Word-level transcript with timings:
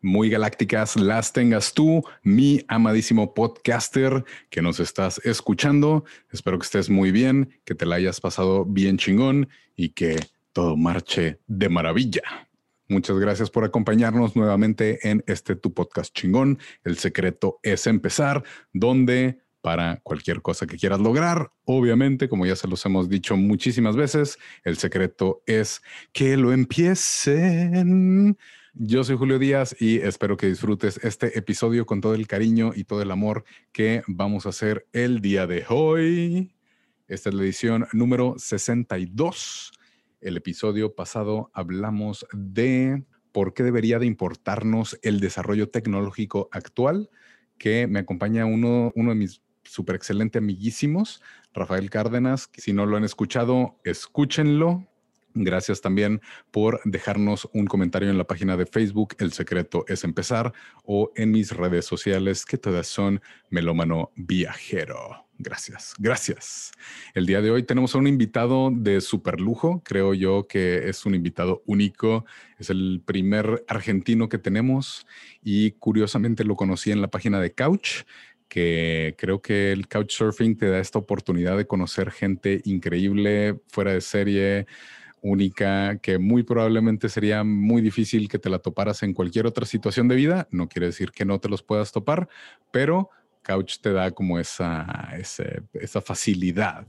muy 0.00 0.30
galácticas 0.30 0.96
las 0.96 1.32
tengas 1.32 1.74
tú, 1.74 2.02
mi 2.22 2.64
amadísimo 2.68 3.34
podcaster 3.34 4.24
que 4.50 4.62
nos 4.62 4.80
estás 4.80 5.20
escuchando. 5.24 6.04
Espero 6.30 6.58
que 6.58 6.64
estés 6.64 6.90
muy 6.90 7.10
bien, 7.10 7.60
que 7.64 7.74
te 7.74 7.86
la 7.86 7.96
hayas 7.96 8.20
pasado 8.20 8.64
bien 8.64 8.98
chingón 8.98 9.48
y 9.76 9.90
que 9.90 10.16
todo 10.52 10.76
marche 10.76 11.38
de 11.46 11.68
maravilla. 11.68 12.22
Muchas 12.88 13.18
gracias 13.18 13.50
por 13.50 13.64
acompañarnos 13.64 14.34
nuevamente 14.34 14.98
en 15.08 15.22
este 15.26 15.56
tu 15.56 15.74
podcast 15.74 16.14
chingón. 16.14 16.58
El 16.84 16.96
secreto 16.96 17.60
es 17.62 17.86
empezar, 17.86 18.42
donde 18.72 19.40
para 19.60 20.00
cualquier 20.02 20.40
cosa 20.40 20.66
que 20.66 20.78
quieras 20.78 21.00
lograr, 21.00 21.50
obviamente, 21.64 22.28
como 22.28 22.46
ya 22.46 22.56
se 22.56 22.68
los 22.68 22.86
hemos 22.86 23.10
dicho 23.10 23.36
muchísimas 23.36 23.96
veces, 23.96 24.38
el 24.64 24.78
secreto 24.78 25.42
es 25.46 25.82
que 26.12 26.36
lo 26.38 26.52
empiecen. 26.52 28.38
Yo 28.80 29.02
soy 29.02 29.16
Julio 29.16 29.40
Díaz 29.40 29.74
y 29.80 29.98
espero 29.98 30.36
que 30.36 30.46
disfrutes 30.46 31.00
este 31.02 31.36
episodio 31.36 31.84
con 31.84 32.00
todo 32.00 32.14
el 32.14 32.28
cariño 32.28 32.70
y 32.76 32.84
todo 32.84 33.02
el 33.02 33.10
amor 33.10 33.42
que 33.72 34.04
vamos 34.06 34.46
a 34.46 34.50
hacer 34.50 34.86
el 34.92 35.20
día 35.20 35.48
de 35.48 35.64
hoy. 35.68 36.54
Esta 37.08 37.28
es 37.28 37.34
la 37.34 37.42
edición 37.42 37.88
número 37.92 38.36
62. 38.38 39.72
El 40.20 40.36
episodio 40.36 40.94
pasado 40.94 41.50
hablamos 41.54 42.24
de 42.32 43.02
por 43.32 43.52
qué 43.52 43.64
debería 43.64 43.98
de 43.98 44.06
importarnos 44.06 44.96
el 45.02 45.18
desarrollo 45.18 45.70
tecnológico 45.70 46.48
actual, 46.52 47.10
que 47.58 47.88
me 47.88 47.98
acompaña 47.98 48.46
uno, 48.46 48.92
uno 48.94 49.10
de 49.10 49.16
mis 49.16 49.42
súper 49.64 49.96
excelente 49.96 50.38
amiguísimos, 50.38 51.20
Rafael 51.52 51.90
Cárdenas. 51.90 52.48
Si 52.56 52.72
no 52.72 52.86
lo 52.86 52.96
han 52.96 53.02
escuchado, 53.02 53.80
escúchenlo. 53.82 54.87
Gracias 55.44 55.80
también 55.80 56.20
por 56.50 56.80
dejarnos 56.84 57.48
un 57.52 57.66
comentario 57.66 58.10
en 58.10 58.18
la 58.18 58.26
página 58.26 58.56
de 58.56 58.66
Facebook, 58.66 59.14
El 59.18 59.32
Secreto 59.32 59.84
es 59.88 60.04
Empezar, 60.04 60.52
o 60.84 61.12
en 61.14 61.30
mis 61.30 61.52
redes 61.52 61.84
sociales, 61.84 62.44
que 62.44 62.58
todas 62.58 62.86
son 62.86 63.20
Melómano 63.50 64.10
Viajero. 64.16 65.28
Gracias, 65.40 65.94
gracias. 66.00 66.72
El 67.14 67.24
día 67.26 67.40
de 67.40 67.52
hoy 67.52 67.62
tenemos 67.62 67.94
a 67.94 67.98
un 67.98 68.08
invitado 68.08 68.72
de 68.72 69.00
super 69.00 69.40
lujo. 69.40 69.82
Creo 69.84 70.12
yo 70.12 70.48
que 70.48 70.88
es 70.88 71.06
un 71.06 71.14
invitado 71.14 71.62
único. 71.64 72.24
Es 72.58 72.70
el 72.70 73.00
primer 73.04 73.64
argentino 73.68 74.28
que 74.28 74.38
tenemos 74.38 75.06
y 75.40 75.70
curiosamente 75.72 76.42
lo 76.42 76.56
conocí 76.56 76.90
en 76.90 77.00
la 77.00 77.08
página 77.08 77.38
de 77.40 77.52
Couch 77.52 78.02
que 78.48 79.14
creo 79.18 79.40
que 79.40 79.72
el 79.72 79.88
couchsurfing 79.88 80.56
te 80.56 80.68
da 80.68 80.78
esta 80.78 80.98
oportunidad 80.98 81.56
de 81.56 81.66
conocer 81.66 82.10
gente 82.10 82.62
increíble, 82.64 83.60
fuera 83.68 83.92
de 83.92 84.00
serie, 84.00 84.66
única, 85.28 85.98
que 85.98 86.18
muy 86.18 86.42
probablemente 86.42 87.08
sería 87.08 87.44
muy 87.44 87.82
difícil 87.82 88.28
que 88.28 88.38
te 88.38 88.50
la 88.50 88.58
toparas 88.58 89.02
en 89.02 89.14
cualquier 89.14 89.46
otra 89.46 89.66
situación 89.66 90.08
de 90.08 90.16
vida. 90.16 90.48
No 90.50 90.68
quiere 90.68 90.86
decir 90.86 91.10
que 91.12 91.24
no 91.24 91.38
te 91.38 91.48
los 91.48 91.62
puedas 91.62 91.92
topar, 91.92 92.28
pero 92.70 93.10
Couch 93.42 93.78
te 93.80 93.92
da 93.92 94.10
como 94.10 94.38
esa, 94.38 95.14
esa 95.72 96.00
facilidad 96.00 96.86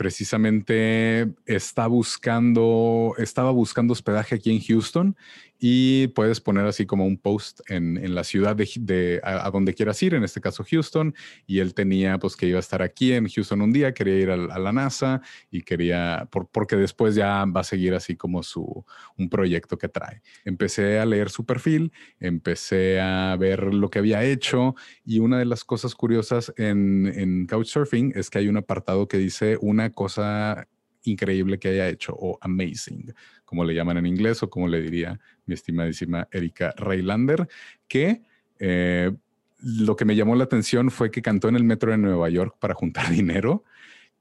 precisamente 0.00 1.30
está 1.44 1.86
buscando, 1.86 3.12
estaba 3.18 3.50
buscando 3.50 3.92
hospedaje 3.92 4.36
aquí 4.36 4.50
en 4.50 4.62
Houston 4.62 5.14
y 5.60 6.08
puedes 6.08 6.40
poner 6.40 6.64
así 6.66 6.86
como 6.86 7.04
un 7.04 7.18
post 7.18 7.60
en, 7.68 8.14
la 8.14 8.24
ciudad 8.24 8.56
de, 8.56 9.20
a, 9.22 9.50
donde 9.50 9.74
quieras 9.74 10.02
ir, 10.02 10.14
en 10.14 10.24
este 10.24 10.40
caso 10.40 10.64
Houston, 10.68 11.14
y 11.46 11.58
él 11.58 11.74
tenía 11.74 12.18
pues 12.18 12.34
que 12.34 12.46
iba 12.46 12.56
a 12.56 12.60
estar 12.60 12.80
aquí 12.80 13.12
en 13.12 13.28
Houston 13.28 13.60
un 13.60 13.72
día, 13.72 13.92
quería 13.92 14.16
ir 14.16 14.30
a, 14.30 14.36
la 14.36 14.72
NASA 14.72 15.20
y 15.50 15.62
quería, 15.62 16.28
porque 16.30 16.76
después 16.76 17.14
ya 17.14 17.44
va 17.44 17.60
a 17.60 17.64
seguir 17.64 17.94
así 17.94 18.16
como 18.16 18.42
su, 18.42 18.84
un 19.18 19.28
proyecto 19.28 19.76
que 19.76 19.88
trae. 19.88 20.22
Empecé 20.44 20.98
a 20.98 21.04
leer 21.04 21.28
su 21.28 21.44
perfil, 21.44 21.92
empecé 22.18 22.98
a 22.98 23.36
ver 23.38 23.74
lo 23.74 23.90
que 23.90 23.98
había 23.98 24.24
hecho 24.24 24.74
y 25.04 25.18
una 25.18 25.38
de 25.38 25.44
las 25.44 25.64
cosas 25.64 25.94
curiosas 25.94 26.52
en, 26.56 27.06
en 27.06 27.46
Couchsurfing 27.46 28.12
es 28.16 28.30
que 28.30 28.38
hay 28.38 28.48
un 28.48 28.56
apartado 28.56 29.08
que 29.08 29.18
dice 29.18 29.58
una 29.60 29.90
cosa 29.90 30.66
increíble 31.04 31.58
que 31.58 31.68
haya 31.68 31.88
hecho 31.88 32.14
o 32.18 32.38
amazing, 32.40 33.12
como 33.44 33.64
le 33.64 33.74
llaman 33.74 33.98
en 33.98 34.06
inglés 34.06 34.42
o 34.42 34.50
como 34.50 34.68
le 34.68 34.80
diría 34.80 35.18
mi 35.46 35.54
estimadísima 35.54 36.28
Erika 36.30 36.74
Raylander, 36.76 37.48
que 37.88 38.22
eh, 38.58 39.10
lo 39.58 39.96
que 39.96 40.04
me 40.04 40.16
llamó 40.16 40.36
la 40.36 40.44
atención 40.44 40.90
fue 40.90 41.10
que 41.10 41.22
cantó 41.22 41.48
en 41.48 41.56
el 41.56 41.64
metro 41.64 41.90
de 41.90 41.98
Nueva 41.98 42.28
York 42.28 42.56
para 42.58 42.74
juntar 42.74 43.10
dinero, 43.10 43.64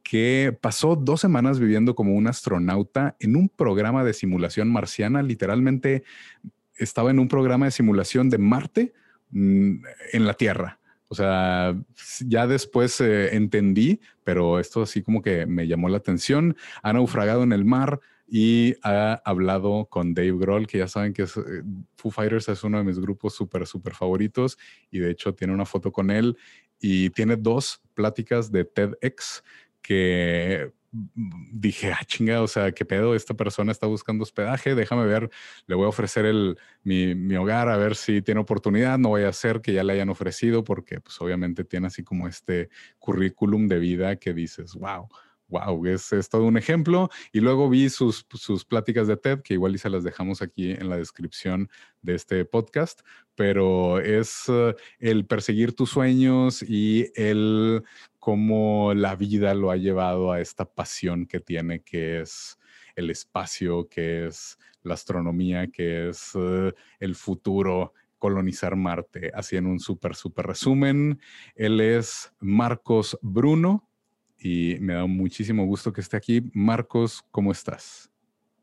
que 0.04 0.58
pasó 0.60 0.96
dos 0.96 1.22
semanas 1.22 1.60
viviendo 1.60 1.94
como 1.94 2.16
un 2.16 2.28
astronauta 2.28 3.16
en 3.20 3.36
un 3.36 3.50
programa 3.50 4.04
de 4.04 4.14
simulación 4.14 4.72
marciana, 4.72 5.22
literalmente 5.22 6.04
estaba 6.76 7.12
en 7.12 7.20
un 7.20 7.28
programa 7.28 7.66
de 7.66 7.72
simulación 7.72 8.30
de 8.30 8.38
Marte 8.38 8.94
mm, 9.32 9.84
en 10.14 10.26
la 10.26 10.34
Tierra 10.34 10.79
o 11.10 11.16
sea, 11.16 11.76
ya 12.26 12.46
después 12.46 13.02
eh, 13.02 13.36
entendí, 13.36 14.00
pero 14.24 14.60
esto 14.60 14.84
así 14.84 15.02
como 15.02 15.24
que 15.24 15.48
me 15.48 15.68
llamó 15.68 15.90
la 15.90 15.98
atención. 15.98 16.56
Ha 16.84 16.94
naufragado 16.94 17.42
en 17.42 17.52
el 17.52 17.66
mar 17.66 18.00
y 18.28 18.76
ha 18.84 19.20
hablado 19.26 19.88
con 19.90 20.14
Dave 20.14 20.38
Grohl, 20.38 20.68
que 20.68 20.78
ya 20.78 20.88
saben 20.88 21.14
que 21.14 21.24
es, 21.24 21.36
eh, 21.36 21.64
Foo 21.98 22.12
Fighters 22.12 22.48
es 22.50 22.64
uno 22.64 22.78
de 22.78 22.84
mis 22.84 23.00
grupos 23.00 23.34
súper, 23.34 23.66
súper 23.66 23.96
favoritos. 23.96 24.60
Y 24.92 25.00
de 25.00 25.10
hecho 25.10 25.34
tiene 25.34 25.52
una 25.52 25.66
foto 25.66 25.92
con 25.92 26.12
él 26.12 26.38
y 26.80 27.10
tiene 27.10 27.38
dos 27.38 27.82
pláticas 27.96 28.52
de 28.52 28.66
TEDx 28.66 29.44
que 29.82 30.72
dije, 30.92 31.92
ah, 31.92 32.04
chinga, 32.06 32.42
o 32.42 32.48
sea, 32.48 32.72
qué 32.72 32.86
pedo, 32.86 33.16
esta 33.16 33.34
persona 33.34 33.72
está 33.72 33.88
buscando 33.88 34.24
hospedaje, 34.24 34.76
déjame 34.76 35.06
ver, 35.06 35.30
le 35.68 35.76
voy 35.76 35.86
a 35.86 35.90
ofrecer 35.90 36.26
el, 36.26 36.58
mi, 36.84 37.16
mi, 37.16 37.36
hogar 37.36 37.70
a 37.70 37.78
ver 37.78 37.96
si 37.96 38.22
tiene 38.22 38.42
oportunidad, 38.42 38.98
no 38.98 39.10
voy 39.10 39.24
a 39.24 39.30
hacer 39.30 39.62
que 39.62 39.74
ya 39.74 39.84
le 39.84 39.94
hayan 39.94 40.10
ofrecido 40.10 40.64
porque 40.64 41.00
pues 41.02 41.20
obviamente 41.22 41.64
tiene 41.64 41.88
así 41.88 42.04
como 42.04 42.28
este 42.28 42.70
currículum 42.98 43.68
de 43.68 43.80
vida 43.80 44.16
que 44.16 44.34
dices, 44.34 44.74
wow, 44.76 45.08
wow, 45.50 45.86
es, 45.86 46.14
es, 46.14 46.30
todo 46.30 46.46
un 46.46 46.58
ejemplo. 46.58 47.10
Y 47.34 47.42
luego 47.42 47.70
vi 47.70 47.90
sus, 47.90 48.26
sus 48.34 48.66
pláticas 48.66 49.08
de 49.08 49.18
TED, 49.18 49.42
que 49.42 49.56
igual 49.56 49.76
y 49.76 49.78
se 49.78 49.90
las 49.90 50.04
dejamos 50.04 50.42
aquí 50.42 50.72
en 50.72 50.90
la 50.90 50.98
descripción 50.98 51.70
de 52.02 52.16
este 52.16 52.46
podcast, 52.46 53.02
pero 53.36 54.00
es 54.00 54.48
uh, 54.48 54.74
el 55.00 55.26
perseguir 55.26 55.74
tus 55.74 55.90
sueños 55.90 56.64
y 56.64 57.12
el 57.16 57.84
cómo 58.20 58.94
la 58.94 59.16
vida 59.16 59.54
lo 59.54 59.72
ha 59.72 59.78
llevado 59.78 60.32
a 60.32 60.42
esta 60.42 60.66
pasión 60.66 61.26
que 61.26 61.40
tiene, 61.40 61.82
que 61.82 62.22
es 62.22 62.60
el 62.96 63.10
espacio, 63.10 63.88
que 63.88 64.28
es 64.28 64.58
la 64.84 64.94
astronomía, 64.94 65.68
que 65.68 66.10
es 66.10 66.36
uh, 66.36 66.72
el 67.00 67.16
futuro, 67.16 67.94
colonizar 68.18 68.76
Marte. 68.76 69.32
Así 69.34 69.56
en 69.56 69.66
un 69.66 69.80
súper, 69.80 70.16
súper 70.16 70.48
resumen. 70.48 71.20
Él 71.56 71.80
es 71.80 72.32
Marcos 72.40 73.18
Bruno 73.22 73.90
y 74.38 74.78
me 74.82 74.94
da 74.94 75.06
muchísimo 75.06 75.66
gusto 75.66 75.94
que 75.94 76.02
esté 76.02 76.18
aquí. 76.18 76.42
Marcos, 76.54 77.24
¿cómo 77.32 77.52
estás? 77.52 78.12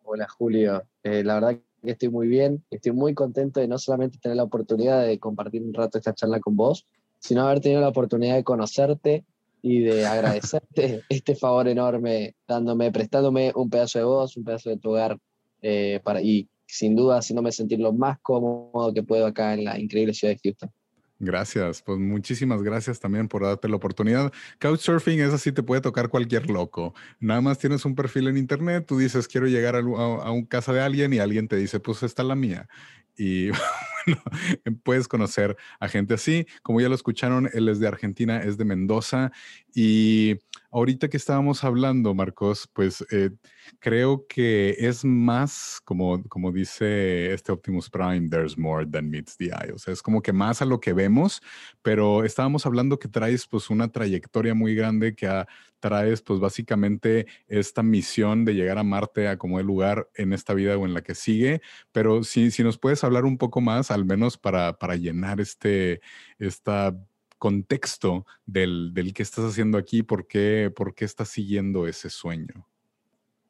Hola 0.05 0.29
Julio, 0.29 0.87
eh, 1.03 1.25
la 1.25 1.35
verdad 1.35 1.61
que 1.83 1.91
estoy 1.91 2.11
muy 2.11 2.29
bien, 2.29 2.65
estoy 2.71 2.93
muy 2.93 3.13
contento 3.15 3.61
de 3.61 3.69
no 3.69 3.77
solamente 3.79 4.19
tener 4.19 4.37
la 4.37 4.45
oportunidad 4.45 5.05
de 5.05 5.19
compartir 5.19 5.63
un 5.63 5.75
rato 5.75 5.99
esta 5.99 6.15
charla 6.15 6.39
con 6.39 6.57
vos, 6.57 6.87
sino 7.19 7.43
haber 7.43 7.61
tenido 7.61 7.81
la 7.81 7.89
oportunidad 7.89 8.37
de 8.37 8.45
conocerte 8.45 9.25
y 9.67 9.81
de 9.81 10.07
agradecerte 10.07 11.03
este 11.09 11.35
favor 11.35 11.67
enorme, 11.67 12.37
dándome, 12.47 12.93
prestándome 12.93 13.51
un 13.57 13.69
pedazo 13.69 13.99
de 13.99 14.05
voz, 14.05 14.37
un 14.37 14.45
pedazo 14.45 14.71
de 14.71 14.77
tu 14.77 14.91
hogar, 14.91 15.19
eh, 15.61 16.01
para, 16.05 16.23
y 16.23 16.49
sin 16.67 16.95
duda 16.95 17.19
haciéndome 17.19 17.51
sentir 17.51 17.81
lo 17.81 17.93
más 17.93 18.19
cómodo 18.21 18.95
que 18.95 19.03
puedo 19.03 19.27
acá 19.27 19.55
en 19.55 19.65
la 19.65 19.77
increíble 19.79 20.15
ciudad 20.15 20.35
de 20.35 20.41
Houston. 20.41 20.71
Gracias, 21.19 21.83
pues 21.83 21.99
muchísimas 21.99 22.63
gracias 22.63 23.01
también 23.01 23.27
por 23.27 23.43
darte 23.43 23.69
la 23.69 23.77
oportunidad. 23.77 24.33
Couchsurfing 24.61 25.19
es 25.19 25.33
así, 25.33 25.51
te 25.51 25.65
puede 25.65 25.81
tocar 25.81 26.11
cualquier 26.11 26.49
loco. 26.49 26.95
Nada 27.19 27.41
más 27.41 27.59
tienes 27.59 27.85
un 27.85 27.97
perfil 27.97 28.29
en 28.29 28.37
internet, 28.37 28.85
tú 28.87 28.99
dices 28.99 29.27
quiero 29.27 29.49
llegar 29.49 29.75
a, 29.75 29.79
a, 29.81 30.31
un 30.31 30.45
casa 30.45 30.73
de 30.73 30.81
alguien 30.81 31.13
y 31.13 31.19
alguien 31.19 31.49
te 31.49 31.57
dice 31.57 31.81
pues 31.81 32.05
está 32.05 32.23
la 32.23 32.37
mía. 32.37 32.69
Y 33.17 33.49
puedes 34.85 35.09
conocer 35.09 35.57
a 35.81 35.89
gente 35.89 36.15
así. 36.15 36.47
Como 36.63 36.81
ya 36.81 36.89
lo 36.89 36.95
escucharon, 36.95 37.49
él 37.53 37.69
es 37.69 37.81
de 37.81 37.89
Argentina, 37.89 38.43
es 38.43 38.57
de 38.57 38.65
Mendoza 38.65 39.33
y 39.75 40.39
ahorita 40.77 41.09
que 41.09 41.17
estábamos 41.17 41.65
hablando, 41.65 42.13
Marcos, 42.13 42.69
pues 42.71 43.03
eh, 43.11 43.31
creo 43.79 44.27
que 44.29 44.77
es 44.79 45.07
más, 45.07 45.81
como, 45.83 46.23
como 46.25 46.53
dice 46.53 47.33
este 47.33 47.51
Optimus 47.51 47.89
Prime, 47.89 48.29
there's 48.29 48.59
more 48.59 48.85
than 48.85 49.09
meets 49.09 49.39
the 49.39 49.47
eye. 49.47 49.73
O 49.73 49.79
sea, 49.79 49.95
es 49.95 50.03
como 50.03 50.21
que 50.21 50.35
más 50.35 50.61
a 50.61 50.67
lo 50.67 50.79
que 50.79 50.93
vemos, 50.93 51.41
pero 51.81 52.25
estábamos 52.25 52.67
hablando 52.67 52.99
que 52.99 53.09
traes 53.09 53.47
pues 53.47 53.71
una 53.71 53.91
trayectoria 53.91 54.53
muy 54.55 54.75
grande 54.75 55.15
que 55.15 55.27
ha 55.27 55.47
traes 55.81 56.21
pues 56.21 56.41
básicamente 56.41 57.27
esta 57.49 57.83
misión 57.83 58.45
de 58.45 58.55
llegar 58.55 58.79
a 58.79 58.83
Marte 58.83 59.29
a 59.29 59.39
como 59.39 59.61
el 59.61 59.67
lugar 59.67 60.09
en 60.15 60.33
esta 60.33 60.53
vida 60.53 60.77
o 60.77 60.85
en 60.85 60.95
la 60.95 61.03
que 61.03 61.15
sigue, 61.15 61.63
pero 61.93 62.23
si, 62.25 62.51
si 62.51 62.63
nos 62.63 62.79
puedes 62.79 63.05
hablar 63.05 63.25
un 63.25 63.39
poco 63.39 63.61
más, 63.61 63.91
al 63.91 64.05
menos 64.05 64.37
para, 64.37 64.79
para 64.79 64.97
llenar 64.97 65.41
este, 65.41 66.01
esta 66.39 66.95
contexto 67.39 68.27
del, 68.47 68.93
del 68.95 69.13
que 69.13 69.23
estás 69.23 69.45
haciendo 69.45 69.79
aquí, 69.79 70.03
¿por 70.03 70.27
qué, 70.27 70.73
por 70.75 70.95
qué 70.95 71.05
estás 71.05 71.29
siguiendo 71.29 71.87
ese 71.87 72.11
sueño? 72.11 72.67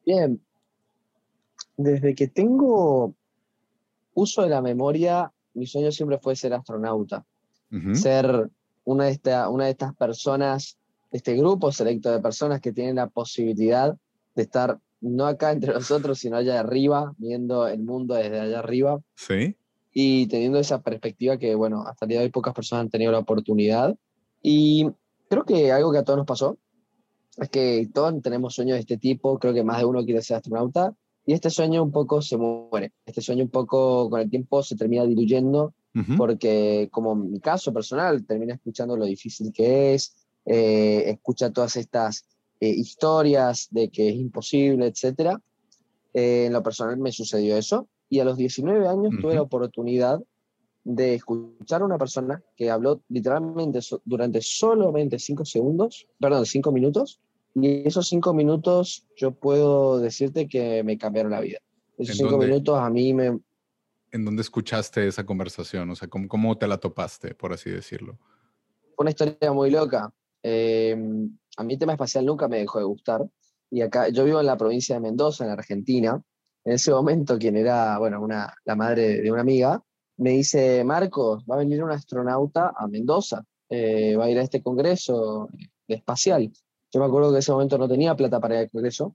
Bien, 0.04 0.40
desde 1.76 2.14
que 2.14 2.28
tengo 2.28 3.14
uso 4.14 4.42
de 4.42 4.48
la 4.48 4.62
memoria, 4.62 5.32
mi 5.54 5.66
sueño 5.66 5.92
siempre 5.92 6.18
fue 6.18 6.36
ser 6.36 6.54
astronauta, 6.54 7.24
ser 7.92 8.48
una 8.84 9.06
de, 9.06 9.10
esta, 9.10 9.48
una 9.50 9.64
de 9.64 9.72
estas 9.72 9.94
personas, 9.94 10.78
este 11.10 11.34
grupo 11.34 11.72
selecto 11.72 12.10
de 12.10 12.20
personas 12.20 12.60
que 12.60 12.72
tienen 12.72 12.96
la 12.96 13.08
posibilidad 13.08 13.96
de 14.34 14.42
estar 14.42 14.78
no 15.00 15.26
acá 15.26 15.52
entre 15.52 15.72
nosotros, 15.74 16.18
sino 16.18 16.36
allá 16.36 16.60
arriba, 16.60 17.12
viendo 17.18 17.66
el 17.66 17.82
mundo 17.82 18.14
desde 18.14 18.40
allá 18.40 18.60
arriba. 18.60 19.00
Sí. 19.14 19.56
Y 19.98 20.26
teniendo 20.26 20.58
esa 20.58 20.82
perspectiva 20.82 21.38
que, 21.38 21.54
bueno, 21.54 21.84
hasta 21.86 22.04
el 22.04 22.10
día 22.10 22.18
de 22.18 22.26
hoy 22.26 22.30
pocas 22.30 22.52
personas 22.52 22.82
han 22.82 22.90
tenido 22.90 23.12
la 23.12 23.20
oportunidad. 23.20 23.96
Y 24.42 24.90
creo 25.30 25.46
que 25.46 25.72
algo 25.72 25.90
que 25.90 25.96
a 25.96 26.04
todos 26.04 26.18
nos 26.18 26.26
pasó 26.26 26.58
es 27.38 27.48
que 27.48 27.88
todos 27.94 28.20
tenemos 28.20 28.54
sueños 28.54 28.74
de 28.74 28.80
este 28.80 28.98
tipo, 28.98 29.38
creo 29.38 29.54
que 29.54 29.64
más 29.64 29.78
de 29.78 29.86
uno 29.86 30.04
quiere 30.04 30.20
ser 30.20 30.36
astronauta, 30.36 30.94
y 31.24 31.32
este 31.32 31.48
sueño 31.48 31.82
un 31.82 31.92
poco 31.92 32.20
se 32.20 32.36
muere, 32.36 32.92
este 33.06 33.22
sueño 33.22 33.44
un 33.44 33.48
poco 33.48 34.10
con 34.10 34.20
el 34.20 34.28
tiempo 34.28 34.62
se 34.62 34.76
termina 34.76 35.06
diluyendo, 35.06 35.72
porque 36.18 36.90
como 36.92 37.14
en 37.14 37.30
mi 37.30 37.40
caso 37.40 37.72
personal, 37.72 38.26
termina 38.26 38.52
escuchando 38.52 38.98
lo 38.98 39.06
difícil 39.06 39.50
que 39.50 39.94
es, 39.94 40.14
eh, 40.44 41.04
escucha 41.06 41.50
todas 41.50 41.74
estas 41.76 42.26
eh, 42.60 42.68
historias 42.68 43.68
de 43.70 43.88
que 43.88 44.10
es 44.10 44.14
imposible, 44.16 44.88
etc. 44.88 45.38
Eh, 46.12 46.44
en 46.46 46.52
lo 46.52 46.62
personal 46.62 46.98
me 46.98 47.12
sucedió 47.12 47.56
eso, 47.56 47.88
y 48.08 48.20
a 48.20 48.24
los 48.24 48.36
19 48.36 48.86
años 48.88 49.14
tuve 49.20 49.34
la 49.34 49.42
oportunidad 49.42 50.20
de 50.84 51.14
escuchar 51.14 51.82
a 51.82 51.84
una 51.84 51.98
persona 51.98 52.42
que 52.56 52.70
habló 52.70 53.02
literalmente 53.08 53.80
durante 54.04 54.40
solamente 54.40 55.18
5 55.18 55.44
segundos, 55.44 56.06
perdón, 56.18 56.46
5 56.46 56.70
minutos, 56.70 57.20
y 57.58 57.88
esos 57.88 58.06
cinco 58.06 58.34
minutos 58.34 59.06
yo 59.16 59.32
puedo 59.32 59.98
decirte 59.98 60.46
que 60.46 60.82
me 60.84 60.98
cambiaron 60.98 61.32
la 61.32 61.40
vida. 61.40 61.58
Esos 61.96 62.18
cinco 62.18 62.36
minutos 62.36 62.78
a 62.78 62.90
mí 62.90 63.14
me... 63.14 63.38
¿En 64.12 64.24
dónde 64.26 64.42
escuchaste 64.42 65.06
esa 65.08 65.24
conversación? 65.24 65.88
O 65.88 65.96
sea, 65.96 66.06
¿cómo, 66.08 66.28
cómo 66.28 66.58
te 66.58 66.66
la 66.66 66.76
topaste, 66.76 67.34
por 67.34 67.54
así 67.54 67.70
decirlo? 67.70 68.18
Una 68.98 69.08
historia 69.08 69.52
muy 69.54 69.70
loca. 69.70 70.12
Em, 70.42 71.34
a 71.56 71.64
mí 71.64 71.72
el 71.72 71.78
tema 71.78 71.92
espacial 71.92 72.26
nunca 72.26 72.46
me 72.46 72.58
dejó 72.58 72.78
de 72.78 72.84
gustar. 72.84 73.26
Y 73.70 73.80
acá, 73.80 74.10
yo 74.10 74.24
vivo 74.24 74.40
en 74.40 74.46
la 74.46 74.58
provincia 74.58 74.94
de 74.96 75.00
Mendoza, 75.00 75.46
en 75.46 75.50
Argentina. 75.50 76.22
En 76.66 76.72
ese 76.72 76.90
momento, 76.90 77.38
quien 77.38 77.56
era, 77.56 77.96
bueno, 77.96 78.20
una, 78.20 78.52
la 78.64 78.74
madre 78.74 79.22
de 79.22 79.30
una 79.30 79.42
amiga, 79.42 79.80
me 80.16 80.30
dice, 80.30 80.82
Marcos, 80.82 81.44
va 81.48 81.54
a 81.54 81.58
venir 81.58 81.84
un 81.84 81.92
astronauta 81.92 82.72
a 82.76 82.88
Mendoza, 82.88 83.44
eh, 83.68 84.16
va 84.16 84.24
a 84.24 84.30
ir 84.30 84.38
a 84.40 84.42
este 84.42 84.64
congreso 84.64 85.48
espacial. 85.86 86.50
Yo 86.92 86.98
me 86.98 87.06
acuerdo 87.06 87.28
que 87.28 87.36
en 87.36 87.38
ese 87.38 87.52
momento 87.52 87.78
no 87.78 87.86
tenía 87.86 88.16
plata 88.16 88.40
para 88.40 88.56
ir 88.56 88.60
al 88.62 88.70
congreso, 88.70 89.14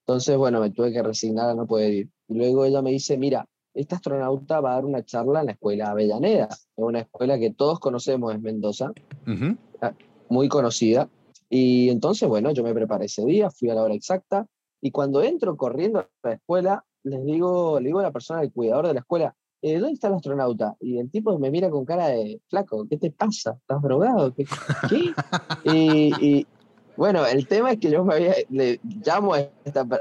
entonces, 0.00 0.36
bueno, 0.36 0.60
me 0.60 0.70
tuve 0.70 0.92
que 0.92 1.04
resignar 1.04 1.50
a 1.50 1.54
no 1.54 1.68
poder 1.68 1.92
ir. 1.92 2.10
Y 2.26 2.34
luego 2.34 2.64
ella 2.64 2.82
me 2.82 2.90
dice, 2.90 3.16
mira, 3.16 3.46
este 3.72 3.94
astronauta 3.94 4.60
va 4.60 4.72
a 4.72 4.74
dar 4.74 4.84
una 4.84 5.04
charla 5.04 5.38
en 5.38 5.46
la 5.46 5.52
escuela 5.52 5.90
Avellaneda, 5.92 6.48
es 6.50 6.66
una 6.74 6.98
escuela 6.98 7.38
que 7.38 7.52
todos 7.52 7.78
conocemos 7.78 8.34
en 8.34 8.42
Mendoza, 8.42 8.90
muy 10.28 10.48
conocida. 10.48 11.08
Y 11.48 11.90
entonces, 11.90 12.28
bueno, 12.28 12.50
yo 12.50 12.64
me 12.64 12.74
preparé 12.74 13.04
ese 13.04 13.24
día, 13.24 13.50
fui 13.52 13.70
a 13.70 13.74
la 13.74 13.84
hora 13.84 13.94
exacta, 13.94 14.48
y 14.82 14.90
cuando 14.90 15.22
entro 15.22 15.56
corriendo 15.56 16.00
a 16.00 16.08
la 16.24 16.34
escuela, 16.34 16.84
les 17.04 17.24
digo, 17.24 17.78
le 17.78 17.86
digo 17.86 18.00
a 18.00 18.02
la 18.02 18.10
persona, 18.10 18.42
el 18.42 18.52
cuidador 18.52 18.88
de 18.88 18.94
la 18.94 19.00
escuela, 19.00 19.34
eh, 19.62 19.78
¿dónde 19.78 19.94
está 19.94 20.08
el 20.08 20.14
astronauta? 20.14 20.76
Y 20.80 20.98
el 20.98 21.08
tipo 21.08 21.38
me 21.38 21.52
mira 21.52 21.70
con 21.70 21.84
cara 21.84 22.08
de, 22.08 22.40
flaco, 22.48 22.84
¿qué 22.90 22.96
te 22.96 23.12
pasa? 23.12 23.56
¿Estás 23.60 23.80
drogado? 23.80 24.34
¿Qué? 24.34 24.44
y, 25.64 26.46
bueno, 26.96 27.24
el 27.24 27.46
tema 27.46 27.70
es 27.70 27.78
que 27.78 27.90
yo 27.90 28.04
me 28.04 28.14
había, 28.14 28.34
le 28.50 28.80
llamo 28.82 29.34
a, 29.34 29.48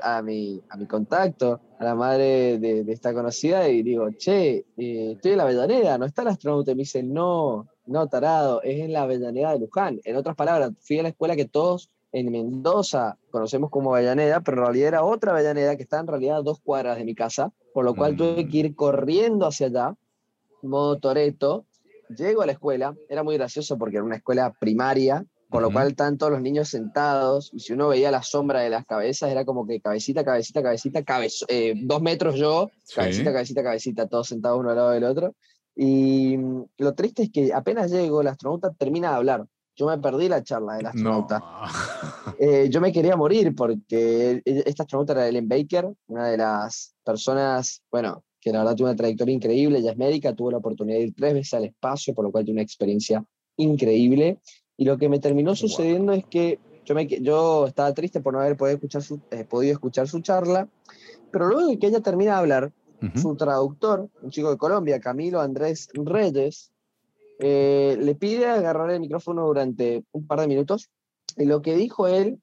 a, 0.02 0.22
mi, 0.24 0.60
a 0.68 0.78
mi 0.78 0.88
contacto, 0.88 1.60
a 1.80 1.84
la 1.84 1.94
madre 1.94 2.58
de, 2.58 2.92
esta 2.92 3.14
conocida, 3.14 3.70
y 3.70 3.84
digo, 3.84 4.10
che, 4.18 4.66
eh, 4.78 5.12
estoy 5.14 5.32
en 5.32 5.38
la 5.38 5.44
Avellaneda, 5.44 6.00
¿no 6.00 6.06
está 6.06 6.24
el 6.24 6.30
astronauta? 6.30 6.72
Y 6.72 6.76
me 6.76 6.80
dice, 6.80 7.04
no, 7.04 7.68
no, 7.86 8.08
tarado, 8.08 8.64
es 8.64 8.80
en 8.80 8.94
la 8.94 9.04
Avellaneda 9.04 9.54
de 9.54 9.60
Luján. 9.60 10.02
En 10.04 10.16
otras 10.16 10.36
palabras, 10.36 10.72
fui 10.80 10.98
a 10.98 11.04
la 11.04 11.10
escuela 11.10 11.36
que 11.36 11.46
todos 11.46 11.92
en 12.12 12.32
Mendoza 12.32 13.18
conocemos 13.30 13.70
como 13.70 13.96
Avellaneda, 13.96 14.42
pero 14.42 14.58
en 14.58 14.64
realidad 14.66 14.88
era 14.88 15.04
otra 15.04 15.32
Avellaneda 15.32 15.76
que 15.76 15.84
está 15.84 16.00
en 16.00 16.08
realidad 16.08 16.38
a 16.38 16.42
dos 16.42 16.60
cuadras 16.60 16.98
de 16.98 17.06
mi 17.06 17.16
casa, 17.16 17.52
por 17.74 17.86
lo 17.86 17.96
cual 17.96 18.16
tuve 18.16 18.48
que 18.48 18.58
ir 18.58 18.76
corriendo 18.76 19.46
hacia 19.46 19.68
allá, 19.68 19.96
modo 20.62 21.00
Toreto. 21.00 21.66
Llego 22.10 22.42
a 22.42 22.46
la 22.46 22.52
escuela, 22.52 22.96
era 23.08 23.24
muy 23.24 23.38
gracioso 23.38 23.78
porque 23.78 23.96
era 23.98 24.04
una 24.04 24.18
escuela 24.18 24.52
primaria, 24.60 25.26
con 25.50 25.62
lo 25.62 25.72
cual 25.72 25.90
están 25.90 26.18
todos 26.18 26.32
los 26.32 26.42
niños 26.42 26.70
sentados, 26.70 27.50
y 27.54 27.60
si 27.60 27.74
uno 27.74 27.90
veía 27.90 28.10
la 28.10 28.24
sombra 28.24 28.62
de 28.62 28.70
las 28.70 28.86
cabezas, 28.86 29.32
era 29.32 29.44
como 29.44 29.68
que 29.68 29.82
cabecita, 29.82 30.24
cabecita, 30.24 30.62
cabecita, 30.62 31.04
eh, 31.50 31.74
dos 31.76 32.02
metros 32.02 32.36
yo, 32.36 32.72
cabecita, 32.96 33.34
cabecita, 33.34 33.62
cabecita, 33.62 34.08
todos 34.08 34.28
sentados 34.28 34.60
uno 34.60 34.70
al 34.70 34.78
lado 34.78 34.92
del 34.92 35.04
otro. 35.04 35.36
Y 35.76 36.38
mm, 36.38 36.64
lo 36.78 36.94
triste 36.94 37.24
es 37.24 37.32
que 37.32 37.54
apenas 37.54 37.92
llego, 37.92 38.22
el 38.22 38.28
astronauta 38.28 38.72
termina 38.72 39.10
de 39.10 39.16
hablar. 39.16 39.46
Yo 39.76 39.88
me 39.88 39.98
perdí 39.98 40.28
la 40.28 40.44
charla 40.44 40.76
del 40.76 40.88
astronauta. 40.88 41.42
Eh, 42.44 42.70
yo 42.72 42.82
me 42.82 42.92
quería 42.92 43.16
morir 43.16 43.54
porque 43.54 44.42
esta 44.44 44.82
astronauta 44.82 45.14
era 45.14 45.28
Ellen 45.28 45.48
Baker, 45.48 45.88
una 46.08 46.28
de 46.30 46.38
las 46.38 46.96
personas, 47.04 47.84
bueno, 47.92 48.24
que 48.40 48.52
la 48.52 48.60
verdad 48.60 48.76
tuvo 48.76 48.88
una 48.88 48.96
trayectoria 48.96 49.36
increíble, 49.36 49.78
ella 49.78 49.92
es 49.92 49.98
médica, 49.98 50.34
tuvo 50.34 50.50
la 50.50 50.58
oportunidad 50.58 50.98
de 50.98 51.04
ir 51.04 51.14
tres 51.16 51.36
veces 51.36 51.54
al 51.54 51.66
espacio, 51.66 52.16
por 52.16 52.26
lo 52.26 52.32
cual 52.32 52.44
tiene 52.44 52.58
una 52.58 52.64
experiencia 52.64 53.24
increíble. 53.58 54.40
Y 54.76 54.86
lo 54.86 54.98
que 54.98 55.08
me 55.08 55.20
terminó 55.20 55.56
sucediendo 55.56 56.14
es 56.14 56.26
que 56.26 56.60
yo, 56.84 56.96
me, 56.96 57.06
yo 57.08 57.68
estaba 57.68 57.94
triste 57.94 58.22
por 58.22 58.34
no 58.34 58.40
haber 58.40 58.58
podido 58.58 58.78
escuchar, 58.78 59.04
su, 59.04 59.20
eh, 59.30 59.46
podido 59.46 59.74
escuchar 59.74 60.08
su 60.08 60.22
charla, 60.22 60.68
pero 61.32 61.48
luego 61.48 61.68
de 61.68 61.78
que 61.78 61.88
ella 61.88 62.02
termina 62.02 62.32
de 62.32 62.38
hablar, 62.40 62.72
su 63.16 63.36
traductor, 63.36 64.10
un 64.22 64.30
chico 64.30 64.52
de 64.52 64.58
Colombia, 64.58 65.00
Camilo 65.00 65.42
Andrés 65.42 65.90
Reyes, 65.94 66.71
eh, 67.44 67.98
le 68.00 68.14
pide 68.14 68.46
agarrar 68.46 68.92
el 68.92 69.00
micrófono 69.00 69.48
durante 69.48 70.06
un 70.12 70.28
par 70.28 70.40
de 70.42 70.48
minutos 70.48 70.92
y 71.38 71.46
lo 71.46 71.64
que 71.64 71.76
dijo 71.76 72.08
él 72.08 72.40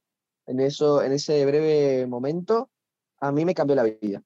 en, 0.46 0.58
eso, 0.58 1.02
en 1.02 1.12
ese 1.12 1.46
breve 1.46 2.04
momento, 2.08 2.68
a 3.20 3.30
mí 3.30 3.44
me 3.44 3.54
cambió 3.54 3.76
la 3.76 3.84
vida. 3.84 4.24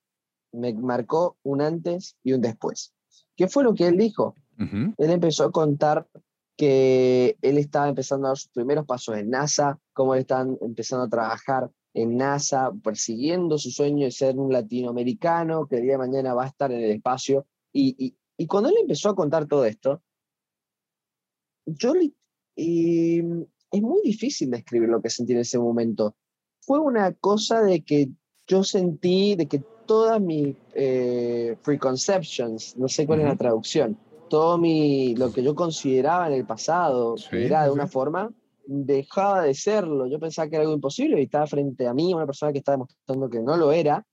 Me 0.52 0.73
marcó 0.73 1.37
un 1.42 1.61
antes 1.61 2.16
y 2.23 2.32
un 2.32 2.40
después. 2.40 2.94
¿Qué 3.37 3.49
fue 3.49 3.64
lo 3.64 3.75
que 3.75 3.87
él 3.87 3.99
dijo? 3.99 4.35
Él 4.56 5.11
empezó 5.11 5.44
a 5.44 5.50
contar 5.50 6.06
que 6.56 7.37
él 7.42 7.58
estaba 7.58 7.88
empezando 7.88 8.26
a 8.26 8.30
dar 8.30 8.38
sus 8.38 8.52
primeros 8.52 8.87
pasos 8.87 9.16
en 9.16 9.28
NASA, 9.28 9.78
cómo 9.92 10.14
él 10.14 10.20
están 10.20 10.56
empezando 10.61 11.04
a 11.04 11.08
trabajar 11.08 11.70
en 11.92 12.16
NASA, 12.16 12.70
persiguiendo 12.82 13.58
su 13.58 13.70
sueño 13.70 14.04
de 14.04 14.11
ser 14.11 14.38
un 14.38 14.52
latinoamericano, 14.52 15.66
que 15.66 15.76
el 15.76 15.82
día 15.82 15.92
de 15.92 15.99
mañana 15.99 16.32
va 16.32 16.44
a 16.44 16.49
estar 16.49 16.73
en 16.73 16.80
el 16.80 16.92
espacio. 16.92 17.46
Y, 17.73 18.16
y, 18.37 18.46
cuando 18.46 18.70
él 18.70 18.76
empezó 18.80 19.11
a 19.11 19.14
contar 19.14 19.46
todo 19.46 19.64
esto, 19.64 20.02
yo 21.66 21.95
y 22.54 23.21
es 23.73 23.83
muy 23.83 24.02
difícil 24.02 24.50
describir 24.50 24.88
lo 24.88 25.00
que 25.00 25.11
sentí 25.11 25.33
en 25.33 25.40
ese 25.40 25.59
momento. 25.59 26.14
Fue 26.61 26.78
una 26.78 27.12
cosa 27.14 27.62
de 27.62 27.83
que 27.83 28.11
yo 28.47 28.62
sentí, 28.62 29.35
de 29.35 29.47
que 29.47 29.62
todas 29.87 30.21
mis 30.21 30.54
eh, 30.75 31.57
preconceptions, 31.64 32.76
no 32.76 32.88
sé 32.88 33.07
cuál 33.07 33.21
es 33.21 33.26
la 33.26 33.37
traducción, 33.37 33.99
todo 34.28 34.59
mi, 34.59 35.16
lo 35.16 35.33
que 35.33 35.42
yo 35.42 35.54
consideraba 35.54 36.28
en 36.28 36.35
el 36.35 36.47
pasado, 36.47 37.16
era 37.33 37.64
de 37.64 37.71
una 37.71 37.87
forma, 37.87 38.31
dejaba 38.66 39.42
de 39.42 39.54
serlo. 39.54 40.07
Yo 40.07 40.19
pensaba 40.19 40.49
que 40.49 40.57
era 40.57 40.62
algo 40.62 40.75
imposible 40.75 41.21
y 41.21 41.25
estaba 41.25 41.47
frente 41.47 41.87
a 41.87 41.95
mí 41.95 42.14
una 42.14 42.26
persona 42.26 42.52
que 42.52 42.59
estaba 42.59 42.76
demostrando 42.76 43.28
que 43.28 43.40
no 43.40 43.57
lo 43.57 43.73
era. 43.73 44.07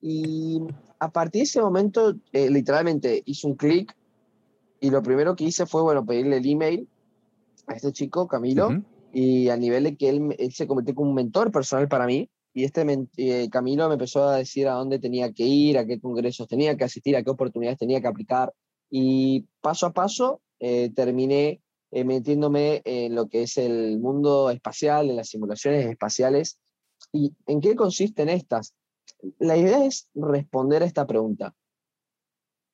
Y 0.00 0.60
a 0.98 1.10
partir 1.10 1.40
de 1.40 1.44
ese 1.44 1.60
momento, 1.60 2.14
eh, 2.32 2.50
literalmente 2.50 3.22
hice 3.24 3.46
un 3.46 3.54
clic 3.54 3.96
y 4.80 4.90
lo 4.90 5.02
primero 5.02 5.34
que 5.34 5.44
hice 5.44 5.66
fue, 5.66 5.82
bueno, 5.82 6.04
pedirle 6.04 6.36
el 6.36 6.46
email 6.46 6.88
a 7.66 7.74
este 7.74 7.92
chico, 7.92 8.28
Camilo, 8.28 8.82
y 9.12 9.48
a 9.48 9.56
nivel 9.56 9.84
de 9.84 9.96
que 9.96 10.08
él, 10.08 10.34
él, 10.38 10.52
se 10.52 10.66
convirtió 10.66 10.94
como 10.94 11.10
un 11.10 11.14
mentor 11.14 11.50
personal 11.50 11.88
para 11.88 12.06
mí. 12.06 12.28
Y 12.52 12.64
este 12.64 12.86
eh, 13.16 13.48
Camilo 13.50 13.88
me 13.88 13.94
empezó 13.94 14.28
a 14.28 14.36
decir 14.36 14.68
a 14.68 14.74
dónde 14.74 15.00
tenía 15.00 15.32
que 15.32 15.44
ir, 15.44 15.76
a 15.76 15.84
qué 15.86 16.00
congresos 16.00 16.46
tenía 16.46 16.76
que 16.76 16.84
asistir, 16.84 17.16
a 17.16 17.22
qué 17.22 17.30
oportunidades 17.30 17.78
tenía 17.78 18.00
que 18.00 18.06
aplicar. 18.06 18.52
Y 18.90 19.46
paso 19.60 19.86
a 19.86 19.92
paso 19.92 20.40
eh, 20.60 20.90
terminé 20.94 21.60
eh, 21.90 22.04
metiéndome 22.04 22.82
en 22.84 23.14
lo 23.14 23.28
que 23.28 23.42
es 23.42 23.56
el 23.56 23.98
mundo 23.98 24.50
espacial, 24.50 25.10
en 25.10 25.16
las 25.16 25.28
simulaciones 25.28 25.86
espaciales. 25.86 26.58
¿Y 27.12 27.32
en 27.46 27.60
qué 27.60 27.74
consisten 27.74 28.28
estas? 28.28 28.74
La 29.38 29.56
idea 29.56 29.84
es 29.84 30.08
responder 30.14 30.82
a 30.82 30.86
esta 30.86 31.06
pregunta. 31.06 31.54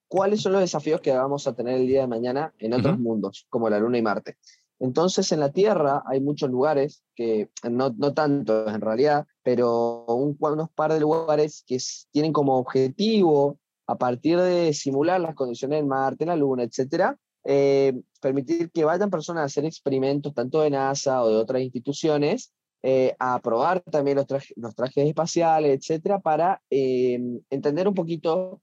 ¿Cuáles 0.09 0.43
son 0.43 0.53
los 0.53 0.61
desafíos 0.61 1.01
que 1.01 1.13
vamos 1.13 1.47
a 1.47 1.55
tener 1.55 1.75
el 1.81 1.87
día 1.87 2.01
de 2.01 2.07
mañana 2.09 2.53
en 2.59 2.73
otros 2.75 2.99
mundos, 2.99 3.47
como 3.49 3.71
la 3.71 3.79
Luna 3.79 3.97
y 3.97 4.03
Marte? 4.03 4.39
Entonces 4.81 5.31
en 5.31 5.41
la 5.41 5.53
Tierra 5.53 6.03
hay 6.07 6.21
muchos 6.21 6.51
lugares, 6.51 7.05
que 7.15 7.51
no, 7.71 7.95
no 7.97 8.15
tanto 8.15 8.67
en 8.67 8.81
realidad, 8.81 9.27
pero 9.43 10.07
un, 10.07 10.37
unos 10.41 10.71
par 10.71 10.93
de 10.93 11.01
lugares 11.01 11.63
que 11.67 11.79
tienen 12.11 12.33
como 12.33 12.57
objetivo, 12.57 13.59
a 13.87 13.99
partir 13.99 14.39
de 14.41 14.73
simular 14.73 15.21
las 15.21 15.35
condiciones 15.35 15.81
en 15.81 15.89
Marte, 15.89 16.25
en 16.25 16.29
la 16.29 16.37
Luna, 16.37 16.63
etcétera, 16.63 17.19
eh, 17.45 17.93
permitir 18.21 18.71
que 18.71 18.85
vayan 18.85 19.11
personas 19.11 19.43
a 19.43 19.47
hacer 19.47 19.65
experimentos 19.67 20.33
tanto 20.33 20.63
de 20.63 20.71
NASA 20.71 21.23
o 21.23 21.29
de 21.29 21.37
otras 21.37 21.63
instituciones, 21.63 22.53
eh, 22.83 23.15
a 23.19 23.39
probar 23.41 23.83
también 23.83 24.17
los, 24.17 24.27
los 24.57 24.75
trajes 24.75 25.07
espaciales, 25.07 25.79
etcétera, 25.79 26.21
para 26.21 26.63
eh, 26.71 27.21
entender 27.51 27.87
un 27.87 27.95
poquito 27.95 28.63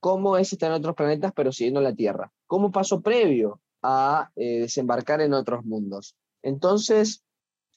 cómo 0.00 0.38
es 0.38 0.50
estar 0.52 0.70
en 0.70 0.76
otros 0.76 0.94
planetas, 0.94 1.32
pero 1.34 1.52
siguiendo 1.52 1.82
la 1.82 1.94
Tierra. 1.94 2.32
Como 2.46 2.70
paso 2.70 3.02
previo 3.02 3.60
a 3.82 4.30
eh, 4.36 4.60
desembarcar 4.60 5.20
en 5.20 5.34
otros 5.34 5.64
mundos. 5.64 6.16
Entonces, 6.42 7.22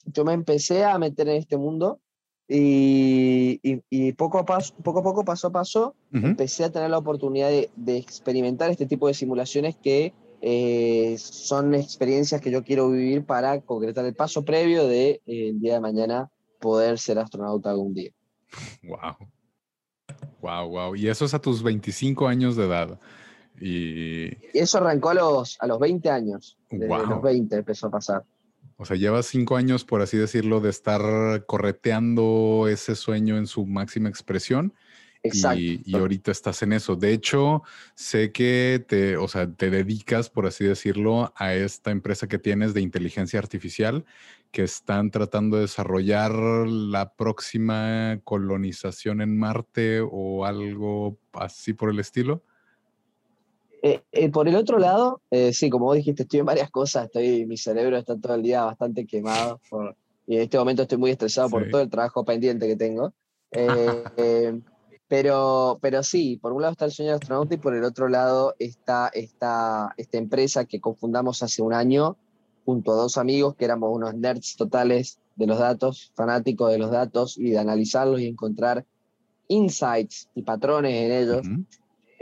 yo 0.05 0.25
me 0.25 0.33
empecé 0.33 0.83
a 0.83 0.97
meter 0.97 1.27
en 1.29 1.37
este 1.37 1.57
mundo 1.57 1.99
y, 2.47 3.59
y, 3.63 4.11
poco, 4.13 4.39
a 4.39 4.45
paso, 4.45 4.73
poco 4.83 4.99
a 4.99 5.03
poco, 5.03 5.23
paso 5.23 5.47
a 5.47 5.51
paso, 5.51 5.95
empecé 6.11 6.65
a 6.65 6.71
tener 6.71 6.89
la 6.89 6.97
oportunidad 6.97 7.49
de, 7.49 7.69
de, 7.77 7.97
experimentar 7.97 8.69
este 8.69 8.85
tipo 8.85 9.07
de 9.07 9.13
simulaciones 9.13 9.77
que 9.77 10.13
eh, 10.41 11.15
son 11.19 11.75
experiencias 11.75 12.41
que 12.41 12.49
yo 12.49 12.63
quiero 12.63 12.89
vivir 12.89 13.23
para 13.25 13.61
concretar 13.61 14.05
el 14.05 14.15
paso 14.15 14.43
previo 14.43 14.87
de 14.87 15.21
eh, 15.25 15.49
el 15.49 15.61
día 15.61 15.75
de 15.75 15.79
mañana 15.79 16.31
poder 16.59 16.97
ser 16.97 17.19
astronauta 17.19 17.69
algún 17.69 17.93
día. 17.93 18.11
Wow. 18.83 19.29
Wow, 20.41 20.69
wow. 20.69 20.95
Y 20.95 21.07
eso 21.07 21.25
es 21.25 21.33
a 21.33 21.39
tus 21.39 21.61
25 21.61 22.27
años 22.27 22.55
de 22.55 22.65
edad. 22.65 22.99
Y, 23.61 24.37
eso 24.53 24.79
arrancó 24.79 25.09
a 25.09 25.13
los, 25.13 25.57
a 25.59 25.67
los 25.67 25.79
20 25.79 26.09
años. 26.09 26.57
De 26.69 26.87
los 26.87 27.21
20 27.21 27.55
empezó 27.57 27.87
a 27.87 27.91
pasar. 27.91 28.23
O 28.77 28.85
sea, 28.85 28.97
llevas 28.97 29.27
cinco 29.27 29.55
años, 29.55 29.85
por 29.85 30.01
así 30.01 30.17
decirlo, 30.17 30.59
de 30.59 30.71
estar 30.71 31.45
correteando 31.45 32.67
ese 32.67 32.95
sueño 32.95 33.37
en 33.37 33.45
su 33.45 33.67
máxima 33.67 34.09
expresión. 34.09 34.73
Exacto. 35.23 35.59
Y, 35.59 35.83
y, 35.85 35.95
ahorita 35.95 36.31
estás 36.31 36.63
en 36.63 36.73
eso. 36.73 36.95
De 36.95 37.13
hecho, 37.13 37.61
sé 37.93 38.31
que 38.31 38.83
te, 38.87 39.17
o 39.17 39.27
sea, 39.27 39.47
te 39.51 39.69
dedicas, 39.69 40.31
por 40.31 40.47
así 40.47 40.65
decirlo, 40.65 41.31
a 41.35 41.53
esta 41.53 41.91
empresa 41.91 42.27
que 42.27 42.39
tienes 42.39 42.73
de 42.73 42.81
inteligencia 42.81 43.37
artificial, 43.37 44.03
que 44.49 44.63
están 44.63 45.11
tratando 45.11 45.57
de 45.57 45.63
desarrollar 45.63 46.31
la 46.33 47.13
próxima 47.13 48.19
colonización 48.23 49.21
en 49.21 49.37
Marte 49.37 50.01
o 50.01 50.45
algo 50.45 51.19
así 51.33 51.73
por 51.73 51.91
el 51.91 51.99
estilo. 51.99 52.43
Eh, 53.83 54.01
eh, 54.11 54.29
por 54.29 54.47
el 54.47 54.55
otro 54.55 54.77
lado, 54.77 55.21
eh, 55.31 55.53
sí, 55.53 55.69
como 55.69 55.85
vos 55.85 55.95
dijiste, 55.95 56.23
estoy 56.23 56.41
en 56.41 56.45
varias 56.45 56.69
cosas, 56.69 57.05
estoy, 57.05 57.47
mi 57.47 57.57
cerebro 57.57 57.97
está 57.97 58.15
todo 58.15 58.35
el 58.35 58.43
día 58.43 58.63
bastante 58.63 59.07
quemado 59.07 59.59
y 60.27 60.35
en 60.35 60.43
este 60.43 60.59
momento 60.59 60.83
estoy 60.83 60.99
muy 60.99 61.09
estresado 61.09 61.49
por 61.49 61.67
todo 61.69 61.81
el 61.81 61.89
trabajo 61.89 62.23
pendiente 62.23 62.67
que 62.67 62.75
tengo. 62.75 63.13
pero, 65.07 65.79
pero 65.81 66.03
sí, 66.03 66.37
por 66.37 66.53
un 66.53 66.61
lado 66.61 66.73
está 66.73 66.85
el 66.85 66.91
sueño 66.91 67.15
astronauta 67.15 67.55
y 67.55 67.57
por 67.57 67.75
el 67.75 67.83
otro 67.83 68.07
lado 68.07 68.55
está 68.59 69.09
esta, 69.13 69.93
esta 69.97 70.17
empresa 70.17 70.65
que 70.65 70.79
confundamos 70.79 71.41
hace 71.41 71.61
un 71.61 71.73
año 71.73 72.17
junto 72.65 72.93
a 72.93 72.95
dos 72.95 73.17
amigos 73.17 73.55
que 73.55 73.65
éramos 73.65 73.89
unos 73.93 74.13
nerds 74.13 74.55
totales 74.55 75.19
de 75.35 75.47
los 75.47 75.57
datos, 75.57 76.11
fanáticos 76.15 76.71
de 76.71 76.77
los 76.77 76.91
datos 76.91 77.37
y 77.37 77.49
de 77.49 77.57
analizarlos 77.57 78.21
y 78.21 78.27
encontrar 78.27 78.85
insights 79.47 80.29
y 80.35 80.43
patrones 80.43 80.93
en 80.93 81.11
ellos. 81.11 81.47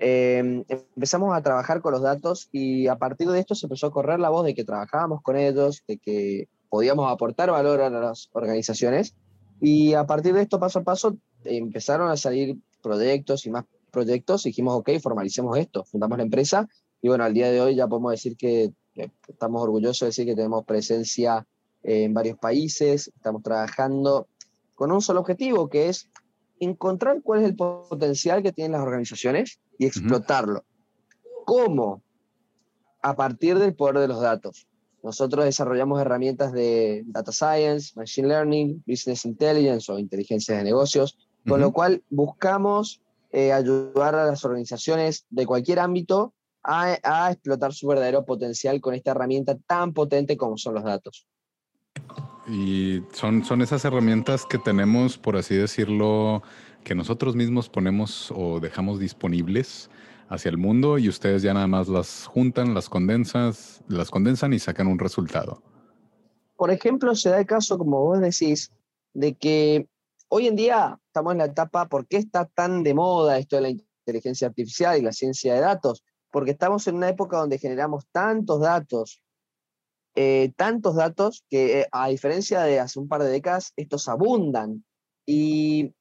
Em, 0.01 0.63
empezamos 0.69 1.35
a 1.35 1.41
trabajar 1.41 1.81
con 1.81 1.91
los 1.91 2.01
datos 2.01 2.47
y 2.53 2.87
a 2.87 2.95
partir 2.95 3.27
de 3.27 3.37
esto 3.37 3.53
se 3.53 3.65
empezó 3.65 3.87
a 3.87 3.91
correr 3.91 4.17
la 4.17 4.29
voz 4.29 4.45
de 4.45 4.55
que 4.55 4.63
trabajábamos 4.63 5.21
con 5.21 5.35
ellos, 5.35 5.83
de 5.89 5.97
que 5.97 6.47
podíamos 6.69 7.11
aportar 7.11 7.51
valor 7.51 7.81
a 7.81 7.89
las 7.89 8.29
organizaciones. 8.31 9.13
Y 9.59 9.95
a 9.95 10.05
partir 10.05 10.33
de 10.33 10.43
esto 10.43 10.57
paso 10.57 10.79
a 10.79 10.83
paso 10.83 11.17
empezaron 11.43 12.09
a 12.09 12.15
salir 12.15 12.57
proyectos 12.81 13.45
y 13.45 13.49
más 13.49 13.65
proyectos. 13.91 14.45
Y 14.45 14.49
dijimos, 14.49 14.75
ok, 14.75 14.89
formalicemos 15.01 15.57
esto, 15.57 15.83
fundamos 15.83 16.17
la 16.17 16.23
empresa. 16.23 16.69
Y 17.01 17.09
bueno, 17.09 17.25
al 17.25 17.33
día 17.33 17.51
de 17.51 17.59
hoy 17.59 17.75
ya 17.75 17.85
podemos 17.85 18.11
decir 18.11 18.37
que, 18.37 18.71
estamos 19.27 19.61
orgullosos 19.61 19.99
de 19.99 20.05
decir 20.07 20.25
que 20.25 20.35
tenemos 20.35 20.63
presencia 20.63 21.45
en 21.83 22.13
varios 22.13 22.37
países, 22.37 23.11
estamos 23.13 23.43
trabajando 23.43 24.27
con 24.75 24.93
un 24.93 25.01
solo 25.01 25.19
objetivo 25.19 25.67
que 25.67 25.89
es 25.89 26.09
encontrar 26.61 27.21
cuál 27.21 27.41
es 27.41 27.47
el 27.47 27.55
potencial 27.57 28.41
que 28.43 28.53
tienen 28.53 28.73
las 28.73 28.81
organizaciones 28.81 29.59
y 29.79 29.87
explotarlo. 29.87 30.63
¿Cómo? 31.45 32.03
A 33.01 33.15
partir 33.15 33.57
del 33.57 33.73
poder 33.73 33.97
de 33.97 34.07
los 34.07 34.21
datos. 34.21 34.67
Nosotros 35.01 35.45
desarrollamos 35.45 35.99
herramientas 36.01 36.51
de 36.51 37.03
data 37.07 37.31
science, 37.31 37.93
machine 37.95 38.27
learning, 38.27 38.83
business 38.85 39.25
intelligence 39.25 39.91
o 39.91 39.97
inteligencia 39.97 40.57
de 40.57 40.63
negocios, 40.63 41.17
con 41.47 41.61
lo 41.61 41.71
cual 41.71 42.03
buscamos 42.09 43.01
eh, 43.31 43.53
ayudar 43.53 44.15
a 44.15 44.25
las 44.25 44.43
organizaciones 44.43 45.25
de 45.29 45.45
cualquier 45.45 45.79
ámbito 45.79 46.33
a, 46.61 46.97
a, 47.03 47.31
explotar 47.31 47.73
su 47.73 47.87
verdadero 47.87 48.25
potencial 48.25 48.81
con 48.81 48.93
esta 48.93 49.11
herramienta 49.11 49.57
tan 49.65 49.93
potente 49.93 50.35
como 50.35 50.57
son 50.57 50.73
los 50.73 50.83
datos. 50.83 51.25
Y 52.47 53.01
son, 53.13 53.45
son 53.45 53.61
esas 53.61 53.85
herramientas 53.85 54.45
que 54.45 54.57
tenemos, 54.57 55.17
por 55.17 55.37
así 55.37 55.55
decirlo, 55.55 56.43
que 56.89 56.95
nosotros 56.95 57.35
mismos 57.35 57.69
ponemos 57.69 58.33
o 58.35 58.59
dejamos 58.59 58.99
disponibles 58.99 59.91
hacia 60.27 60.49
el 60.49 60.57
mundo 60.57 60.97
y 60.97 61.07
ustedes 61.07 61.43
ya 61.43 61.53
nada 61.53 61.67
más 61.67 61.87
las 61.87 62.25
juntan, 62.25 62.73
las 62.73 62.89
condensan, 62.89 63.53
las 63.87 64.09
condensan 64.09 64.53
y 64.53 64.59
sacan 64.59 64.87
un 64.87 64.97
resultado. 64.97 65.61
Por 66.55 66.71
ejemplo, 66.71 67.13
se 67.13 67.29
da 67.29 67.37
el 67.37 67.45
caso, 67.45 67.77
como 67.77 68.01
vos 68.01 68.19
decís, 68.19 68.71
de 69.13 69.35
que 69.35 69.87
hoy 70.29 70.47
en 70.47 70.55
día 70.55 70.99
estamos 71.05 71.33
en 71.33 71.37
la 71.37 71.45
etapa, 71.45 71.87
¿por 71.87 72.07
qué 72.07 72.17
está 72.17 72.45
tan 72.45 72.81
de 72.81 72.95
moda 72.95 73.37
esto 73.37 73.57
de 73.57 73.61
la 73.61 73.69
inteligencia 73.69 74.47
artificial 74.47 74.97
y 74.97 75.03
la 75.03 75.13
ciencia 75.13 75.53
de 75.53 75.59
datos? 75.59 76.03
Porque 76.31 76.49
estamos 76.49 76.87
en 76.87 76.95
una 76.95 77.09
época 77.09 77.37
donde 77.37 77.59
generamos 77.59 78.07
tantos 78.11 78.61
datos, 78.61 79.21
eh, 80.15 80.53
tantos 80.55 80.95
datos 80.95 81.45
que 81.51 81.81
eh, 81.81 81.87
a 81.91 82.07
diferencia 82.07 82.61
de 82.61 82.79
hace 82.79 82.97
un 82.97 83.07
par 83.07 83.21
de 83.21 83.29
décadas, 83.29 83.73
estos 83.75 84.07
abundan. 84.07 84.83
Y 85.27 85.93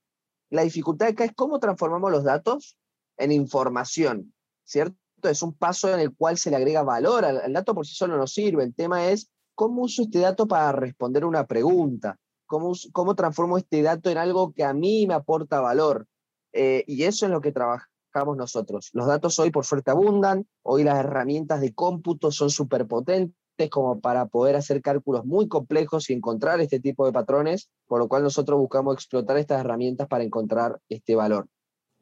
la 0.50 0.62
dificultad 0.62 1.08
acá 1.08 1.24
es 1.24 1.32
cómo 1.34 1.58
transformamos 1.58 2.10
los 2.10 2.24
datos 2.24 2.78
en 3.16 3.32
información, 3.32 4.32
¿cierto? 4.64 4.96
Es 5.22 5.42
un 5.42 5.52
paso 5.52 5.92
en 5.92 6.00
el 6.00 6.14
cual 6.14 6.38
se 6.38 6.50
le 6.50 6.56
agrega 6.56 6.82
valor. 6.82 7.24
Al, 7.24 7.52
dato 7.52 7.74
por 7.74 7.86
sí 7.86 7.94
solo 7.94 8.16
no 8.16 8.26
sirve. 8.26 8.62
El 8.62 8.74
tema 8.74 9.08
es 9.08 9.30
cómo 9.54 9.82
uso 9.82 10.02
este 10.02 10.20
dato 10.20 10.46
para 10.46 10.72
responder 10.72 11.24
una 11.24 11.46
pregunta. 11.46 12.16
¿Cómo, 12.46 12.72
cómo 12.92 13.14
transformo 13.14 13.58
este 13.58 13.82
dato 13.82 14.10
en 14.10 14.16
algo 14.16 14.52
que 14.52 14.64
a 14.64 14.72
mí 14.72 15.06
me 15.06 15.14
aporta 15.14 15.60
valor? 15.60 16.06
Eh, 16.52 16.84
y 16.86 17.02
eso 17.02 17.26
es 17.26 17.32
lo 17.32 17.40
que 17.40 17.52
trabajamos 17.52 18.36
nosotros. 18.36 18.90
Los 18.92 19.06
datos 19.06 19.38
hoy 19.38 19.50
por 19.50 19.66
suerte 19.66 19.90
abundan, 19.90 20.46
hoy 20.62 20.84
las 20.84 20.98
herramientas 20.98 21.60
de 21.60 21.74
cómputo 21.74 22.30
son 22.30 22.50
súper 22.50 22.86
potentes, 22.86 23.36
como 23.66 24.00
para 24.00 24.26
poder 24.26 24.54
hacer 24.54 24.80
cálculos 24.80 25.24
muy 25.26 25.48
complejos 25.48 26.08
y 26.08 26.12
encontrar 26.12 26.60
este 26.60 26.78
tipo 26.78 27.04
de 27.04 27.12
patrones, 27.12 27.68
por 27.88 27.98
lo 27.98 28.06
cual 28.06 28.22
nosotros 28.22 28.58
buscamos 28.58 28.94
explotar 28.94 29.36
estas 29.36 29.60
herramientas 29.60 30.06
para 30.06 30.22
encontrar 30.22 30.78
este 30.88 31.16
valor. 31.16 31.48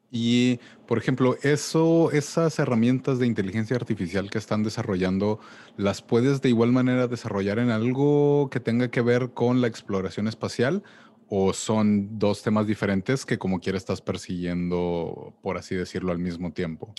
Y, 0.09 0.59
por 0.87 0.97
ejemplo, 0.97 1.35
eso, 1.41 2.11
esas 2.11 2.59
herramientas 2.59 3.19
de 3.19 3.27
inteligencia 3.27 3.75
artificial 3.75 4.29
que 4.29 4.37
están 4.37 4.63
desarrollando, 4.63 5.39
¿las 5.75 6.01
puedes 6.01 6.41
de 6.41 6.49
igual 6.49 6.71
manera 6.71 7.07
desarrollar 7.07 7.59
en 7.59 7.71
algo 7.71 8.49
que 8.49 8.59
tenga 8.59 8.89
que 8.89 9.01
ver 9.01 9.31
con 9.31 9.59
la 9.59 9.67
exploración 9.67 10.27
espacial? 10.27 10.83
¿O 11.27 11.51
son 11.51 12.19
dos 12.19 12.41
temas 12.41 12.67
diferentes 12.67 13.25
que 13.25 13.37
como 13.37 13.59
quiera 13.59 13.77
estás 13.77 14.01
persiguiendo, 14.01 15.33
por 15.41 15.57
así 15.57 15.75
decirlo, 15.75 16.13
al 16.13 16.19
mismo 16.19 16.53
tiempo? 16.53 16.93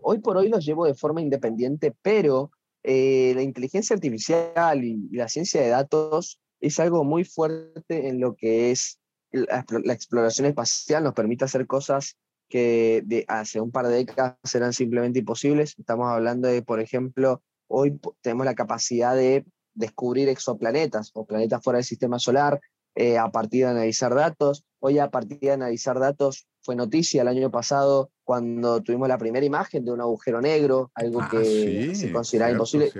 Hoy 0.00 0.18
por 0.18 0.36
hoy 0.36 0.48
los 0.48 0.64
llevo 0.64 0.86
de 0.86 0.94
forma 0.94 1.22
independiente, 1.22 1.92
pero 2.02 2.52
eh, 2.84 3.32
la 3.34 3.42
inteligencia 3.42 3.94
artificial 3.94 4.84
y, 4.84 5.08
la 5.10 5.28
ciencia 5.28 5.60
de 5.60 5.68
datos 5.68 6.40
es 6.60 6.80
algo 6.80 7.04
muy 7.04 7.24
fuerte 7.24 8.08
en 8.08 8.20
lo 8.20 8.34
que 8.34 8.70
es 8.70 9.00
la, 9.30 9.64
exploración 9.92 10.46
espacial, 10.46 11.04
nos 11.04 11.14
permite 11.14 11.44
hacer 11.44 11.66
cosas 11.66 12.16
que 12.48 13.02
de 13.06 13.24
hace 13.28 13.60
un 13.60 13.70
par 13.70 13.86
de 13.88 13.96
décadas 13.96 14.54
eran 14.54 14.72
simplemente 14.72 15.20
imposibles. 15.20 15.74
Estamos 15.78 16.08
hablando 16.08 16.48
de, 16.48 16.62
por 16.62 16.80
ejemplo, 16.80 17.42
hoy 17.66 17.98
tenemos 18.20 18.44
la 18.44 18.54
capacidad 18.54 19.16
de 19.16 19.46
descubrir 19.74 20.28
exoplanetas 20.28 21.10
o 21.14 21.24
planetas 21.24 21.62
fuera 21.62 21.78
del 21.78 21.84
sistema 21.84 22.18
solar 22.18 22.60
eh, 22.94 23.18
a 23.18 23.30
partir 23.30 23.64
de 23.64 23.70
analizar 23.70 24.14
datos. 24.14 24.64
Hoy 24.80 24.98
a 24.98 25.10
partir 25.10 25.38
de 25.38 25.52
analizar 25.52 25.98
datos 25.98 26.46
fue 26.62 26.76
noticia 26.76 27.22
el 27.22 27.28
año 27.28 27.50
pasado 27.50 28.10
cuando 28.24 28.82
tuvimos 28.82 29.08
la 29.08 29.18
primera 29.18 29.44
imagen 29.44 29.84
de 29.84 29.92
un 29.92 30.00
agujero 30.00 30.40
negro, 30.40 30.90
algo 30.94 31.20
ah, 31.20 31.28
que 31.30 31.94
se 31.94 32.12
consideraba 32.12 32.52
imposible. 32.52 32.92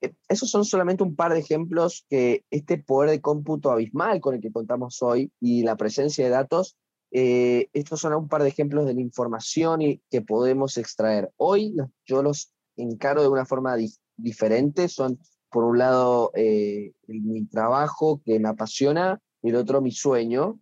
Eh, 0.00 0.14
esos 0.28 0.50
son 0.50 0.64
solamente 0.64 1.02
un 1.02 1.16
par 1.16 1.32
de 1.32 1.40
ejemplos 1.40 2.06
que 2.08 2.44
este 2.50 2.78
poder 2.78 3.10
de 3.10 3.20
cómputo 3.20 3.70
abismal 3.70 4.20
con 4.20 4.34
el 4.34 4.40
que 4.40 4.52
contamos 4.52 5.02
hoy 5.02 5.32
y 5.40 5.62
la 5.62 5.76
presencia 5.76 6.24
de 6.24 6.30
datos, 6.30 6.76
eh, 7.10 7.68
estos 7.72 8.00
son 8.00 8.14
un 8.14 8.28
par 8.28 8.42
de 8.42 8.48
ejemplos 8.48 8.86
de 8.86 8.94
la 8.94 9.00
información 9.00 9.82
y, 9.82 10.02
que 10.10 10.20
podemos 10.20 10.76
extraer. 10.76 11.32
Hoy 11.36 11.74
yo 12.06 12.22
los 12.22 12.52
encaro 12.76 13.22
de 13.22 13.28
una 13.28 13.46
forma 13.46 13.76
diferente, 14.16 14.88
son 14.88 15.18
por 15.50 15.64
un 15.64 15.78
lado 15.78 16.30
eh, 16.34 16.92
mi 17.06 17.46
trabajo 17.46 18.20
que 18.24 18.38
me 18.38 18.48
apasiona 18.48 19.20
y 19.42 19.50
el 19.50 19.56
otro 19.56 19.80
mi 19.80 19.92
sueño, 19.92 20.58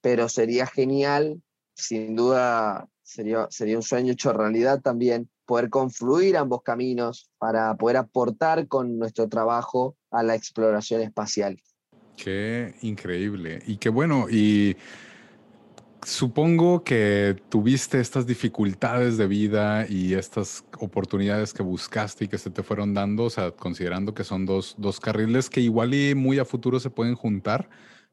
pero 0.00 0.28
sería 0.28 0.66
genial, 0.66 1.42
sin 1.74 2.16
duda 2.16 2.88
sería, 3.02 3.46
sería 3.50 3.76
un 3.76 3.82
sueño 3.82 4.12
hecho 4.12 4.32
realidad 4.32 4.80
también, 4.80 5.28
poder 5.44 5.70
confluir 5.70 6.36
ambos 6.36 6.62
caminos 6.62 7.30
para 7.38 7.76
poder 7.76 7.96
aportar 7.98 8.66
con 8.66 8.98
nuestro 8.98 9.28
trabajo 9.28 9.96
a 10.10 10.22
la 10.22 10.34
exploración 10.34 11.02
espacial. 11.02 11.60
Qué 12.16 12.74
increíble. 12.82 13.62
Y 13.66 13.76
qué 13.76 13.88
bueno. 13.88 14.28
Y 14.28 14.76
supongo 16.02 16.82
que 16.82 17.36
tuviste 17.48 18.00
estas 18.00 18.26
dificultades 18.26 19.16
de 19.18 19.26
vida 19.26 19.86
y 19.88 20.14
estas 20.14 20.64
oportunidades 20.78 21.52
que 21.52 21.62
buscaste 21.62 22.24
y 22.24 22.28
que 22.28 22.38
se 22.38 22.50
te 22.50 22.62
fueron 22.62 22.94
dando, 22.94 23.24
o 23.24 23.30
sea, 23.30 23.50
considerando 23.50 24.14
que 24.14 24.24
son 24.24 24.46
dos, 24.46 24.74
dos 24.78 25.00
carriles 25.00 25.50
que 25.50 25.60
igual 25.60 25.94
y 25.94 26.14
muy 26.14 26.38
a 26.38 26.44
futuro 26.44 26.80
se 26.80 26.90
pueden 26.90 27.14
juntar, 27.14 27.68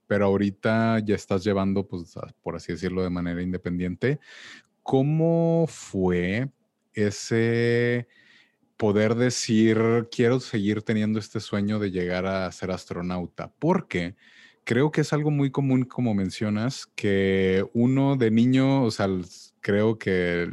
pero 0.07 0.25
ahorita 0.25 0.99
ya 0.99 1.15
estás 1.15 1.43
llevando, 1.43 1.87
pues, 1.87 2.15
por 2.41 2.55
así 2.55 2.73
decirlo, 2.73 3.03
de 3.03 3.09
manera 3.09 3.41
independiente. 3.41 4.19
¿Cómo 4.83 5.65
fue 5.67 6.49
ese 6.93 8.07
poder 8.77 9.15
decir, 9.15 9.77
quiero 10.11 10.39
seguir 10.39 10.81
teniendo 10.83 11.19
este 11.19 11.39
sueño 11.39 11.79
de 11.79 11.91
llegar 11.91 12.25
a 12.25 12.51
ser 12.51 12.71
astronauta? 12.71 13.53
Porque 13.59 14.15
creo 14.63 14.91
que 14.91 15.01
es 15.01 15.13
algo 15.13 15.31
muy 15.31 15.51
común, 15.51 15.83
como 15.85 16.13
mencionas, 16.13 16.87
que 16.95 17.65
uno 17.73 18.15
de 18.15 18.31
niño, 18.31 18.83
o 18.83 18.91
sea, 18.91 19.07
creo 19.61 19.97
que, 19.97 20.49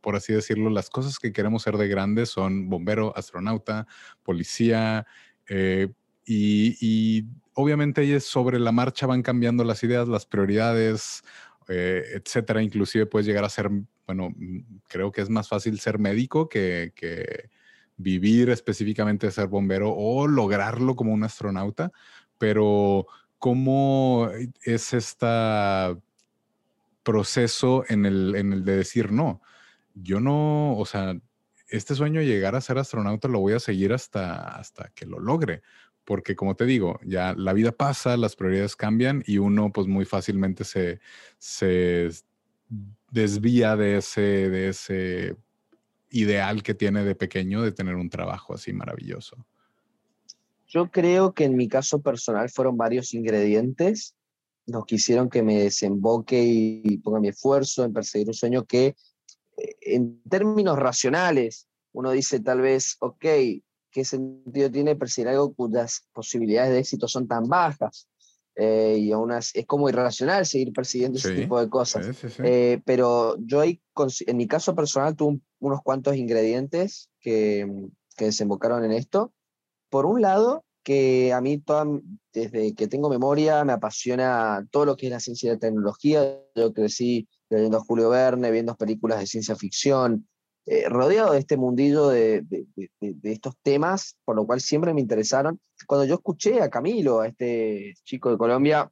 por 0.00 0.16
así 0.16 0.32
decirlo, 0.32 0.70
las 0.70 0.90
cosas 0.90 1.18
que 1.18 1.32
queremos 1.32 1.62
ser 1.62 1.76
de 1.76 1.88
grandes 1.88 2.28
son 2.30 2.68
bombero, 2.68 3.16
astronauta, 3.16 3.86
policía, 4.22 5.06
eh, 5.48 5.88
y, 6.32 7.26
obviamente 7.54 8.20
sobre 8.20 8.58
la 8.58 8.72
marcha 8.72 9.06
van 9.06 9.22
cambiando 9.22 9.64
las 9.64 9.82
ideas, 9.82 10.08
las 10.08 10.26
prioridades, 10.26 11.22
eh, 11.68 12.04
etcétera. 12.14 12.62
Inclusive 12.62 13.06
puedes 13.06 13.26
llegar 13.26 13.44
a 13.44 13.48
ser, 13.48 13.70
bueno, 14.06 14.34
creo 14.88 15.12
que 15.12 15.20
es 15.20 15.28
más 15.28 15.48
fácil 15.48 15.80
ser 15.80 15.98
médico 15.98 16.48
que, 16.48 16.92
que 16.94 17.50
vivir 17.96 18.50
específicamente 18.50 19.30
ser 19.30 19.48
bombero 19.48 19.92
o 19.94 20.26
lograrlo 20.26 20.96
como 20.96 21.12
un 21.12 21.24
astronauta, 21.24 21.90
pero 22.38 23.06
¿cómo 23.38 24.30
es 24.62 24.94
este 24.94 25.26
proceso 27.02 27.84
en 27.88 28.06
el, 28.06 28.36
en 28.36 28.52
el 28.52 28.64
de 28.64 28.76
decir 28.76 29.12
no? 29.12 29.42
Yo 29.94 30.20
no, 30.20 30.76
o 30.78 30.86
sea, 30.86 31.16
este 31.68 31.94
sueño 31.94 32.20
de 32.20 32.26
llegar 32.26 32.54
a 32.56 32.60
ser 32.60 32.78
astronauta 32.78 33.28
lo 33.28 33.40
voy 33.40 33.52
a 33.52 33.60
seguir 33.60 33.92
hasta, 33.92 34.56
hasta 34.56 34.90
que 34.94 35.06
lo 35.06 35.20
logre. 35.20 35.62
Porque 36.04 36.34
como 36.34 36.56
te 36.56 36.66
digo, 36.66 36.98
ya 37.04 37.34
la 37.34 37.52
vida 37.52 37.72
pasa, 37.72 38.16
las 38.16 38.36
prioridades 38.36 38.76
cambian 38.76 39.22
y 39.26 39.38
uno 39.38 39.72
pues 39.72 39.86
muy 39.86 40.04
fácilmente 40.04 40.64
se, 40.64 41.00
se 41.38 42.10
desvía 43.10 43.76
de 43.76 43.98
ese, 43.98 44.20
de 44.20 44.68
ese 44.68 45.36
ideal 46.10 46.62
que 46.62 46.74
tiene 46.74 47.04
de 47.04 47.14
pequeño 47.14 47.62
de 47.62 47.72
tener 47.72 47.94
un 47.94 48.10
trabajo 48.10 48.54
así 48.54 48.72
maravilloso. 48.72 49.46
Yo 50.66 50.90
creo 50.90 51.32
que 51.32 51.44
en 51.44 51.56
mi 51.56 51.68
caso 51.68 52.00
personal 52.00 52.48
fueron 52.48 52.76
varios 52.76 53.12
ingredientes 53.14 54.14
los 54.66 54.84
que 54.86 54.96
hicieron 54.96 55.28
que 55.28 55.42
me 55.42 55.58
desemboque 55.58 56.42
y 56.42 56.98
ponga 56.98 57.20
mi 57.20 57.28
esfuerzo 57.28 57.84
en 57.84 57.92
perseguir 57.92 58.28
un 58.28 58.34
sueño 58.34 58.64
que 58.64 58.94
eh, 59.56 59.76
en 59.82 60.22
términos 60.28 60.78
racionales 60.78 61.66
uno 61.92 62.12
dice 62.12 62.40
tal 62.40 62.60
vez, 62.60 62.96
ok, 63.00 63.24
¿qué 63.90 64.04
sentido 64.04 64.70
tiene 64.70 64.96
perseguir 64.96 65.28
algo 65.28 65.54
cuyas 65.54 66.06
posibilidades 66.12 66.72
de 66.72 66.78
éxito 66.78 67.08
son 67.08 67.26
tan 67.26 67.44
bajas? 67.48 68.08
Eh, 68.56 68.98
y 68.98 69.12
aún 69.12 69.32
es 69.32 69.52
como 69.66 69.88
irracional 69.88 70.44
seguir 70.44 70.72
persiguiendo 70.72 71.18
ese 71.18 71.34
tipo 71.34 71.60
de 71.60 71.68
cosas. 71.68 72.06
Eh, 72.44 72.80
pero 72.84 73.36
yo 73.38 73.60
ahí, 73.60 73.80
en 74.26 74.36
mi 74.36 74.46
caso 74.46 74.74
personal, 74.74 75.16
tuve 75.16 75.40
unos 75.60 75.80
cuantos 75.82 76.16
ingredientes 76.16 77.08
que, 77.20 77.88
que 78.16 78.26
desembocaron 78.26 78.84
en 78.84 78.92
esto 78.92 79.32
por 79.90 80.06
un 80.06 80.22
lado, 80.22 80.64
que 80.82 81.32
a 81.34 81.40
mí 81.40 81.62
desde 82.32 82.74
que 82.74 82.88
tengo 82.88 83.10
memoria 83.10 83.64
me 83.64 83.74
apasiona 83.74 84.66
todo 84.70 84.86
lo 84.86 84.96
que 84.96 85.06
es 85.06 85.12
la 85.12 85.20
ciencia 85.20 85.48
y 85.48 85.54
la 85.54 85.58
tecnología. 85.58 86.40
Yo 86.54 86.72
crecí 86.72 87.28
leyendo 87.50 87.78
a 87.78 87.84
Julio 87.84 88.08
Verne, 88.08 88.50
viendo 88.50 88.76
películas 88.76 89.18
de 89.18 89.26
ciencia 89.26 89.56
ficción, 89.56 90.28
eh, 90.66 90.88
rodeado 90.88 91.32
de 91.32 91.38
este 91.38 91.56
mundillo 91.56 92.08
de, 92.08 92.44
estos 93.22 93.54
temas, 93.62 94.16
por 94.24 94.36
lo 94.36 94.46
cual 94.46 94.60
siempre 94.60 94.94
me 94.94 95.00
interesaron. 95.00 95.60
Cuando 95.86 96.04
yo 96.04 96.14
escuché 96.14 96.60
a 96.60 96.70
Camilo, 96.70 97.20
a 97.20 97.28
este 97.28 97.94
chico 98.04 98.30
de 98.30 98.38
Colombia, 98.38 98.90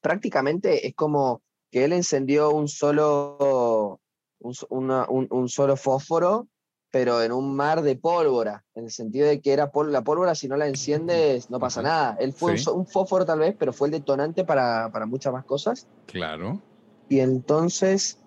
prácticamente 0.00 0.86
es 0.86 0.94
como 0.94 1.42
que 1.70 1.84
él 1.84 1.92
encendió 1.92 2.50
un 2.50 2.68
solo, 2.68 4.00
un 4.40 5.48
solo 5.48 5.76
fósforo 5.76 6.48
pero 6.94 7.20
en 7.20 7.32
un 7.32 7.56
mar 7.56 7.82
de 7.82 7.96
pólvora, 7.96 8.64
en 8.72 8.84
el 8.84 8.90
sentido 8.92 9.26
de 9.26 9.40
que 9.40 9.52
era 9.52 9.68
la 9.88 10.04
pólvora, 10.04 10.36
si 10.36 10.46
no 10.46 10.56
la 10.56 10.68
enciendes, 10.68 11.50
no 11.50 11.58
pasa 11.58 11.82
nada. 11.82 12.16
Él 12.20 12.32
fue 12.32 12.54
un, 12.72 12.86
fósforo 12.86 13.26
tal 13.26 13.40
vez, 13.40 13.56
pero 13.58 13.72
fue 13.72 13.88
el 13.88 13.92
detonante 13.94 14.44
para, 14.44 14.92
para, 14.92 15.04
muchas 15.04 15.32
más 15.32 15.44
cosas. 15.44 15.88
Claro. 16.06 16.62
Y 17.08 17.18
entonces, 17.18 18.20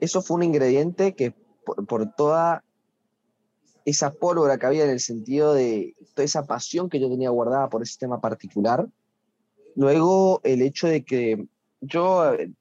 eso 0.00 0.22
fue 0.22 0.36
un 0.36 0.44
ingrediente 0.44 1.16
que 1.16 1.34
por, 1.66 2.14
toda 2.14 2.64
esa 3.84 4.12
pólvora 4.12 4.58
que 4.58 4.66
había 4.66 4.84
en 4.84 4.90
el 4.90 5.00
sentido 5.00 5.54
de 5.54 5.94
toda 6.14 6.24
esa 6.24 6.46
pasión 6.46 6.88
que 6.88 7.00
yo 7.00 7.08
tenía 7.10 7.30
guardada 7.30 7.68
por 7.68 7.82
ese 7.82 7.98
tema 7.98 8.20
particular, 8.20 8.88
luego 9.74 10.40
el 10.44 10.62
hecho 10.62 10.86
de 10.88 11.04
que 11.04 11.46
yo, 11.80 12.32
eh, 12.32 12.52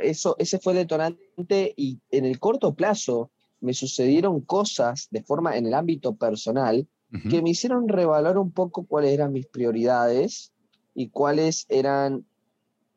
eso, 0.00 0.36
ese 0.38 0.58
fue 0.58 0.74
el 0.74 0.80
detonante 0.80 1.74
y 1.76 1.98
en 2.10 2.24
el 2.24 2.38
corto 2.38 2.74
plazo, 2.74 3.30
me 3.60 3.74
sucedieron 3.74 4.40
cosas 4.40 5.08
de 5.10 5.22
forma 5.22 5.56
en 5.56 5.66
el 5.66 5.74
ámbito 5.74 6.14
personal 6.14 6.86
que 7.28 7.42
me 7.42 7.50
hicieron 7.50 7.88
revalorar 7.88 8.38
un 8.38 8.50
poco 8.50 8.86
cuáles 8.86 9.12
eran 9.12 9.32
mis 9.32 9.46
prioridades 9.46 10.50
y 10.94 11.10
cuáles 11.10 11.66
eran 11.68 12.24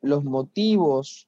los 0.01 0.23
motivos 0.23 1.27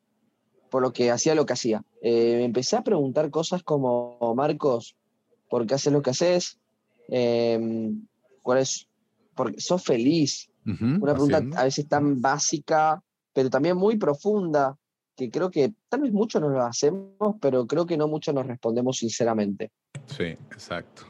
por 0.69 0.81
lo 0.81 0.93
que 0.93 1.11
hacía 1.11 1.35
lo 1.35 1.45
que 1.45 1.53
hacía. 1.53 1.83
Eh, 2.01 2.43
empecé 2.43 2.75
a 2.75 2.83
preguntar 2.83 3.29
cosas 3.29 3.63
como, 3.63 4.17
Marcos, 4.35 4.95
¿por 5.49 5.65
qué 5.65 5.75
haces 5.75 5.93
lo 5.93 6.01
que 6.01 6.11
haces? 6.11 6.59
Em, 7.07 8.05
¿Cuál 8.41 8.59
es? 8.59 8.87
Porque 9.35 9.59
sos 9.59 9.83
feliz. 9.83 10.49
Una 10.65 11.13
pregunta 11.13 11.41
a 11.55 11.63
veces 11.63 11.87
tan 11.87 12.21
básica, 12.21 13.01
pero 13.31 13.49
también 13.49 13.77
muy 13.77 13.95
profunda 13.95 14.75
que 15.17 15.31
creo 15.31 15.49
que 15.49 15.73
tal 15.89 16.01
vez 16.01 16.13
muchos 16.13 16.41
nos 16.41 16.51
lo 16.51 16.61
hacemos, 16.63 17.35
pero 17.41 17.65
creo 17.65 17.85
que 17.85 17.97
no 17.97 18.07
muchos 18.07 18.35
nos 18.35 18.45
respondemos 18.45 18.97
sinceramente. 18.97 19.71
Sí, 20.05 20.25
exacto. 20.51 21.03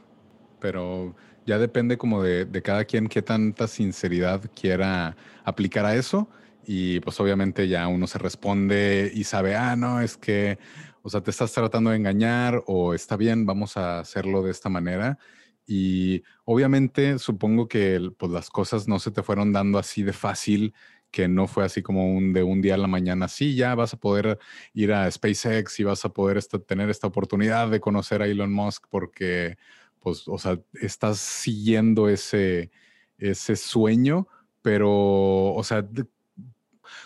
Pero 0.61 1.13
ya 1.45 1.57
depende 1.57 1.97
como 1.97 2.23
de, 2.23 2.45
de 2.45 2.61
cada 2.61 2.85
quien 2.85 3.07
qué 3.07 3.21
tanta 3.21 3.67
sinceridad 3.67 4.41
quiera 4.55 5.17
aplicar 5.43 5.85
a 5.85 5.95
eso. 5.95 6.29
Y 6.69 6.99
pues 6.99 7.17
obviamente 7.21 7.69
ya 7.69 7.87
uno 7.87 8.07
se 8.07 8.19
responde 8.19 9.09
y 9.15 9.23
sabe, 9.23 9.55
ah, 9.55 9.77
no, 9.77 10.01
es 10.01 10.17
que, 10.17 10.59
o 11.01 11.09
sea, 11.09 11.21
te 11.21 11.31
estás 11.31 11.53
tratando 11.53 11.91
de 11.91 11.95
engañar 11.95 12.61
o 12.67 12.93
está 12.93 13.15
bien, 13.15 13.45
vamos 13.45 13.77
a 13.77 13.99
hacerlo 13.99 14.43
de 14.43 14.51
esta 14.51 14.67
manera. 14.67 15.17
Y 15.65 16.23
obviamente 16.43 17.19
supongo 17.19 17.69
que 17.69 18.11
pues, 18.17 18.31
las 18.33 18.49
cosas 18.49 18.85
no 18.87 18.99
se 18.99 19.11
te 19.11 19.23
fueron 19.23 19.53
dando 19.53 19.79
así 19.79 20.03
de 20.03 20.11
fácil 20.11 20.73
que 21.09 21.29
no 21.29 21.47
fue 21.47 21.63
así 21.63 21.81
como 21.81 22.13
un 22.13 22.33
de 22.33 22.43
un 22.43 22.61
día 22.61 22.75
a 22.75 22.77
la 22.77 22.87
mañana, 22.87 23.29
sí, 23.29 23.55
ya 23.55 23.75
vas 23.75 23.93
a 23.93 23.97
poder 23.97 24.39
ir 24.73 24.91
a 24.91 25.09
SpaceX 25.09 25.79
y 25.79 25.83
vas 25.85 26.03
a 26.03 26.09
poder 26.09 26.43
tener 26.43 26.89
esta 26.89 27.07
oportunidad 27.07 27.69
de 27.69 27.79
conocer 27.79 28.21
a 28.21 28.27
Elon 28.27 28.51
Musk 28.51 28.87
porque, 28.89 29.57
pues, 29.99 30.27
o 30.27 30.37
sea, 30.37 30.59
estás 30.73 31.19
siguiendo 31.19 32.09
ese, 32.09 32.71
ese 33.17 33.55
sueño, 33.55 34.27
pero, 34.61 35.53
o 35.53 35.63
sea, 35.63 35.87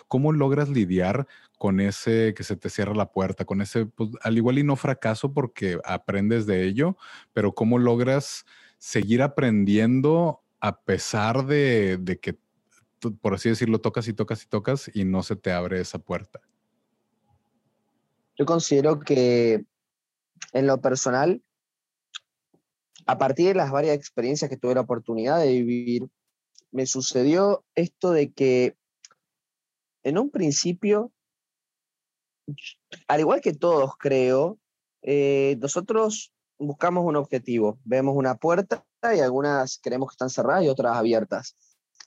¿cómo 0.08 0.32
logras 0.32 0.70
lidiar 0.70 1.28
con 1.58 1.80
ese 1.80 2.34
que 2.36 2.44
se 2.44 2.56
te 2.56 2.70
cierra 2.70 2.96
la 2.96 3.12
puerta, 3.12 3.46
con 3.46 3.62
ese, 3.62 3.86
pues, 3.86 4.10
al 4.22 4.38
igual 4.38 4.60
y 4.60 4.63
no 4.63 4.76
fracaso 4.76 5.34
porque 5.34 5.80
aprendes 5.86 6.46
de 6.46 6.65
ello, 6.65 6.98
pero 7.34 7.54
cómo 7.54 7.78
logras 7.78 8.46
seguir 8.78 9.22
aprendiendo 9.22 10.41
a 10.60 10.82
pesar 10.82 11.46
de, 11.46 11.98
de 11.98 12.20
que 12.20 12.38
por 13.10 13.34
así 13.34 13.50
decirlo, 13.50 13.82
tocas 13.82 14.08
y 14.08 14.13
tocas 14.13 14.44
y 14.44 14.48
tocas 14.48 14.91
y 14.94 15.06
no 15.06 15.24
se 15.24 15.36
te 15.36 15.52
abre 15.52 15.80
esa 15.80 16.00
puerta? 16.00 16.39
Yo 18.38 18.46
considero 18.46 19.00
que 19.00 19.65
en 20.54 20.67
lo 20.67 20.82
personal, 20.82 21.41
a 23.08 23.17
partir 23.17 23.48
de 23.48 23.56
las 23.56 23.72
varias 23.72 23.96
experiencias 23.96 24.50
que 24.50 24.58
tuve 24.58 24.76
la 24.76 24.82
oportunidad 24.82 25.39
de 25.39 25.52
vivir, 25.52 26.08
me 26.72 26.86
sucedió 26.86 27.65
esto 27.76 28.12
de 28.12 28.32
que 28.32 28.76
en 30.04 30.18
un 30.18 30.30
principio, 30.30 31.12
al 33.08 33.20
igual 33.20 33.42
que 33.42 33.54
todos 33.54 33.92
creo, 33.98 34.60
eh, 35.02 35.58
nosotros 35.60 36.34
buscamos 36.58 37.06
un 37.06 37.16
objetivo, 37.16 37.80
vemos 37.84 38.16
una 38.16 38.36
puerta 38.36 38.86
y 39.04 39.20
algunas 39.20 39.80
creemos 39.82 40.10
que 40.10 40.14
están 40.14 40.30
cerradas 40.30 40.64
y 40.64 40.70
otras 40.70 40.96
abiertas. 40.96 41.56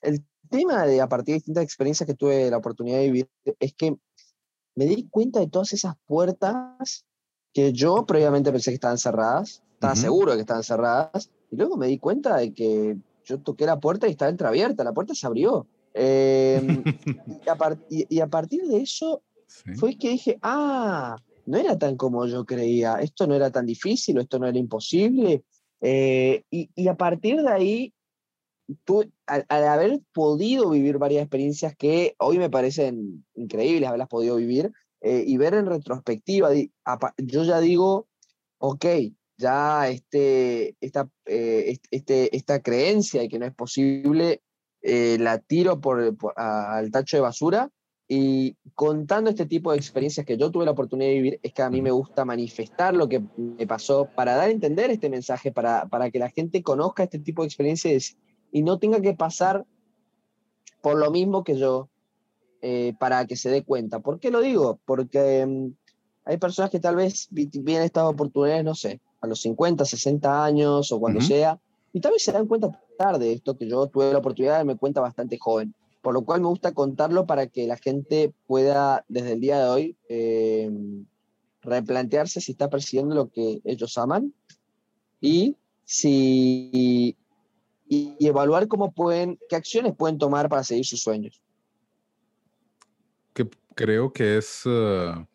El 0.00 0.24
tema 0.48 0.86
de 0.86 1.00
a 1.00 1.08
partir 1.08 1.32
de 1.32 1.38
distintas 1.38 1.64
experiencias 1.64 2.06
que 2.06 2.14
tuve 2.14 2.50
la 2.50 2.58
oportunidad 2.58 2.98
de 2.98 3.06
vivir 3.06 3.30
es 3.58 3.74
que 3.74 3.96
me 4.76 4.86
di 4.86 5.08
cuenta 5.08 5.40
de 5.40 5.48
todas 5.48 5.72
esas 5.72 5.94
puertas 6.06 7.04
que 7.52 7.72
yo 7.72 8.04
previamente 8.06 8.50
pensé 8.50 8.70
que 8.70 8.76
estaban 8.76 8.98
cerradas, 8.98 9.62
estaba 9.74 9.96
seguro 9.96 10.32
de 10.32 10.38
que 10.38 10.42
estaban 10.42 10.64
cerradas, 10.64 11.30
y 11.50 11.56
luego 11.56 11.76
me 11.76 11.86
di 11.86 11.98
cuenta 11.98 12.36
de 12.36 12.52
que 12.52 12.96
yo 13.24 13.40
toqué 13.40 13.64
la 13.64 13.80
puerta 13.80 14.08
y 14.08 14.12
estaba 14.12 14.30
entreabierta, 14.30 14.84
la 14.84 14.92
puerta 14.92 15.14
se 15.14 15.26
abrió. 15.26 15.66
Em, 15.94 16.82
y, 17.88 18.20
a 18.20 18.26
partir 18.26 18.62
de 18.66 18.78
eso 18.78 19.22
fue 19.76 19.96
que 19.96 20.10
dije, 20.10 20.38
ah, 20.42 21.16
no 21.46 21.58
era 21.58 21.78
tan 21.78 21.96
como 21.96 22.26
yo 22.26 22.44
creía, 22.44 22.96
esto 22.96 23.26
no 23.26 23.34
era 23.34 23.50
tan 23.50 23.66
difícil, 23.66 24.18
esto 24.18 24.38
no 24.38 24.46
era 24.46 24.58
imposible. 24.58 25.44
Eh, 25.80 26.42
y, 26.50 26.88
a 26.88 26.96
partir 26.96 27.42
de 27.42 27.50
ahí, 27.50 27.94
tú, 28.84 29.04
al, 29.26 29.44
haber 29.48 30.00
podido 30.12 30.70
vivir 30.70 30.98
varias 30.98 31.22
experiencias 31.22 31.76
que 31.76 32.14
hoy 32.18 32.38
me 32.38 32.50
parecen 32.50 33.24
increíbles 33.34 33.88
haberlas 33.88 34.08
podido 34.08 34.36
vivir, 34.36 34.72
eh, 35.00 35.22
y 35.26 35.36
ver 35.36 35.54
en 35.54 35.66
retrospectiva, 35.66 36.48
yo 37.18 37.44
ya 37.44 37.60
digo, 37.60 38.08
ok, 38.58 38.86
ya 39.36 39.88
este, 39.88 40.76
esta, 40.80 41.10
eh, 41.26 41.78
este, 41.90 42.34
esta 42.34 42.62
creencia 42.62 43.20
de 43.20 43.28
que 43.28 43.38
no 43.38 43.44
es 43.44 43.54
posible, 43.54 44.42
la 44.84 45.38
tiro 45.38 45.80
por, 45.80 46.14
al 46.36 46.90
tacho 46.90 47.16
de 47.16 47.22
basura 47.22 47.70
y 48.06 48.56
contando 48.74 49.30
este 49.30 49.46
tipo 49.46 49.72
de 49.72 49.78
experiencias 49.78 50.26
que 50.26 50.36
yo 50.36 50.50
tuve 50.50 50.66
la 50.66 50.72
oportunidad 50.72 51.08
de 51.08 51.14
vivir, 51.14 51.40
es 51.42 51.52
que 51.54 51.62
a 51.62 51.70
mí 51.70 51.80
me 51.80 51.90
gusta 51.90 52.24
manifestar 52.24 52.94
lo 52.94 53.08
que 53.08 53.22
me 53.36 53.66
pasó 53.66 54.08
para 54.14 54.36
dar 54.36 54.48
a 54.48 54.52
entender 54.52 54.90
este 54.90 55.08
mensaje, 55.08 55.52
para, 55.52 55.86
para 55.86 56.10
que 56.10 56.18
la 56.18 56.28
gente 56.28 56.62
conozca 56.62 57.04
este 57.04 57.18
tipo 57.18 57.42
de 57.42 57.46
experiencias 57.46 58.16
y 58.52 58.62
no 58.62 58.78
tenga 58.78 59.00
que 59.00 59.14
pasar 59.14 59.64
por 60.82 60.98
lo 60.98 61.10
mismo 61.10 61.44
que 61.44 61.56
yo 61.56 61.88
eh, 62.60 62.94
para 62.98 63.26
que 63.26 63.36
se 63.36 63.50
dé 63.50 63.62
cuenta. 63.62 64.00
¿Por 64.00 64.20
qué 64.20 64.30
lo 64.30 64.40
digo? 64.40 64.78
Porque 64.84 65.46
mm, 65.46 65.72
hay 66.26 66.36
personas 66.36 66.70
que 66.70 66.80
tal 66.80 66.96
vez 66.96 67.28
vienen 67.30 67.84
estas 67.84 68.04
oportunidades, 68.04 68.64
no 68.64 68.74
sé, 68.74 69.00
a 69.22 69.26
los 69.26 69.40
50, 69.40 69.84
60 69.86 70.44
años 70.44 70.92
o 70.92 71.00
cuando 71.00 71.22
sea, 71.22 71.58
y 71.92 72.00
tal 72.00 72.12
vez 72.12 72.22
se 72.22 72.32
dan 72.32 72.46
cuenta 72.46 72.80
tarde 72.96 73.26
de 73.26 73.32
esto 73.32 73.56
que 73.56 73.68
yo 73.68 73.86
tuve 73.86 74.12
la 74.12 74.18
oportunidad 74.18 74.58
de 74.58 74.64
me 74.64 74.76
cuenta 74.76 75.00
bastante 75.00 75.38
joven 75.38 75.74
por 76.04 76.12
lo 76.12 76.22
cual 76.22 76.42
me 76.42 76.48
gusta 76.48 76.74
contarlo 76.74 77.26
para 77.26 77.46
que 77.46 77.66
la 77.66 77.78
gente 77.78 78.30
pueda 78.46 79.06
desde 79.08 79.32
el 79.32 79.40
día 79.40 79.58
de 79.58 79.68
hoy 79.70 79.96
eh, 80.10 80.70
replantearse 81.62 82.42
si 82.42 82.52
está 82.52 82.68
persiguiendo 82.68 83.14
lo 83.14 83.30
que 83.30 83.62
ellos 83.64 83.96
aman 83.96 84.34
y 85.18 85.56
si 85.82 87.16
y, 87.88 88.16
evaluar 88.20 88.68
cómo 88.68 88.92
pueden, 88.92 89.38
qué 89.48 89.56
acciones 89.56 89.94
pueden 89.96 90.18
tomar 90.18 90.50
para 90.50 90.62
seguir 90.62 90.84
sus 90.84 91.00
sueños. 91.00 91.40
Que 93.32 93.48
creo 93.74 94.12
que 94.12 94.36
es 94.36 94.66
uh, 94.66 95.26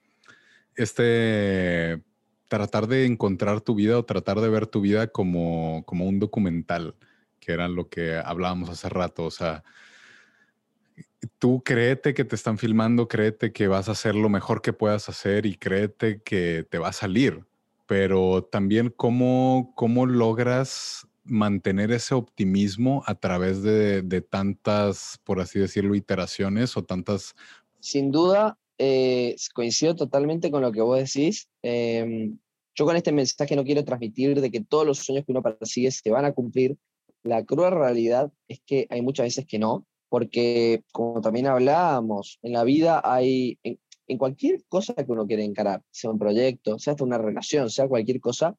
este 0.76 2.04
tratar 2.48 2.88
de 2.88 3.06
encontrar 3.08 3.62
tu 3.62 3.74
vida 3.74 3.98
o 3.98 4.06
tratar 4.06 4.40
de 4.40 4.50
ver 4.50 4.68
tu 4.68 4.82
vida 4.82 5.08
como, 5.08 5.84
como 5.86 6.06
un 6.06 6.20
documental, 6.20 6.96
que 7.50 7.54
era 7.54 7.68
lo 7.68 7.90
que 7.90 8.16
hablábamos 8.16 8.70
hace 8.70 8.90
rato. 8.90 9.26
O 9.26 9.32
sea, 9.32 9.64
tú 11.40 11.64
créete 11.64 12.14
que 12.14 12.24
te 12.24 12.36
están 12.36 12.60
filmando, 12.60 13.08
créete 13.08 13.52
que 13.52 13.68
vas 13.68 13.90
a 13.90 13.94
hacer 13.94 14.14
lo 14.14 14.30
mejor 14.30 14.62
que 14.62 14.72
puedas 14.72 15.10
hacer 15.10 15.48
y 15.48 15.56
créete 15.56 16.22
que 16.22 16.64
te 16.70 16.78
va 16.78 16.90
a 16.90 16.94
salir. 16.94 17.44
Pero 17.88 18.44
también 18.44 18.94
cómo, 18.96 19.74
cómo 19.76 20.06
logras 20.06 21.08
mantener 21.24 21.92
ese 21.92 22.14
optimismo 22.14 23.02
a 23.08 23.16
través 23.16 23.64
de, 23.64 24.24
tantas, 24.30 25.20
por 25.24 25.40
así 25.40 25.58
decirlo, 25.58 25.96
iteraciones 25.96 26.78
o 26.78 26.84
tantas... 26.84 27.34
Sin 27.80 28.12
duda, 28.12 28.60
eh, 28.78 29.36
coincido 29.56 29.96
totalmente 29.96 30.52
con 30.52 30.62
lo 30.62 30.72
que 30.72 30.82
vos 30.82 31.00
decís. 31.00 31.50
Em, 31.64 32.38
yo 32.76 32.86
con 32.86 32.96
este 32.96 33.12
mensaje 33.12 33.56
no 33.56 33.64
quiero 33.64 33.84
transmitir 33.84 34.40
de 34.40 34.52
que 34.52 34.62
todos 34.62 34.86
los 34.86 35.00
sueños 35.00 35.26
que 35.26 35.32
uno 35.32 35.42
persigue 35.42 35.90
se 35.90 36.12
van 36.12 36.26
a 36.26 36.32
cumplir. 36.32 36.78
La 37.24 37.44
cruel 37.46 37.74
realidad 37.74 38.32
es 38.48 38.62
que 38.66 38.88
hay 38.90 39.02
muchas 39.02 39.26
veces 39.26 39.46
que 39.46 39.60
no 39.60 39.86
porque 40.10 40.84
como 40.92 41.22
también 41.22 41.48
hablábamos, 41.48 42.40
en 42.42 42.54
la 42.54 42.64
vida 42.64 43.02
hay, 43.04 43.60
en, 43.64 44.18
cualquier 44.18 44.64
cosa 44.68 44.96
que 44.96 45.12
uno 45.12 45.28
quiere 45.28 45.44
encarar, 45.44 45.84
sea 45.92 46.10
un 46.10 46.18
proyecto, 46.18 46.80
sea 46.80 46.92
hasta 46.92 47.04
una 47.04 47.20
relación, 47.20 47.70
sea 47.70 47.88
cualquier 47.88 48.20
cosa, 48.20 48.56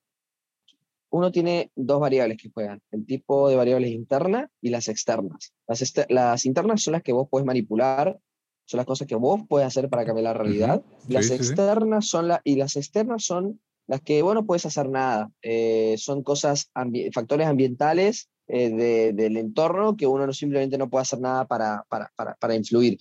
uno 1.10 1.32
tiene 1.32 1.72
dos 1.74 1.98
variables 1.98 2.38
que 2.38 2.50
juegan, 2.50 2.80
el 2.92 3.04
tipo 3.04 3.48
de 3.48 3.56
variables 3.56 3.90
internas 3.90 4.48
y 4.60 4.70
las 4.70 4.86
externas. 4.86 5.52
Las, 5.66 5.92
las 6.08 6.46
internas 6.46 6.84
son 6.84 6.92
las 6.92 7.02
que 7.02 7.12
vos 7.12 7.26
puedes 7.28 7.44
manipular, 7.44 8.16
son 8.64 8.78
las 8.78 8.86
cosas 8.86 9.08
que 9.08 9.16
vos 9.16 9.40
puedes 9.48 9.66
hacer 9.66 9.88
para 9.88 10.04
cambiar 10.04 10.24
la 10.24 10.34
realidad. 10.34 10.84
las 11.08 11.30
externas 11.30 12.06
son 12.06 12.28
la, 12.28 12.40
y 12.44 12.54
las 12.54 12.76
externas 12.76 13.24
son 13.24 13.60
las 13.88 14.02
que 14.02 14.22
vos 14.22 14.36
no 14.36 14.46
puedes 14.46 14.66
hacer 14.66 14.88
nada. 14.88 15.32
Eh, 15.42 15.96
son 15.98 16.22
cosas, 16.22 16.70
factores 17.12 17.48
ambientales 17.48 18.28
eh, 18.52 19.12
del 19.14 19.36
entorno 19.36 19.96
que 19.96 20.06
uno 20.06 20.26
no, 20.26 20.32
simplemente 20.32 20.78
no 20.78 20.90
puede 20.90 21.02
hacer 21.02 21.20
nada 21.20 21.46
para, 21.46 21.84
para, 21.88 22.12
para, 22.16 22.34
para, 22.34 22.54
influir. 22.54 22.98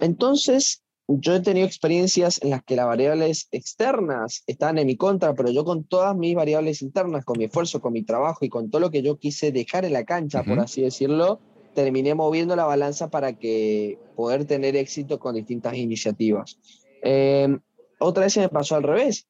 Entonces, 0.00 0.82
yo 1.08 1.34
he 1.34 1.40
tenido 1.40 1.66
experiencias 1.66 2.42
en 2.42 2.50
las 2.50 2.62
que 2.64 2.76
las 2.76 2.86
variables 2.86 3.48
externas 3.52 4.42
estaban 4.46 4.78
en 4.78 4.86
mi 4.86 4.96
contra, 4.96 5.34
pero 5.34 5.50
yo 5.50 5.64
con 5.64 5.84
todas 5.84 6.16
mis 6.16 6.34
variables 6.34 6.82
internas, 6.82 7.24
con 7.24 7.38
mi 7.38 7.44
esfuerzo, 7.44 7.80
con 7.80 7.92
mi 7.92 8.02
trabajo 8.02 8.44
y 8.44 8.48
con 8.48 8.70
todo 8.70 8.80
lo 8.80 8.90
que 8.90 9.02
yo 9.02 9.18
quise 9.18 9.52
dejar 9.52 9.84
en 9.84 9.92
la 9.92 10.04
cancha, 10.04 10.42
por 10.42 10.58
así 10.58 10.82
decirlo, 10.82 11.40
terminé 11.74 12.14
moviendo 12.14 12.56
la 12.56 12.64
balanza 12.64 13.08
para 13.08 13.34
que 13.34 13.98
poder 14.16 14.46
tener 14.46 14.76
éxito 14.76 15.18
con 15.18 15.36
distintas 15.36 15.74
iniciativas. 15.74 16.58
Em, 17.02 17.60
otra 17.98 18.24
vez 18.24 18.36
me 18.36 18.48
pasó 18.48 18.74
al 18.74 18.82
revés. 18.82 19.28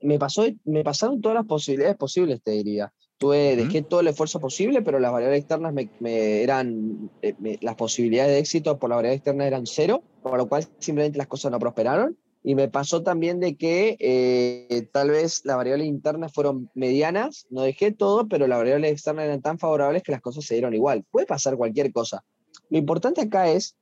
Me, 0.00 0.18
pasó, 0.18 0.44
me 0.64 0.82
pasaron 0.82 1.20
todas 1.20 1.36
las 1.36 1.46
posibilidades 1.46 1.96
posibles, 1.96 2.42
te 2.42 2.50
diría. 2.50 2.92
Tuve, 3.18 3.54
dejé 3.56 3.82
todo 3.82 4.00
el 4.00 4.08
esfuerzo 4.08 4.40
posible, 4.40 4.82
pero 4.82 4.98
las 4.98 5.12
variables 5.12 5.40
externas 5.40 5.72
me, 5.72 6.42
eran, 6.42 7.10
eh, 7.22 7.34
las 7.60 7.76
posibilidades 7.76 8.32
de 8.32 8.38
éxito 8.40 8.78
por 8.78 8.90
la 8.90 8.96
variable 8.96 9.16
externa 9.16 9.46
eran 9.46 9.66
cero, 9.66 10.02
por 10.22 10.36
lo 10.36 10.48
cual 10.48 10.66
simplemente 10.78 11.18
las 11.18 11.28
cosas 11.28 11.52
no 11.52 11.58
prosperaron. 11.58 12.16
Y 12.46 12.54
me 12.56 12.68
pasó 12.68 13.02
también 13.02 13.40
de 13.40 13.56
que 13.56 13.96
eh, 14.00 14.88
tal 14.92 15.10
vez 15.10 15.42
las 15.44 15.56
variables 15.56 15.86
internas 15.86 16.32
fueron 16.32 16.68
medianas, 16.74 17.46
no 17.48 17.62
dejé 17.62 17.90
todo, 17.92 18.28
pero 18.28 18.46
las 18.46 18.58
variables 18.58 18.92
externas 18.92 19.24
eran 19.24 19.40
tan 19.40 19.58
favorables 19.58 20.02
que 20.02 20.12
las 20.12 20.20
cosas 20.20 20.44
se 20.44 20.54
dieron 20.54 20.74
igual. 20.74 21.04
Puede 21.10 21.26
pasar 21.26 21.56
cualquier 21.56 21.90
cosa. 21.92 22.22
Lo 22.68 22.76
importante 22.76 23.22
acá 23.22 23.48
es 23.48 23.76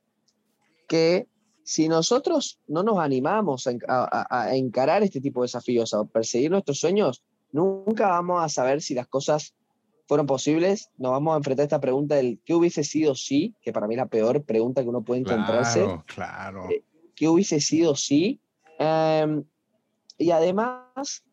que 0.87 1.27
si 1.63 1.89
nosotros 1.89 2.59
no 2.67 2.83
nos 2.83 2.99
animamos 2.99 3.67
a, 3.67 4.27
a 4.29 4.55
encarar 4.55 5.03
este 5.03 5.19
tipo 5.19 5.41
de 5.41 5.45
desafíos, 5.45 5.93
a 5.93 6.05
perseguir 6.05 6.51
nuestros 6.51 6.79
sueños, 6.79 7.21
nunca 7.53 8.09
vamos 8.09 8.43
a 8.43 8.49
saber 8.49 8.81
si 8.81 8.93
las 8.93 9.07
cosas 9.07 9.55
fueron 10.07 10.25
posibles. 10.27 10.89
Nos 10.97 11.11
vamos 11.11 11.33
a 11.33 11.37
enfrentar 11.37 11.63
a 11.63 11.67
esta 11.67 11.79
pregunta 11.79 12.15
del 12.15 12.41
¿qué 12.43 12.53
hubiese 12.53 12.83
sido 12.83 13.15
si? 13.15 13.55
Que 13.61 13.71
para 13.71 13.87
mí 13.87 13.93
es 13.93 13.99
la 13.99 14.07
peor 14.07 14.43
pregunta 14.43 14.83
que 14.83 14.89
uno 14.89 15.01
puede 15.01 15.21
encontrarse. 15.21 15.79
Claro, 15.79 16.03
claro. 16.05 16.69
Eh, 16.69 16.83
¿Qué 17.15 17.29
hubiese 17.29 17.61
sido 17.61 17.95
si? 17.95 18.41
Em, 18.79 19.45
y 20.17 20.31
además, 20.31 21.23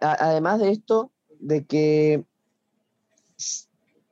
además 0.00 0.60
de 0.60 0.70
esto, 0.70 1.12
de 1.38 1.64
que 1.64 2.24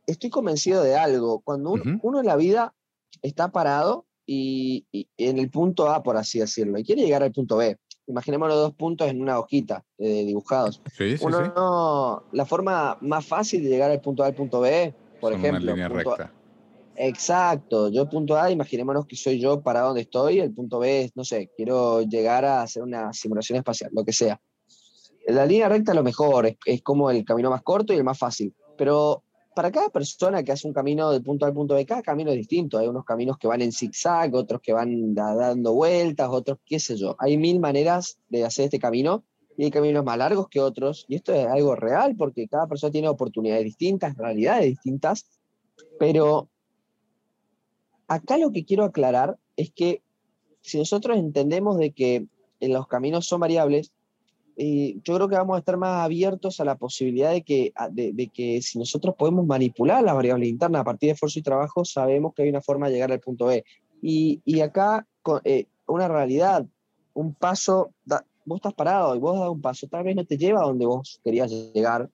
estoy 0.07 0.31
convencido 0.31 0.83
de 0.83 0.97
algo. 0.97 1.41
Cuando 1.41 1.75
uno, 2.03 2.21
en 2.21 2.27
la 2.27 2.37
vida 2.37 2.75
está 3.23 3.49
parado 3.49 4.07
y, 4.27 4.87
en 5.17 5.39
el 5.39 5.51
punto 5.51 5.91
A, 5.91 6.03
por 6.03 6.17
así 6.17 6.39
decirlo, 6.39 6.79
y 6.79 6.85
quiere 6.85 7.03
llegar 7.03 7.23
al 7.23 7.33
punto 7.33 7.57
B, 7.57 7.79
imaginemos 8.07 8.49
los 8.49 8.59
dos 8.59 8.75
puntos 8.75 9.09
en 9.09 9.21
una 9.21 9.39
hojita 9.39 9.85
eh, 9.99 10.25
dibujados. 10.25 10.81
Sí, 10.93 11.17
sí, 11.17 11.25
Uno, 11.25 12.23
la 12.33 12.47
forma 12.47 12.99
más 13.01 13.27
fácil 13.27 13.63
de 13.63 13.71
llegar 13.71 13.91
al 13.91 14.01
punto 14.01 14.23
A 14.23 14.27
al 14.27 14.35
punto 14.35 14.61
B, 14.61 14.95
por 15.21 15.33
ejemplo. 15.33 15.73
Una 15.73 15.89
línea 15.89 15.89
recta. 15.89 16.33
Exacto, 16.99 17.91
yo 17.91 18.09
punto 18.09 18.39
A, 18.39 18.51
imaginémonos 18.51 19.07
que 19.07 19.17
soy 19.17 19.39
yo 19.39 19.61
para 19.61 19.81
donde 19.81 20.03
estoy, 20.03 20.41
el 20.41 20.55
punto 20.55 20.79
B 20.79 21.03
es, 21.03 21.13
no 21.15 21.25
sé, 21.25 21.51
quiero 21.55 22.01
llegar 22.03 22.45
a 22.47 22.63
hacer 22.63 22.83
una 22.83 23.13
simulación 23.13 23.59
espacial, 23.59 23.91
lo 23.93 24.03
que 24.03 24.15
sea. 24.15 24.41
La 25.27 25.45
línea 25.45 25.69
recta 25.69 25.93
es 25.93 25.97
lo 25.97 26.03
mejor, 26.03 26.47
es, 26.47 26.57
es 26.65 26.83
como 26.83 27.11
el 27.11 27.25
camino 27.25 27.51
más 27.51 27.63
corto 27.63 27.93
y 27.93 27.97
el 27.97 28.05
más 28.05 28.19
fácil, 28.19 28.55
pero 28.79 29.25
para 29.57 29.73
cada 29.73 29.89
persona 29.89 30.43
que 30.43 30.53
hace 30.53 30.69
un 30.69 30.75
camino 30.75 31.11
del 31.11 31.23
punto 31.23 31.47
al 31.47 31.55
punto 31.55 31.77
B, 31.77 31.87
cada 31.87 32.03
camino 32.03 32.31
es 32.31 32.37
distinto. 32.37 32.77
Hay 32.77 32.89
unos 32.89 33.07
caminos 33.07 33.39
que 33.39 33.49
van 33.49 33.63
en 33.63 33.73
zigzag, 33.73 34.35
otros 34.35 34.61
que 34.61 34.75
van 34.75 35.15
dando 35.15 35.73
vueltas, 35.73 36.29
otros 36.31 36.59
qué 36.67 36.79
sé 36.79 36.99
yo. 36.99 37.17
Hay 37.19 37.39
mil 37.39 37.59
maneras 37.59 38.19
de 38.29 38.45
hacer 38.45 38.67
este 38.67 38.79
camino 38.79 39.25
y 39.57 39.65
hay 39.65 39.71
caminos 39.71 40.05
más 40.05 40.19
largos 40.19 40.49
que 40.51 40.61
otros. 40.61 41.07
Y 41.09 41.15
esto 41.15 41.33
es 41.33 41.47
algo 41.47 41.75
real 41.75 42.17
porque 42.17 42.47
cada 42.49 42.67
persona 42.67 42.91
tiene 42.91 43.09
oportunidades 43.09 43.65
distintas, 43.65 44.15
realidades 44.19 44.67
distintas. 44.67 45.25
Pero 45.99 46.51
acá 48.09 48.37
lo 48.37 48.53
que 48.53 48.67
quiero 48.67 48.85
aclarar 48.85 49.39
es 49.57 49.73
que 49.73 50.03
si 50.61 50.77
nosotros 50.77 51.17
entendemos 51.17 51.79
de 51.79 51.93
que 51.93 52.27
los 52.61 52.87
caminos 52.89 53.27
son 53.27 53.41
variables, 53.41 53.91
eh, 54.59 54.99
yo 55.05 55.15
creo 55.17 55.29
que 55.29 55.37
vamos 55.37 55.57
a 55.57 55.59
estar 55.59 55.77
más 55.77 56.03
abiertos 56.03 56.61
a 56.61 56.65
la 56.65 56.77
posibilidad 56.77 57.31
de 57.31 57.43
que, 57.43 57.75
de, 57.91 58.29
que 58.29 58.63
si 58.63 58.79
nosotros 58.79 59.15
podemos 59.15 59.47
manipular 59.47 60.03
las 60.03 60.15
variables 60.15 60.49
internas 60.49 60.81
a 60.81 60.85
partir 60.85 61.09
de 61.09 61.13
esfuerzo 61.13 61.39
y 61.39 61.43
trabajo, 61.43 61.85
sabemos 61.85 62.33
que 62.35 62.43
hay 62.43 62.49
una 62.49 62.63
forma 62.63 62.87
de 62.87 62.95
llegar 62.95 63.13
al 63.13 63.21
punto 63.21 63.47
B. 63.47 63.65
Y, 64.01 64.41
y 64.47 64.61
acá, 64.61 65.07
eh, 65.45 65.67
una 65.87 66.09
realidad, 66.09 66.67
un 67.13 67.35
paso, 67.35 67.93
vos 68.47 68.57
estás 68.57 68.73
parado 68.73 69.15
y 69.15 69.19
vos 69.19 69.39
das 69.39 69.51
un 69.51 69.61
paso, 69.61 69.89
tal 69.89 70.05
vez 70.05 70.17
no 70.17 70.25
te 70.25 70.39
lleva 70.39 70.63
a 70.63 70.67
donde 70.67 70.87
vos 70.87 71.21
querías 71.23 71.51
llegar, 71.51 72.09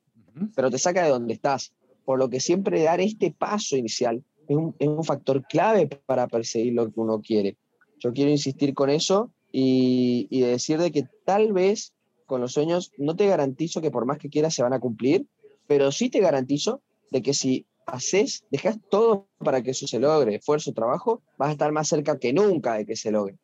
pero 0.57 0.69
te 0.69 0.79
saca 0.79 1.05
de 1.05 1.11
donde 1.11 1.35
estás. 1.35 1.73
Por 2.05 2.19
lo 2.19 2.29
que 2.29 2.41
siempre 2.41 2.83
dar 2.83 3.01
este 3.01 3.31
paso 3.31 3.77
inicial 3.77 4.25
es 4.49 4.57
un, 4.57 4.75
es 4.81 4.89
un 4.89 5.05
factor 5.05 5.45
clave 5.47 5.87
para 5.87 6.27
perseguir 6.27 6.73
lo 6.73 6.91
que 6.91 6.99
uno 6.99 7.21
quiere. 7.21 7.57
Yo 8.01 8.13
quiero 8.13 8.33
insistir 8.33 8.75
con 8.75 8.91
eso 8.91 9.31
y, 9.53 10.27
y 10.29 10.41
decir 10.41 10.79
de 10.79 10.91
que 10.91 11.05
tal 11.25 11.53
vez 11.53 11.93
con 12.33 12.41
los 12.41 12.55
sueños 12.55 12.93
no 12.97 13.15
te 13.15 13.27
garantizo 13.27 13.83
que 13.83 13.91
por 13.91 14.07
más 14.07 14.17
que 14.17 14.31
quieras 14.31 14.55
se 14.55 14.63
van 14.63 14.73
a 14.73 14.81
cumplir, 14.81 15.27
pero 15.67 15.93
sí 15.93 16.09
te 16.09 16.19
garantizo 16.19 16.81
de 17.11 17.21
que 17.21 17.35
si 17.35 17.67
haces, 17.85 18.47
dejas 18.51 18.79
todo 18.91 19.29
para 19.37 19.63
que 19.63 19.73
eso 19.73 19.87
se 19.87 20.01
logre, 20.01 20.37
esfuerzo, 20.37 20.73
trabajo, 20.73 21.23
vas 21.37 21.51
a 21.51 21.53
estar 21.53 21.71
más 21.73 21.89
cerca 21.89 22.19
que 22.19 22.33
nunca 22.33 22.73
de 22.73 22.87
que 22.87 22.97
se 22.97 23.11
logre. 23.11 23.37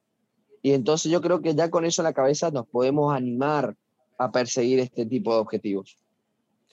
Y 0.62 0.72
entonces 0.72 1.12
yo 1.12 1.20
creo 1.20 1.42
que 1.42 1.54
ya 1.54 1.68
con 1.68 1.84
eso 1.84 2.00
en 2.00 2.04
la 2.04 2.14
cabeza 2.14 2.50
nos 2.50 2.66
podemos 2.66 3.14
animar 3.14 3.76
a 4.18 4.32
perseguir 4.32 4.78
este 4.78 5.04
tipo 5.04 5.34
de 5.34 5.40
objetivos. 5.40 5.98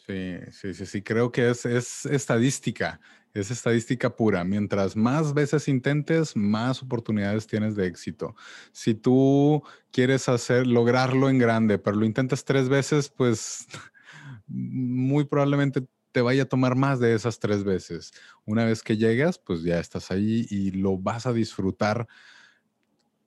Sí, 0.07 0.37
sí, 0.51 0.73
sí, 0.73 0.85
sí, 0.85 1.01
creo 1.01 1.33
que 1.33 1.49
es, 1.49 1.65
es 1.65 2.05
estadística, 2.05 3.01
es 3.35 3.51
estadística 3.51 4.15
pura. 4.15 4.43
Mientras 4.43 4.95
más 4.95 5.33
veces 5.33 5.67
intentes, 5.67 6.35
más 6.35 6.81
oportunidades 6.81 7.45
tienes 7.45 7.75
de 7.75 7.85
éxito. 7.85 8.35
Si 8.71 8.95
tú 8.95 9.61
quieres 9.91 10.29
hacer, 10.29 10.65
lograrlo 10.65 11.29
en 11.29 11.37
grande, 11.37 11.77
pero 11.77 11.97
lo 11.97 12.05
intentas 12.05 12.45
tres 12.45 12.69
veces, 12.69 13.09
pues 13.09 13.67
muy 14.47 15.25
probablemente 15.25 15.85
te 16.13 16.21
vaya 16.21 16.43
a 16.43 16.49
tomar 16.49 16.75
más 16.75 17.01
de 17.01 17.13
esas 17.13 17.39
tres 17.39 17.65
veces. 17.65 18.13
Una 18.45 18.63
vez 18.63 18.81
que 18.81 18.95
llegas, 18.95 19.37
pues 19.37 19.63
ya 19.63 19.81
estás 19.81 20.11
ahí 20.11 20.47
y 20.49 20.71
lo 20.71 20.97
vas 20.97 21.25
a 21.25 21.33
disfrutar 21.33 22.07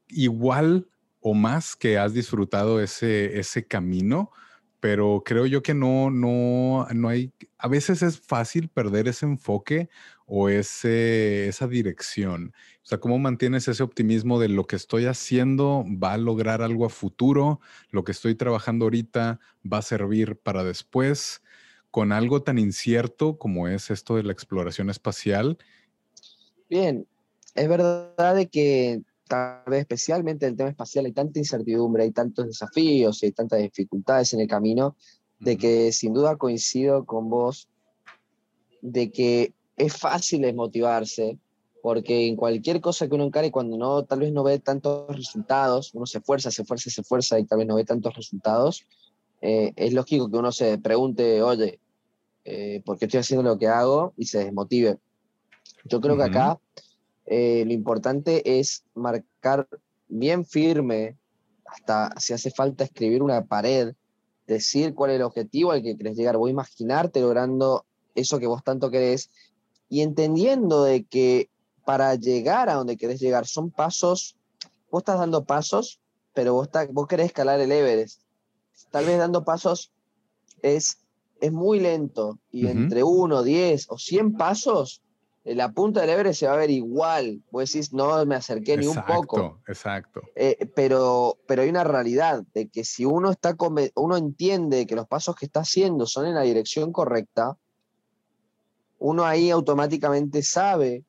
igual 0.09 0.89
o 1.21 1.35
más 1.35 1.77
que 1.77 1.99
has 1.99 2.15
disfrutado 2.15 2.81
ese, 2.81 3.39
ese 3.39 3.67
camino 3.67 4.31
pero 4.81 5.23
creo 5.25 5.47
yo 5.47 5.63
que 5.63 5.75
no, 5.75 6.11
no, 6.11 6.87
no 6.95 7.09
hay, 7.09 7.33
a 7.59 7.69
veces 7.69 8.03
es 8.03 8.21
fácil 8.21 8.69
perder 8.69 9.09
ese 9.09 9.27
enfoque 9.27 9.89
o 10.27 10.49
ese, 10.49 11.49
esa 11.49 11.67
dirección. 11.67 12.53
O 12.83 12.87
sea, 12.87 12.99
¿cómo 12.99 13.19
mantienes 13.19 13.67
ese 13.67 13.83
optimismo 13.83 14.39
de 14.39 14.49
lo 14.49 14.67
que 14.67 14.77
estoy 14.77 15.07
haciendo 15.07 15.85
va 16.03 16.13
a 16.13 16.19
lograr 16.19 16.63
algo 16.63 16.87
a 16.87 16.91
futuro? 16.91 17.61
Lo 17.91 18.05
que 18.05 18.13
estoy 18.13 18.35
trabajando 18.35 18.85
ahorita 18.87 19.41
va 19.71 19.79
a 19.79 19.83
servir 19.83 20.37
para 20.37 20.65
después, 20.65 21.43
con 21.91 22.13
algo 22.13 22.43
tan 22.43 22.59
incierto 22.59 23.39
como 23.39 23.67
es 23.67 23.91
esto 23.91 24.17
de 24.17 24.23
la 24.23 24.33
exploración 24.33 24.91
espacial. 24.91 25.59
Bien, 26.69 27.07
es 27.55 27.69
verdad 27.69 28.35
de 28.35 28.49
que 28.49 29.03
tal 29.29 29.63
vez 29.67 29.81
especialmente 29.81 30.47
en 30.47 30.53
el 30.53 30.57
tema 30.57 30.71
espacial 30.71 31.07
hay 31.07 31.13
tanta 31.13 31.39
incertidumbre, 31.39 32.03
hay 32.05 32.11
tantos 32.11 32.47
desafíos 32.47 33.23
y 33.23 33.27
hay 33.27 33.33
tantas 33.33 33.61
dificultades 33.61 34.33
en 34.35 34.41
el 34.41 34.49
camino, 34.49 34.97
de 35.39 35.57
que 35.57 35.93
sin 35.93 36.15
duda 36.15 36.37
coincido 36.37 37.05
con 37.05 37.31
vos 37.31 37.69
de 38.81 39.11
que 39.11 39.53
es 39.77 39.97
fácil 39.97 40.43
desmotivarse, 40.43 41.39
porque 41.83 42.27
en 42.27 42.37
cualquier 42.37 42.81
cosa 42.81 43.09
que 43.09 43.15
uno 43.15 43.25
encare, 43.25 43.51
cuando 43.51 43.77
no, 43.77 44.05
tal 44.05 44.21
vez 44.21 44.33
no 44.33 44.43
ve 44.43 44.59
tantos 44.59 45.15
resultados, 45.15 45.95
uno 45.95 46.07
se 46.07 46.19
esfuerza, 46.19 46.51
se 46.51 46.63
esfuerza, 46.63 46.91
se 46.91 47.01
esfuerza 47.01 47.39
y 47.39 47.45
tal 47.45 47.59
vez 47.59 47.69
no 47.69 47.77
ve 47.77 47.85
tantos 47.85 48.15
resultados, 48.15 48.85
eh, 49.41 49.73
es 49.77 49.93
lógico 49.93 50.31
que 50.31 50.37
uno 50.37 50.51
se 50.51 50.79
pregunte, 50.79 51.43
oye, 51.43 51.79
eh, 52.45 52.83
¿por 52.85 52.99
qué 52.99 53.05
estoy 53.05 53.21
haciendo 53.21 53.49
lo 53.49 53.59
que 53.59 53.69
hago? 53.69 54.15
Y 54.17 54.25
se 54.25 54.45
desmotive. 54.45 54.99
Yo 55.85 56.01
creo 56.01 56.17
que 56.17 56.25
acá 56.25 56.59
eh, 57.31 57.63
lo 57.67 57.73
importante 57.73 58.59
es 58.59 58.85
marcar 58.95 59.69
bien 60.09 60.47
firme, 60.47 61.19
hasta 61.67 62.19
si 62.19 62.33
hace 62.33 62.51
falta 62.51 62.85
escribir 62.85 63.23
una 63.23 63.45
pared, 63.45 63.95
decir 64.47 64.95
cuál 64.95 65.11
es 65.11 65.17
el 65.17 65.23
objetivo 65.23 65.73
al 65.73 65.83
que 65.83 65.97
querés 65.97 66.17
llegar, 66.17 66.39
voy 66.39 66.51
a 66.51 66.53
imaginarte 66.53 67.21
logrando 67.21 67.85
eso 68.15 68.39
que 68.39 68.47
vos 68.47 68.65
tanto 68.65 68.91
querés 68.91 69.31
y 69.91 70.01
entendiendo 70.01 70.85
de 70.85 71.05
que 71.05 71.51
para 71.85 72.15
llegar 72.15 72.71
a 72.71 72.75
donde 72.75 72.97
querés 72.97 73.21
llegar 73.21 73.47
son 73.47 73.71
pasos, 73.71 74.37
vos 74.91 75.03
estás 75.03 75.19
dando 75.19 75.45
pasos, 75.45 76.01
pero 76.33 76.55
vos, 76.55 76.69
vos 76.93 77.07
querés 77.07 77.27
escalar 77.27 77.61
el 77.61 77.73
Everest. 77.73 78.23
Tal 78.91 79.05
vez 79.05 79.19
dando 79.19 79.45
pasos 79.45 79.93
es, 80.63 80.99
es 81.43 81.53
muy 81.53 81.81
lento 81.81 82.39
y 82.51 82.69
entre 82.69 83.03
uno, 83.03 83.43
diez 83.43 83.87
o 83.91 83.99
cien 83.99 84.35
pasos 84.35 85.03
la 85.55 85.73
punta 85.73 86.01
del 86.01 86.11
Everest 86.11 86.41
se 86.41 86.47
va 86.47 86.55
a 86.55 86.57
ver 86.57 86.71
igual. 86.71 87.43
Vos 87.51 87.71
decís, 87.71 87.93
no 87.93 88.25
me 88.27 88.35
acerqué 88.35 88.77
ni 88.77 88.87
un 88.87 89.03
poco. 89.07 89.61
Exacto. 89.67 90.23
Eh, 90.35 90.71
pero, 90.75 91.39
pero 91.47 91.63
hay 91.63 91.69
una 91.69 91.85
realidad 91.85 92.45
de 92.55 92.69
que 92.69 92.85
si 92.85 93.05
uno, 93.05 93.31
está 93.31 93.57
uno 93.95 94.17
entiende 94.17 94.87
que 94.87 94.97
los 94.97 95.07
pasos 95.07 95.37
que 95.37 95.47
está 95.47 95.61
haciendo 95.61 96.07
son 96.07 96.27
en 96.27 96.35
la 96.35 96.43
dirección 96.43 96.93
correcta, 96.93 97.57
uno 98.99 99.25
ahí 99.25 99.51
automáticamente 99.51 100.43
sabe 100.43 101.05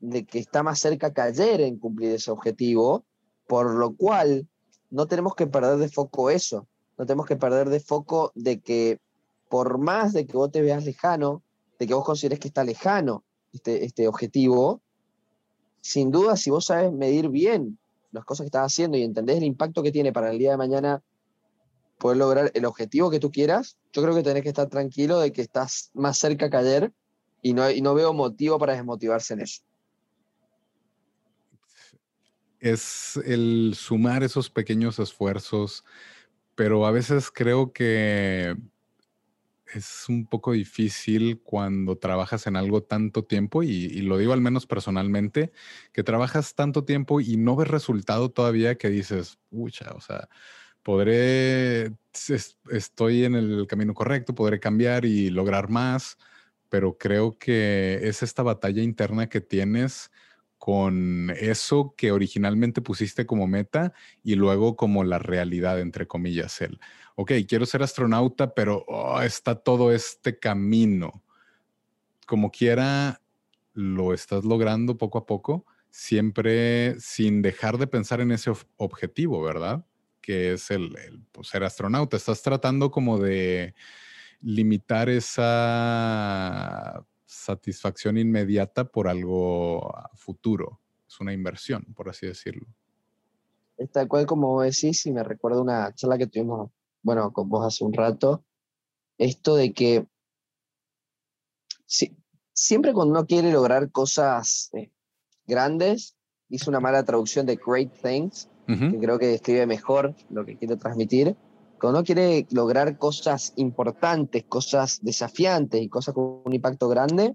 de 0.00 0.24
que 0.24 0.38
está 0.38 0.62
más 0.62 0.78
cerca 0.78 1.12
que 1.12 1.20
ayer 1.20 1.60
en 1.60 1.78
cumplir 1.78 2.12
ese 2.12 2.30
objetivo, 2.30 3.04
por 3.46 3.74
lo 3.74 3.94
cual 3.94 4.48
no 4.90 5.06
tenemos 5.06 5.34
que 5.34 5.46
perder 5.46 5.78
de 5.78 5.88
foco 5.88 6.30
eso. 6.30 6.66
No 6.96 7.06
tenemos 7.06 7.26
que 7.26 7.36
perder 7.36 7.68
de 7.68 7.80
foco 7.80 8.32
de 8.34 8.60
que 8.60 8.98
por 9.48 9.78
más 9.78 10.12
de 10.12 10.26
que 10.26 10.36
vos 10.36 10.50
te 10.50 10.62
veas 10.62 10.84
lejano, 10.84 11.42
de 11.78 11.86
que 11.86 11.94
vos 11.94 12.04
consideres 12.04 12.40
que 12.40 12.48
está 12.48 12.64
lejano, 12.64 13.24
este, 13.58 13.84
este 13.84 14.08
objetivo, 14.08 14.80
sin 15.80 16.10
duda, 16.10 16.36
si 16.36 16.50
vos 16.50 16.66
sabes 16.66 16.92
medir 16.92 17.28
bien 17.28 17.78
las 18.12 18.24
cosas 18.24 18.44
que 18.44 18.48
estás 18.48 18.72
haciendo 18.72 18.96
y 18.96 19.02
entendés 19.02 19.38
el 19.38 19.44
impacto 19.44 19.82
que 19.82 19.92
tiene 19.92 20.12
para 20.12 20.30
el 20.30 20.38
día 20.38 20.52
de 20.52 20.56
mañana 20.56 21.02
poder 21.98 22.18
lograr 22.18 22.50
el 22.54 22.64
objetivo 22.64 23.10
que 23.10 23.18
tú 23.18 23.30
quieras, 23.30 23.76
yo 23.92 24.02
creo 24.02 24.14
que 24.14 24.22
tenés 24.22 24.42
que 24.42 24.48
estar 24.48 24.68
tranquilo 24.68 25.18
de 25.18 25.32
que 25.32 25.42
estás 25.42 25.90
más 25.94 26.18
cerca 26.18 26.48
que 26.48 26.56
ayer 26.56 26.92
y 27.42 27.52
no, 27.52 27.68
y 27.70 27.80
no 27.80 27.94
veo 27.94 28.12
motivo 28.12 28.58
para 28.58 28.74
desmotivarse 28.74 29.34
en 29.34 29.40
eso. 29.40 29.62
Es 32.60 33.16
el 33.24 33.72
sumar 33.76 34.22
esos 34.22 34.50
pequeños 34.50 34.98
esfuerzos, 34.98 35.84
pero 36.54 36.86
a 36.86 36.90
veces 36.90 37.30
creo 37.30 37.72
que 37.72 38.56
es 39.74 40.08
un 40.08 40.26
poco 40.26 40.52
difícil 40.52 41.40
cuando 41.42 41.96
trabajas 41.96 42.46
en 42.46 42.56
algo 42.56 42.82
tanto 42.82 43.24
tiempo, 43.24 43.62
y, 43.62 43.88
lo 44.02 44.18
digo 44.18 44.32
al 44.32 44.40
menos 44.40 44.66
personalmente, 44.66 45.52
que 45.92 46.02
trabajas 46.02 46.54
tanto 46.54 46.84
tiempo 46.84 47.20
y 47.20 47.36
no 47.36 47.56
ves 47.56 47.68
resultado 47.68 48.30
todavía 48.30 48.76
que 48.76 48.88
dices, 48.88 49.38
pucha, 49.50 49.92
o 49.94 50.00
sea, 50.00 50.28
podré, 50.82 51.92
estoy 52.70 53.24
en 53.24 53.34
el 53.34 53.66
camino 53.66 53.94
correcto, 53.94 54.34
podré 54.34 54.60
cambiar 54.60 55.04
y 55.04 55.30
lograr 55.30 55.68
más, 55.68 56.18
pero 56.68 56.96
creo 56.98 57.38
que 57.38 58.00
es 58.02 58.22
esta 58.22 58.42
batalla 58.42 58.82
interna 58.82 59.28
que 59.28 59.40
tienes 59.40 60.10
con 60.58 61.30
eso 61.38 61.94
que 61.96 62.12
originalmente 62.12 62.82
pusiste 62.82 63.26
como 63.26 63.46
meta 63.46 63.92
y 64.22 64.34
luego 64.34 64.76
como 64.76 65.04
la 65.04 65.18
realidad, 65.18 65.80
entre 65.80 66.06
comillas, 66.06 66.60
el, 66.60 66.80
ok, 67.20 67.32
quiero 67.48 67.66
ser 67.66 67.82
astronauta, 67.82 68.54
pero 68.54 68.84
oh, 68.86 69.20
está 69.20 69.56
todo 69.56 69.92
este 69.92 70.38
camino. 70.38 71.24
Como 72.28 72.52
quiera, 72.52 73.20
lo 73.72 74.14
estás 74.14 74.44
logrando 74.44 74.96
poco 74.96 75.18
a 75.18 75.26
poco, 75.26 75.66
siempre 75.90 76.94
sin 77.00 77.42
dejar 77.42 77.76
de 77.76 77.88
pensar 77.88 78.20
en 78.20 78.30
ese 78.30 78.52
objetivo, 78.76 79.42
¿verdad? 79.42 79.84
Que 80.20 80.52
es 80.52 80.70
el, 80.70 80.94
pues, 81.32 81.48
ser 81.48 81.64
astronauta. 81.64 82.16
Estás 82.16 82.40
tratando 82.40 82.92
como 82.92 83.18
de 83.18 83.74
limitar 84.40 85.08
esa 85.08 87.04
satisfacción 87.26 88.16
inmediata 88.16 88.84
por 88.84 89.08
algo 89.08 89.92
futuro. 90.14 90.80
Es 91.08 91.18
una 91.18 91.32
inversión, 91.32 91.84
por 91.96 92.08
así 92.08 92.28
decirlo. 92.28 92.68
Tal 93.90 94.06
cual 94.06 94.24
como 94.24 94.62
decís 94.62 95.04
y 95.06 95.10
me 95.10 95.24
recuerda 95.24 95.60
una 95.60 95.92
charla 95.96 96.16
que 96.16 96.28
tuvimos, 96.28 96.70
bueno, 97.02 97.32
con 97.32 97.48
vos 97.48 97.66
hace 97.66 97.84
un 97.84 97.92
rato, 97.92 98.44
esto 99.18 99.56
de 99.56 99.72
que 99.72 100.06
siempre 102.52 102.92
cuando 102.92 103.12
uno 103.12 103.26
quiere 103.26 103.52
lograr 103.52 103.90
cosas 103.90 104.70
eh, 104.74 104.90
grandes, 105.46 106.16
hice 106.48 106.68
una 106.68 106.80
mala 106.80 107.04
traducción 107.04 107.46
de 107.46 107.56
great 107.56 107.92
things, 108.02 108.48
que 108.66 108.98
creo 108.98 109.18
que 109.18 109.28
describe 109.28 109.66
mejor 109.66 110.14
lo 110.28 110.44
que 110.44 110.58
quiero 110.58 110.76
transmitir, 110.76 111.34
cuando 111.80 112.00
uno 112.00 112.04
quiere 112.04 112.46
lograr 112.50 112.98
cosas 112.98 113.54
importantes, 113.56 114.44
cosas 114.44 114.98
desafiantes 115.00 115.80
y 115.80 115.88
cosas 115.88 116.14
con 116.14 116.42
un 116.44 116.52
impacto 116.52 116.88
grande, 116.88 117.34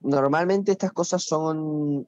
normalmente 0.00 0.72
estas 0.72 0.92
cosas 0.92 1.24
son, 1.24 2.06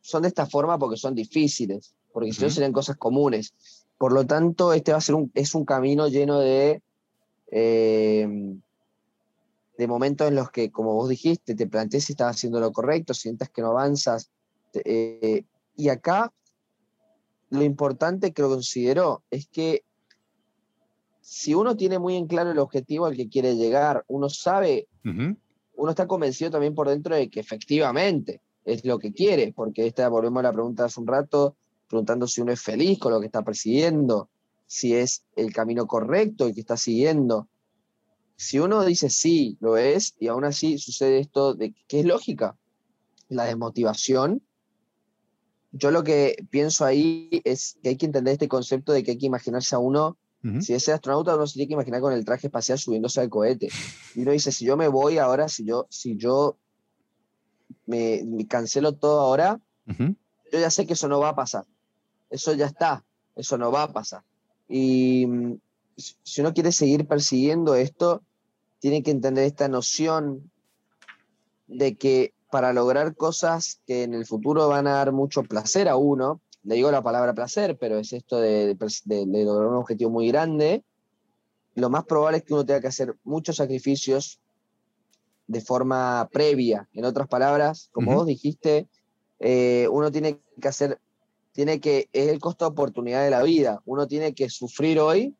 son 0.00 0.22
de 0.22 0.28
esta 0.28 0.46
forma 0.46 0.78
porque 0.78 0.96
son 0.96 1.14
difíciles, 1.14 1.94
porque 2.12 2.32
si 2.32 2.42
no 2.42 2.50
serían 2.50 2.72
cosas 2.72 2.96
comunes. 2.96 3.54
Por 3.98 4.12
lo 4.12 4.26
tanto, 4.26 4.72
este 4.72 4.92
va 4.92 4.98
a 4.98 5.02
ser 5.02 5.14
un, 5.14 5.30
es 5.34 5.54
un 5.54 5.64
camino 5.64 6.08
lleno 6.08 6.38
de, 6.38 6.82
eh, 7.50 8.28
de 9.78 9.86
momentos 9.86 10.28
en 10.28 10.34
los 10.34 10.50
que, 10.50 10.70
como 10.70 10.94
vos 10.94 11.08
dijiste, 11.08 11.54
te 11.54 11.66
plantees 11.66 12.04
si 12.04 12.12
estás 12.12 12.36
haciendo 12.36 12.60
lo 12.60 12.72
correcto, 12.72 13.14
sientas 13.14 13.50
que 13.50 13.62
no 13.62 13.68
avanzas. 13.68 14.30
Eh, 14.72 15.44
y 15.76 15.88
acá 15.88 16.32
lo 17.50 17.62
importante 17.62 18.32
que 18.32 18.42
lo 18.42 18.48
considero 18.48 19.22
es 19.30 19.46
que 19.48 19.84
si 21.20 21.54
uno 21.54 21.76
tiene 21.76 21.98
muy 21.98 22.16
en 22.16 22.26
claro 22.26 22.50
el 22.50 22.58
objetivo 22.58 23.06
al 23.06 23.16
que 23.16 23.28
quiere 23.28 23.56
llegar, 23.56 24.04
uno 24.06 24.28
sabe, 24.28 24.86
uno 25.02 25.90
está 25.90 26.06
convencido 26.06 26.52
también 26.52 26.74
por 26.74 26.88
dentro 26.88 27.16
de 27.16 27.28
que 27.28 27.40
efectivamente 27.40 28.40
es 28.64 28.84
lo 28.84 28.98
que 28.98 29.12
quiere, 29.12 29.52
porque 29.52 29.86
esta, 29.86 30.08
volvemos 30.08 30.40
a 30.40 30.44
la 30.44 30.52
pregunta 30.52 30.84
hace 30.84 31.00
un 31.00 31.06
rato, 31.06 31.56
preguntando 31.88 32.26
si 32.26 32.40
uno 32.40 32.52
es 32.52 32.60
feliz 32.60 32.98
con 32.98 33.12
lo 33.12 33.20
que 33.20 33.26
está 33.26 33.42
persiguiendo, 33.42 34.28
si 34.66 34.94
es 34.94 35.24
el 35.36 35.52
camino 35.52 35.86
correcto 35.86 36.46
el 36.46 36.54
que 36.54 36.60
está 36.60 36.76
siguiendo. 36.76 37.48
Si 38.36 38.58
uno 38.58 38.84
dice 38.84 39.08
sí, 39.08 39.56
lo 39.60 39.76
es, 39.76 40.14
y 40.18 40.28
aún 40.28 40.44
así 40.44 40.78
sucede 40.78 41.20
esto 41.20 41.54
de 41.54 41.74
que 41.88 42.00
es 42.00 42.06
lógica, 42.06 42.56
la 43.28 43.44
desmotivación, 43.44 44.42
yo 45.72 45.90
lo 45.90 46.04
que 46.04 46.36
pienso 46.50 46.84
ahí 46.84 47.42
es 47.44 47.78
que 47.82 47.90
hay 47.90 47.96
que 47.96 48.06
entender 48.06 48.32
este 48.32 48.48
concepto 48.48 48.92
de 48.92 49.02
que 49.02 49.12
hay 49.12 49.18
que 49.18 49.26
imaginarse 49.26 49.74
a 49.74 49.78
uno, 49.78 50.16
si 50.60 50.74
es 50.74 50.88
astronauta, 50.88 51.34
uno 51.34 51.44
se 51.48 51.54
tiene 51.54 51.66
que 51.66 51.74
imaginar 51.74 52.00
con 52.00 52.12
el 52.12 52.24
traje 52.24 52.46
espacial 52.46 52.78
subiéndose 52.78 53.20
al 53.20 53.28
cohete. 53.28 53.68
Y 54.14 54.20
uno 54.20 54.30
dice, 54.30 54.52
si 54.52 54.64
yo 54.64 54.76
me 54.76 54.86
voy 54.86 55.18
ahora, 55.18 55.48
si 55.48 55.64
yo, 55.64 55.88
si 55.90 56.16
yo 56.16 56.56
me, 57.86 58.24
cancelo 58.48 58.92
todo 58.92 59.22
ahora, 59.22 59.60
yo 59.86 60.14
ya 60.52 60.70
sé 60.70 60.86
que 60.86 60.92
eso 60.92 61.08
no 61.08 61.18
va 61.18 61.30
a 61.30 61.34
pasar. 61.34 61.64
Eso 62.30 62.54
ya 62.54 62.66
está, 62.66 63.04
eso 63.34 63.58
no 63.58 63.70
va 63.70 63.84
a 63.84 63.92
pasar. 63.92 64.22
Y 64.68 65.26
mm, 65.26 65.58
si 65.96 66.40
uno 66.40 66.52
quiere 66.52 66.72
seguir 66.72 67.06
persiguiendo 67.06 67.74
esto, 67.74 68.22
tiene 68.78 69.02
que 69.02 69.10
entender 69.10 69.44
esta 69.44 69.68
noción 69.68 70.50
de 71.66 71.96
que 71.96 72.34
para 72.50 72.72
lograr 72.72 73.16
cosas 73.16 73.80
que 73.86 74.04
en 74.04 74.14
el 74.14 74.26
futuro 74.26 74.68
van 74.68 74.86
a 74.86 74.92
dar 74.92 75.12
mucho 75.12 75.42
placer 75.42 75.88
a 75.88 75.96
uno, 75.96 76.40
le 76.62 76.76
digo 76.76 76.90
la 76.90 77.02
palabra 77.02 77.34
placer, 77.34 77.76
pero 77.78 77.98
es 77.98 78.12
esto 78.12 78.38
de, 78.40 78.76
lograr 79.06 79.68
un 79.68 79.76
objetivo 79.76 80.10
muy 80.10 80.28
grande, 80.28 80.84
lo 81.74 81.90
más 81.90 82.04
probable 82.04 82.38
es 82.38 82.44
que 82.44 82.54
uno 82.54 82.64
tenga 82.64 82.80
que 82.80 82.86
hacer 82.88 83.16
muchos 83.22 83.56
sacrificios 83.56 84.40
de 85.46 85.60
forma 85.60 86.28
previa. 86.32 86.88
En 86.92 87.04
otras 87.04 87.28
palabras, 87.28 87.88
como 87.92 88.14
vos 88.14 88.26
dijiste, 88.26 88.88
eh, 89.38 89.86
uno 89.90 90.10
tiene 90.10 90.40
que 90.60 90.68
hacer, 90.68 90.98
tiene 91.56 91.80
que, 91.80 92.08
es 92.12 92.28
el 92.28 92.38
costo 92.38 92.66
de 92.66 92.70
oportunidad 92.70 93.24
de 93.24 93.30
la 93.30 93.42
vida. 93.42 93.82
Uno 93.86 94.06
tiene 94.06 94.34
que 94.34 94.48
sufrir 94.50 95.00
hoy 95.00 95.34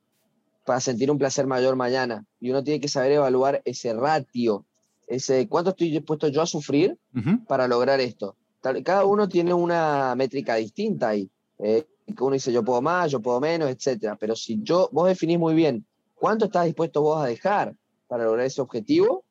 para 0.65 0.81
sentir 0.81 1.11
un 1.11 1.19
placer 1.19 1.47
mayor 1.47 1.77
mañana. 1.77 2.25
Y 2.41 2.51
uno 2.51 2.65
tiene 2.65 2.81
que 2.81 2.89
saber 2.89 3.13
evaluar 3.13 3.63
ese 3.65 3.93
ratio 3.93 4.65
ese, 5.07 5.47
¿cuánto 5.49 5.71
estoy 5.71 5.91
dispuesto 5.91 6.29
yo 6.29 6.43
a 6.43 6.47
sufrir 6.47 6.99
para 7.47 7.69
lograr 7.69 8.01
esto? 8.01 8.37
Cada 8.61 9.05
uno 9.05 9.29
tiene 9.29 9.55
una 9.55 10.15
métrica 10.17 10.57
distinta 10.57 11.11
ahí. 11.11 11.31
Eh, 11.59 11.87
uno 12.19 12.33
dice 12.33 12.53
yo 12.53 12.65
puedo 12.65 12.83
más, 12.83 13.11
yo 13.11 13.21
puedo 13.21 13.41
menos, 13.41 13.71
etcétera. 13.71 14.17
Pero 14.19 14.35
si 14.35 14.61
yo, 14.63 14.89
vos 14.93 15.07
definís 15.07 15.39
muy 15.39 15.55
bien 15.55 15.87
cuánto 16.17 16.47
estás 16.47 16.65
dispuesto 16.65 17.03
vos 17.03 17.23
a 17.23 17.27
dejar 17.27 17.77
para 18.09 18.25
lograr 18.25 18.47
ese 18.47 18.61
objetivo, 18.61 19.25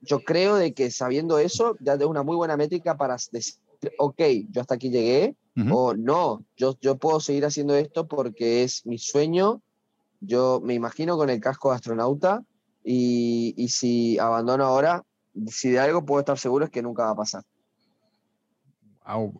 yo 0.00 0.20
creo 0.20 0.56
de 0.56 0.74
que 0.74 0.90
sabiendo 0.90 1.38
eso 1.38 1.76
ya 1.78 1.94
es 1.94 2.04
una 2.04 2.24
muy 2.24 2.34
buena 2.34 2.56
métrica 2.56 2.96
para 2.96 3.16
decir, 3.30 3.54
ok, 3.98 4.20
yo 4.50 4.60
hasta 4.60 4.74
aquí 4.74 4.90
llegué, 4.90 5.36
o 5.70 5.94
no, 5.94 6.44
yo, 6.56 6.78
yo 6.80 6.96
puedo 6.96 7.20
seguir 7.20 7.44
haciendo 7.44 7.76
esto 7.76 8.08
porque 8.08 8.62
es 8.62 8.86
mi 8.86 8.98
sueño, 8.98 9.60
yo 10.20 10.60
me 10.64 10.74
imagino 10.74 11.16
con 11.16 11.28
el 11.28 11.40
casco 11.40 11.70
de 11.70 11.76
astronauta, 11.76 12.42
y, 12.84 13.68
si 13.68 14.18
abandono 14.18 14.64
ahora, 14.64 15.04
si 15.46 15.70
de 15.70 15.78
algo 15.78 16.04
puedo 16.04 16.20
estar 16.20 16.38
seguro 16.38 16.64
es 16.64 16.70
que 16.70 16.82
nunca 16.82 17.04
va 17.04 17.10
a 17.10 17.16
pasar. 17.16 17.44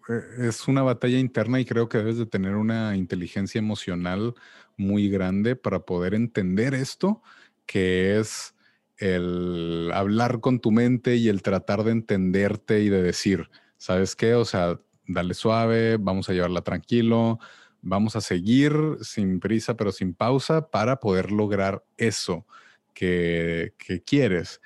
E, 0.09 0.49
es 0.49 0.69
una 0.69 0.83
batalla 0.83 1.19
interna 1.19 1.61
y 1.61 1.65
creo 1.65 1.89
que 1.89 1.99
debes 1.99 2.19
de 2.19 2.27
tener 2.27 2.57
una 2.57 2.97
inteligencia 2.97 3.59
emocional 3.59 4.35
muy 4.77 5.09
grande 5.09 5.57
para 5.57 5.81
poder 5.81 6.15
entender 6.15 6.75
esto, 6.75 7.23
que 7.67 8.19
es 8.19 8.55
el 8.97 9.91
hablar 9.93 10.41
con 10.41 10.61
tu 10.61 10.71
mente 10.71 11.17
y 11.17 11.29
el 11.29 11.43
tratar 11.43 11.85
de 11.85 11.93
entenderte 11.93 12.83
y 12.83 12.89
de 12.89 13.03
decir, 13.03 13.51
¿sabes 13.83 14.14
qué? 14.14 14.35
O 14.35 14.45
sea, 14.45 14.79
dale 15.09 15.35
suave, 15.35 15.97
vamos 15.97 16.29
a 16.29 16.33
llevarla 16.33 16.62
tranquilo, 16.62 17.40
vamos 17.81 18.14
a 18.14 18.21
seguir 18.21 18.73
sin 19.01 19.40
prisa 19.40 19.77
pero 19.77 19.90
sin 19.90 20.14
pausa 20.14 20.71
para 20.71 21.01
poder 21.01 21.33
lograr 21.33 21.85
eso 21.97 22.47
que, 22.95 23.75
quieres. 24.07 24.61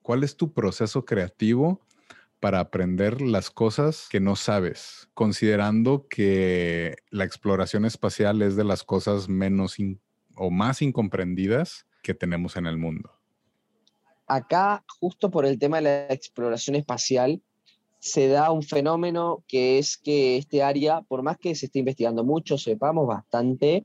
¿Cuál 0.00 0.24
es 0.24 0.38
tu 0.38 0.54
proceso 0.54 1.04
creativo 1.04 1.82
para 2.40 2.60
aprender 2.60 3.20
las 3.20 3.50
cosas 3.50 4.08
que 4.10 4.20
no 4.20 4.36
sabes, 4.36 5.10
considerando 5.12 6.06
que 6.08 6.96
la 7.10 7.24
exploración 7.24 7.84
espacial 7.84 8.40
es 8.40 8.56
de 8.56 8.64
las 8.64 8.84
cosas 8.84 9.28
menos 9.28 9.76
o 10.34 10.50
más 10.50 10.80
incomprendidas 10.80 11.86
que 12.02 12.14
tenemos 12.14 12.56
en 12.56 12.64
el 12.64 12.78
mundo? 12.78 13.10
Acá, 14.26 14.82
justo 14.98 15.30
por 15.30 15.44
el 15.44 15.58
tema 15.58 15.76
de 15.76 15.82
la 15.82 16.06
exploración 16.06 16.74
espacial, 16.76 17.42
se 18.06 18.28
da 18.28 18.50
un 18.50 18.62
fenómeno 18.62 19.42
que 19.48 19.78
es 19.78 19.96
que 19.96 20.36
este 20.36 20.62
área, 20.62 21.02
por 21.02 21.22
más 21.22 21.38
que 21.38 21.54
se 21.54 21.66
esté 21.66 21.80
investigando 21.80 22.24
mucho, 22.24 22.56
sepamos 22.56 23.06
bastante, 23.06 23.84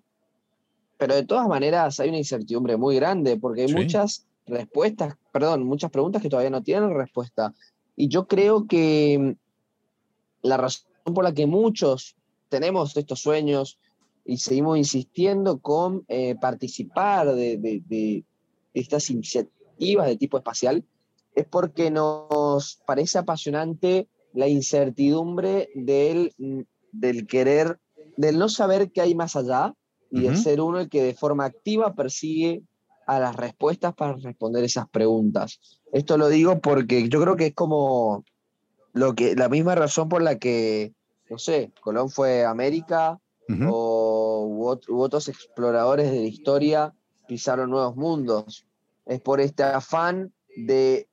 pero 0.98 1.16
de 1.16 1.26
todas 1.26 1.48
maneras 1.48 2.00
hay 2.00 2.10
una 2.10 2.20
incertidumbre 2.20 2.78
muy 2.78 2.96
grande 2.96 3.38
porque 3.38 3.64
hay 3.64 3.74
muchas 3.74 4.28
respuestas, 4.46 5.16
perdón, 5.32 5.64
muchas 5.64 5.90
preguntas 5.90 6.22
que 6.22 6.30
todavía 6.30 6.52
no 6.52 6.62
tienen 6.62 6.94
respuesta. 6.94 7.54
Y 7.96 8.08
yo 8.08 8.28
creo 8.28 8.68
que 8.68 9.18
mm, 9.20 10.48
la 10.48 10.58
razón 10.58 10.86
por 11.16 11.24
la 11.24 11.34
que 11.34 11.48
muchos 11.48 12.16
tenemos 12.50 12.96
estos 12.96 13.20
sueños 13.20 13.80
y 14.26 14.38
seguimos 14.38 14.78
insistiendo 14.78 15.58
con 15.58 16.06
eh, 16.08 16.36
participar 16.40 17.34
de, 17.34 17.58
de, 17.58 18.24
estas 18.74 19.10
iniciativas 19.10 20.08
de 20.08 20.18
tipo 20.18 20.38
espacial 20.38 20.84
es 21.34 21.46
porque 21.48 21.90
nos 22.54 22.82
parece 22.86 23.18
apasionante 23.18 24.08
la 24.34 24.48
incertidumbre 24.48 25.70
del, 25.76 26.34
del 26.92 27.28
querer, 27.28 27.80
del 28.18 28.38
no 28.38 28.50
saber 28.50 28.92
qué 28.92 29.02
hay 29.02 29.16
más 29.16 29.36
allá 29.36 29.74
y 30.10 30.22
de 30.22 30.36
ser 30.36 30.60
uno 30.60 30.80
el 30.80 30.90
que 30.90 31.04
de 31.04 31.14
forma 31.14 31.46
activa 31.46 31.94
persigue 31.94 32.64
a 33.08 33.20
las 33.20 33.36
respuestas 33.36 33.94
para 33.94 34.14
responder 34.14 34.64
esas 34.64 34.88
preguntas. 34.90 35.60
Esto 35.92 36.18
lo 36.18 36.28
digo 36.30 36.60
porque 36.60 37.08
yo 37.10 37.22
creo 37.22 37.36
que 37.36 37.48
es 37.48 37.54
como 37.54 38.24
lo 38.94 39.16
que, 39.16 39.36
la 39.36 39.50
misma 39.50 39.76
razón 39.76 40.10
por 40.10 40.22
la 40.22 40.38
que, 40.38 40.94
no 41.30 41.38
sé, 41.38 41.72
Colón 41.82 42.10
fue 42.10 42.46
a 42.46 42.50
América 42.52 43.20
o 43.70 44.46
u, 44.48 45.02
otros 45.02 45.28
exploradores 45.28 46.12
de 46.12 46.20
la 46.20 46.28
historia 46.28 46.94
pisaron 47.28 47.70
nuevos 47.70 47.96
mundos. 47.96 48.66
Es 49.06 49.20
por 49.20 49.42
este 49.42 49.64
afán 49.64 50.32
de, 50.56 51.08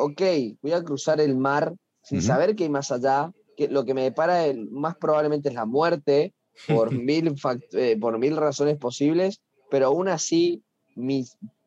ok, 0.00 0.22
voy 0.62 0.72
a 0.72 0.82
cruzar 0.82 1.20
el 1.20 1.36
mar 1.36 1.74
sin 2.02 2.22
saber 2.22 2.56
qué 2.56 2.64
hay 2.64 2.70
más 2.70 2.90
allá, 2.90 3.32
que 3.56 3.68
lo 3.68 3.84
que 3.84 3.94
me 3.94 4.02
depara 4.02 4.46
el, 4.46 4.70
más 4.70 4.96
probablemente 4.96 5.50
es 5.50 5.54
la 5.54 5.66
muerte, 5.66 6.32
por 6.66 6.90
mil, 6.92 7.34
eh, 7.72 7.96
por 8.00 8.18
mil 8.18 8.36
razones 8.36 8.78
posibles, 8.78 9.40
pero 9.70 9.86
aún 9.86 10.08
así 10.08 10.62
mi, 10.96 11.26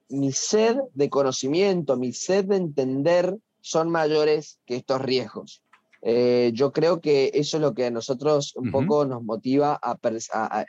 mi 0.09 0.31
sed 0.31 0.77
de 0.93 1.09
conocimiento, 1.09 1.95
mi 1.95 2.11
sed 2.11 2.45
de 2.45 2.57
entender 2.57 3.37
son 3.61 3.89
mayores 3.89 4.59
que 4.65 4.75
estos 4.75 5.01
riesgos. 5.01 5.61
Eh, 6.01 6.51
yo 6.53 6.73
creo 6.73 6.99
que 6.99 7.31
eso 7.33 7.57
es 7.57 7.61
lo 7.61 7.73
que 7.73 7.85
a 7.85 7.91
nosotros 7.91 8.53
un 8.57 8.71
poco 8.71 9.05
nos 9.05 9.23
motiva 9.23 9.79
a, 9.81 10.65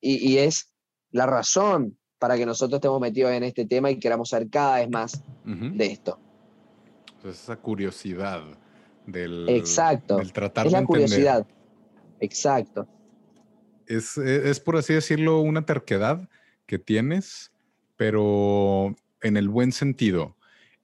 y, 0.00 0.32
y, 0.32 0.38
es 0.38 0.72
la 1.12 1.26
razón 1.26 1.96
para 2.18 2.36
que 2.36 2.46
nosotros 2.46 2.78
estemos 2.78 3.00
metidos 3.00 3.30
en 3.30 3.44
este 3.44 3.64
tema 3.64 3.92
y 3.92 4.00
queramos 4.00 4.30
saber 4.30 4.50
cada 4.50 4.78
vez 4.78 4.90
más 4.90 5.22
de 5.44 5.86
esto. 5.86 6.18
Entonces, 7.16 7.42
esa 7.42 7.56
curiosidad 7.56 8.42
del, 9.06 9.48
Exacto. 9.48 10.16
del 10.16 10.32
tratar 10.32 10.66
es 10.66 10.72
la 10.72 10.84
curiosidad. 10.84 11.46
Exacto 12.20 12.88
es, 13.86 14.60
por 14.60 14.76
así 14.76 14.94
decirlo, 14.94 15.40
una 15.40 15.64
terquedad 15.64 16.28
que 16.66 16.78
tienes, 16.78 17.52
pero 17.96 18.96
en 19.22 19.36
el 19.36 19.48
buen 19.48 19.72
sentido. 19.72 20.36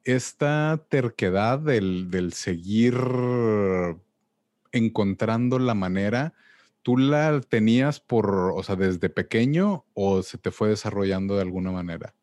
Esta 0.04 0.84
terquedad 0.88 1.58
del, 1.58 2.10
del 2.10 2.32
seguir 2.32 2.96
encontrando 4.72 5.58
la 5.58 5.74
manera, 5.74 6.34
¿tú 6.82 6.96
la 6.96 7.40
tenías 7.40 8.00
por, 8.00 8.52
o 8.54 8.62
sea, 8.62 8.76
desde 8.76 9.08
pequeño 9.08 9.84
o 9.94 10.22
se 10.22 10.38
te 10.38 10.50
fue 10.50 10.68
desarrollando 10.68 11.36
de 11.36 11.42
alguna 11.42 11.70
manera? 11.70 12.14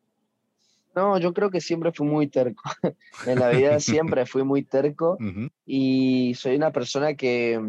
No, 0.94 1.18
yo 1.18 1.32
creo 1.32 1.50
que 1.50 1.60
siempre 1.60 1.92
fui 1.92 2.06
muy 2.06 2.28
terco. 2.28 2.62
en 3.26 3.38
la 3.38 3.50
vida 3.50 3.80
siempre 3.80 4.26
fui 4.26 4.42
muy 4.42 4.62
terco 4.62 5.16
y 5.64 6.34
soy 6.34 6.56
una 6.56 6.72
persona 6.72 7.14
que 7.14 7.60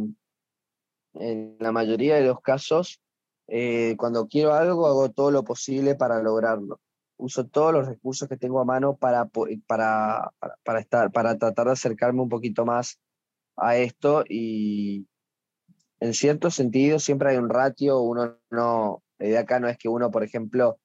en 1.13 1.57
la 1.59 1.71
mayoría 1.71 2.15
de 2.15 2.25
los 2.25 2.41
casos, 2.41 3.01
eh, 3.47 3.95
cuando 3.97 4.27
quiero 4.27 4.53
algo, 4.53 4.87
hago 4.87 5.11
todo 5.11 5.31
lo 5.31 5.43
posible 5.43 5.95
para 5.95 6.21
lograrlo. 6.21 6.79
Uso 7.17 7.45
todos 7.45 7.73
los 7.73 7.87
recursos 7.87 8.27
que 8.27 8.37
tengo 8.37 8.59
a 8.59 8.65
mano 8.65 8.95
para, 8.95 9.25
para, 9.67 10.31
para, 10.63 10.79
estar, 10.79 11.11
para 11.11 11.37
tratar 11.37 11.67
de 11.67 11.73
acercarme 11.73 12.21
un 12.21 12.29
poquito 12.29 12.65
más 12.65 12.99
a 13.57 13.77
esto 13.77 14.23
y 14.27 15.05
en 15.99 16.13
cierto 16.13 16.49
sentido 16.49 16.97
siempre 16.97 17.29
hay 17.29 17.37
un 17.37 17.49
ratio, 17.49 17.99
uno 17.99 18.37
no, 18.49 19.03
la 19.19 19.27
idea 19.27 19.41
acá 19.41 19.59
no 19.59 19.67
es 19.67 19.77
que 19.77 19.87
uno, 19.87 20.09
por 20.09 20.23
ejemplo, 20.23 20.79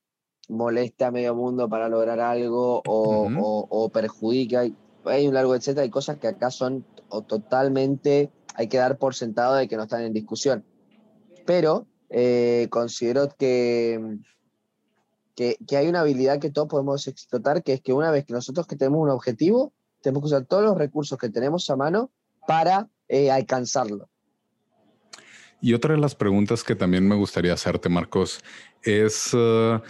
moleste 0.48 1.04
a 1.04 1.10
medio 1.10 1.34
mundo 1.34 1.68
para 1.68 1.88
lograr 1.88 2.20
algo 2.20 2.82
o, 2.86 3.66
o, 3.68 3.88
perjudique, 3.90 4.56
hay, 4.56 4.76
hay, 5.04 5.26
un 5.26 5.34
largo 5.34 5.54
etcétera, 5.54 5.82
hay 5.82 5.90
cosas 5.90 6.18
que 6.18 6.28
acá 6.28 6.50
son 6.50 6.84
totalmente, 7.26 8.30
hay 8.54 8.68
que 8.68 8.78
dar 8.78 8.98
por 8.98 9.14
sentado 9.14 9.54
de 9.54 9.68
que 9.68 9.76
no 9.76 9.84
están 9.84 10.02
en 10.02 10.12
discusión. 10.12 10.64
Pero 11.44 11.86
eh, 12.10 12.68
considero 12.70 13.28
que, 13.36 14.18
que, 15.34 15.76
hay 15.76 15.88
una 15.88 16.00
habilidad 16.00 16.40
que 16.40 16.50
todos 16.50 16.68
podemos 16.68 17.06
explotar, 17.06 17.62
que 17.62 17.74
es 17.74 17.80
que 17.80 17.92
una 17.92 18.10
vez 18.10 18.24
que 18.24 18.32
nosotros 18.32 18.66
que 18.66 18.76
tenemos 18.76 19.00
un 19.00 19.10
objetivo, 19.10 19.72
tenemos 20.00 20.22
que 20.22 20.34
usar 20.34 20.46
todos 20.46 20.64
los 20.64 20.78
recursos 20.78 21.18
que 21.18 21.28
tenemos 21.28 21.68
a 21.70 21.76
mano 21.76 22.10
para 22.46 22.88
eh, 23.08 23.30
alcanzarlo. 23.30 24.08
Y 25.60 25.74
otra 25.74 25.94
de 25.94 26.00
las 26.00 26.14
preguntas 26.14 26.62
que 26.62 26.74
también 26.74 27.08
me 27.08 27.16
gustaría 27.16 27.52
hacerte, 27.52 27.88
Marcos, 27.88 28.40
es 28.82 29.32
uh, 29.32 29.80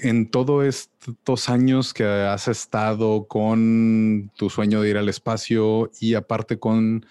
en 0.00 0.30
todos 0.30 0.64
estos 0.64 1.48
años 1.48 1.92
que 1.92 2.04
has 2.04 2.48
estado 2.48 3.26
con 3.26 4.30
tu 4.36 4.50
sueño 4.50 4.80
de 4.80 4.90
ir 4.90 4.96
al 4.96 5.08
espacio 5.08 5.90
y 6.00 6.14
aparte 6.14 6.58
con 6.58 7.04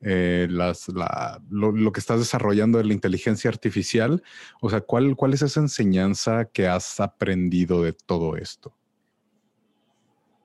eh, 0.00 0.46
lo, 0.48 1.92
que 1.92 2.00
estás 2.00 2.20
desarrollando 2.20 2.78
de 2.78 2.84
la 2.84 2.92
inteligencia 2.92 3.50
artificial, 3.50 4.22
o 4.60 4.70
sea, 4.70 4.80
¿cuál, 4.80 5.16
¿cuál 5.16 5.34
es 5.34 5.42
esa 5.42 5.60
enseñanza 5.60 6.44
que 6.44 6.68
has 6.68 7.00
aprendido 7.00 7.82
de 7.82 7.92
todo 7.92 8.36
esto? 8.36 8.72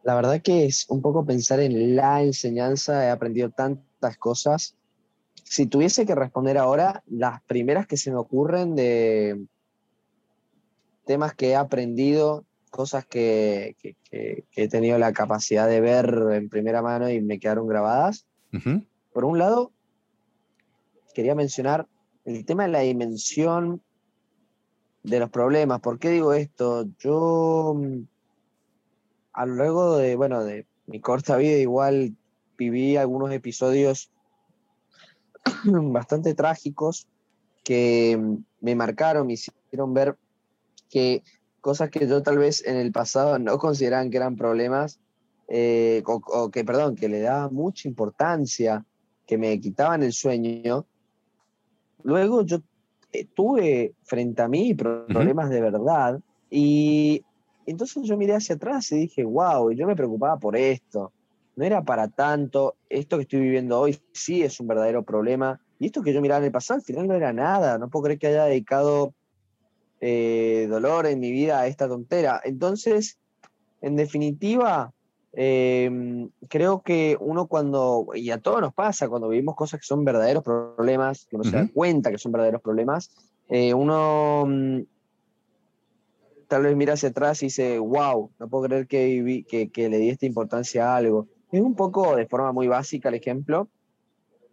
La 0.04 0.16
verdad 0.16 0.41
que 0.41 0.66
es 0.66 0.86
un 0.89 1.02
poco 1.02 1.26
pensar 1.26 1.60
en 1.60 1.96
la 1.96 2.24
enseñanza, 2.24 3.06
he 3.06 3.10
aprendido 3.10 3.52
tantas 3.52 4.18
cosas. 4.18 4.76
Si 5.44 5.66
tuviese 5.68 6.06
que 6.06 6.16
responder 6.16 6.58
ahora, 6.58 7.04
las 7.08 7.41
primeras 7.44 7.88
que 7.88 7.96
se 7.96 8.12
me 8.12 8.18
ocurren 8.18 8.76
de 8.76 9.46
temas 11.06 11.34
que 11.34 11.49
he 11.49 11.56
aprendido, 11.56 12.45
cosas 12.70 13.06
que, 13.06 13.76
he 14.12 14.68
tenido 14.68 14.97
la 14.97 15.14
capacidad 15.14 15.68
de 15.68 15.82
ver 15.82 16.14
en 16.32 16.49
primera 16.49 16.82
mano 16.82 17.10
y 17.10 17.22
me 17.22 17.39
quedaron 17.39 17.68
grabadas. 17.68 18.26
Por 19.14 19.26
un 19.26 19.38
lado, 19.38 19.72
quería 21.14 21.36
mencionar 21.36 21.88
el 22.26 22.45
tema 22.45 22.64
de 22.64 22.72
la 22.72 22.80
dimensión 22.80 23.82
de 25.04 25.20
los 25.20 25.30
problemas. 25.30 25.82
¿Por 25.82 25.99
qué 25.99 26.10
digo 26.10 26.34
esto? 26.34 26.86
Yo 26.99 27.76
mm, 27.76 28.04
a 29.34 29.45
lo 29.45 29.56
largo 29.56 29.97
de, 29.97 30.16
bueno, 30.16 30.43
de 30.43 30.66
mi 30.88 30.99
corta 30.99 31.38
vida 31.38 31.58
igual 31.58 32.16
viví 32.58 32.97
algunos 32.97 33.32
episodios 33.32 34.12
bastante 35.64 36.34
trágicos 36.34 37.08
que 37.64 38.18
mm, 38.20 38.38
me 38.62 38.76
marcaron, 38.76 39.28
me 39.28 39.34
hicieron 39.34 39.93
ver 39.93 40.18
que 40.90 41.24
cosas 41.62 41.90
que 41.90 42.08
yo 42.08 42.22
tal 42.22 42.38
vez 42.38 42.66
en 42.66 42.76
el 42.76 42.92
pasado 42.92 43.40
no 43.40 43.58
consideraban 43.58 44.10
que 44.10 44.18
eran 44.18 44.36
problemas, 44.36 45.00
eh, 45.48 46.04
o, 46.06 46.50
que, 46.52 46.66
perdón, 46.66 46.96
que 46.96 47.08
le 47.08 47.22
daba 47.22 47.50
mucha 47.50 47.88
importancia 47.88 48.86
que 49.26 49.38
me 49.38 49.60
quitaban 49.60 50.04
el 50.04 50.12
sueño, 50.12 50.86
luego 52.04 52.44
yo 52.44 52.60
eh, 53.12 53.26
tuve 53.34 53.94
frente 54.04 54.42
a 54.42 54.48
mí 54.48 54.74
problemas 54.74 55.50
de 55.50 55.62
verdad 55.62 56.20
y 56.50 57.24
entonces 57.66 58.04
yo 58.04 58.18
miré 58.18 58.36
hacia 58.36 58.56
atrás 58.56 58.92
y 58.92 58.98
dije, 58.98 59.24
wow, 59.24 59.72
y 59.72 59.76
yo 59.76 59.88
me 59.88 59.96
preocupaba 59.96 60.38
por 60.38 60.58
esto, 60.58 61.14
no 61.56 61.64
era 61.64 61.82
para 61.84 62.08
tanto, 62.10 62.76
esto 62.90 63.18
que 63.18 63.24
estoy 63.24 63.40
viviendo 63.40 63.80
hoy 63.80 63.98
sí 64.12 64.44
es 64.44 64.60
un 64.60 64.68
verdadero 64.68 65.04
problema 65.04 65.62
y 65.80 65.86
esto 65.86 66.02
que 66.02 66.14
yo 66.14 66.22
miraba 66.22 66.40
en 66.40 66.46
el 66.46 66.52
pasado 66.52 66.80
al 66.80 66.84
final 66.84 67.08
no 67.08 67.16
era 67.16 67.32
nada, 67.32 67.78
no 67.78 67.90
puedo 67.90 68.04
creer 68.04 68.20
que 68.20 68.28
haya 68.28 68.46
dedicado 68.46 69.14
eh, 70.06 70.68
dolor 70.70 71.06
en 71.06 71.20
mi 71.20 71.32
vida 71.32 71.62
a 71.62 71.68
esta 71.68 71.88
tontera. 71.88 72.41
Entonces, 72.43 73.20
en 73.82 73.95
definitiva, 73.95 74.93
Em, 75.36 76.30
creo 76.47 76.84
que 76.84 77.18
uno 77.20 77.47
cuando, 77.47 78.06
y 78.14 78.30
a 78.30 78.39
todos 78.39 78.62
nos 78.62 78.72
pasa, 78.72 79.10
cuando 79.10 79.30
vivimos 79.30 79.56
cosas 79.56 79.80
que 79.80 79.86
son 79.88 80.06
verdaderos 80.06 80.43
problemas, 80.43 81.26
que 81.26 81.36
uno 81.36 81.43
se 81.43 81.56
da 81.56 81.68
cuenta 81.74 82.12
que 82.12 82.20
son 82.20 82.32
verdaderos 82.32 82.62
problemas, 82.62 83.10
eh, 83.49 83.74
uno 83.74 84.45
mm, 84.47 84.82
tal 86.47 86.62
vez 86.62 86.76
mira 86.76 86.93
hacia 86.93 87.10
atrás 87.10 87.41
y 87.41 87.47
dice, 87.47 87.80
wow, 87.80 88.30
no 88.38 88.47
puedo 88.47 88.66
creer 88.66 88.86
que, 88.86 89.43
que, 89.47 89.72
que, 89.72 89.89
le 89.89 89.97
di 89.97 90.10
esta 90.10 90.28
importancia 90.28 90.93
a 90.93 90.97
algo. 90.97 91.28
Es 91.51 91.62
un 91.62 91.74
poco 91.76 92.16
de 92.16 92.28
forma 92.28 92.51
muy 92.51 92.68
básica 92.68 93.10
el 93.10 93.16
ejemplo, 93.16 93.70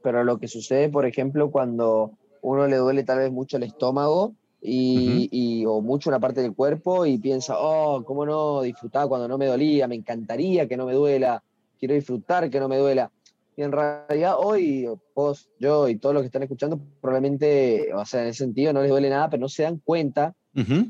pero 0.03 0.24
lo 0.24 0.38
que 0.38 0.48
sucede, 0.48 0.88
por 0.88 1.05
ejemplo, 1.05 1.51
cuando 1.51 2.12
uno 2.40 2.66
le 2.66 2.76
duele 2.76 3.05
tal 3.05 3.18
vez 3.18 3.30
mucho 3.30 3.59
el 3.59 3.64
estómago, 3.64 4.34
y, 4.62 5.64
o 5.66 5.80
mucho 5.80 6.11
una 6.11 6.20
parte 6.20 6.42
del 6.42 6.54
cuerpo 6.54 7.06
y 7.06 7.18
piensa, 7.18 7.54
oh, 7.58 8.04
¿cómo 8.04 8.26
no 8.26 8.62
disfrutar 8.62 9.08
cuando 9.08 9.28
no 9.28 9.38
me 9.38 9.46
dolía? 9.46 9.88
Me 9.88 9.94
encantaría 9.94 10.68
que 10.68 10.76
no 10.76 10.86
me 10.86 10.94
duela, 10.94 11.42
quiero 11.78 11.94
disfrutar 11.94 12.50
que 12.50 12.61
no 12.61 12.68
me 12.68 12.78
duela. 12.78 13.11
Y 13.56 13.62
en 13.62 13.72
realidad 13.72 14.34
hoy, 14.38 14.88
vos, 15.14 15.50
yo 15.58 15.88
y 15.88 15.96
todos 15.96 16.14
los 16.14 16.22
que 16.22 16.26
están 16.26 16.42
escuchando, 16.42 16.80
probablemente, 17.00 17.92
o 17.94 18.04
sea, 18.04 18.22
en 18.22 18.28
ese 18.28 18.44
sentido 18.44 18.72
no 18.72 18.82
les 18.82 18.90
duele 18.90 19.11
nada, 19.11 19.28
pero 19.30 19.40
no 19.40 19.48
se 19.48 19.62
dan 19.62 19.78
cuenta 19.78 20.34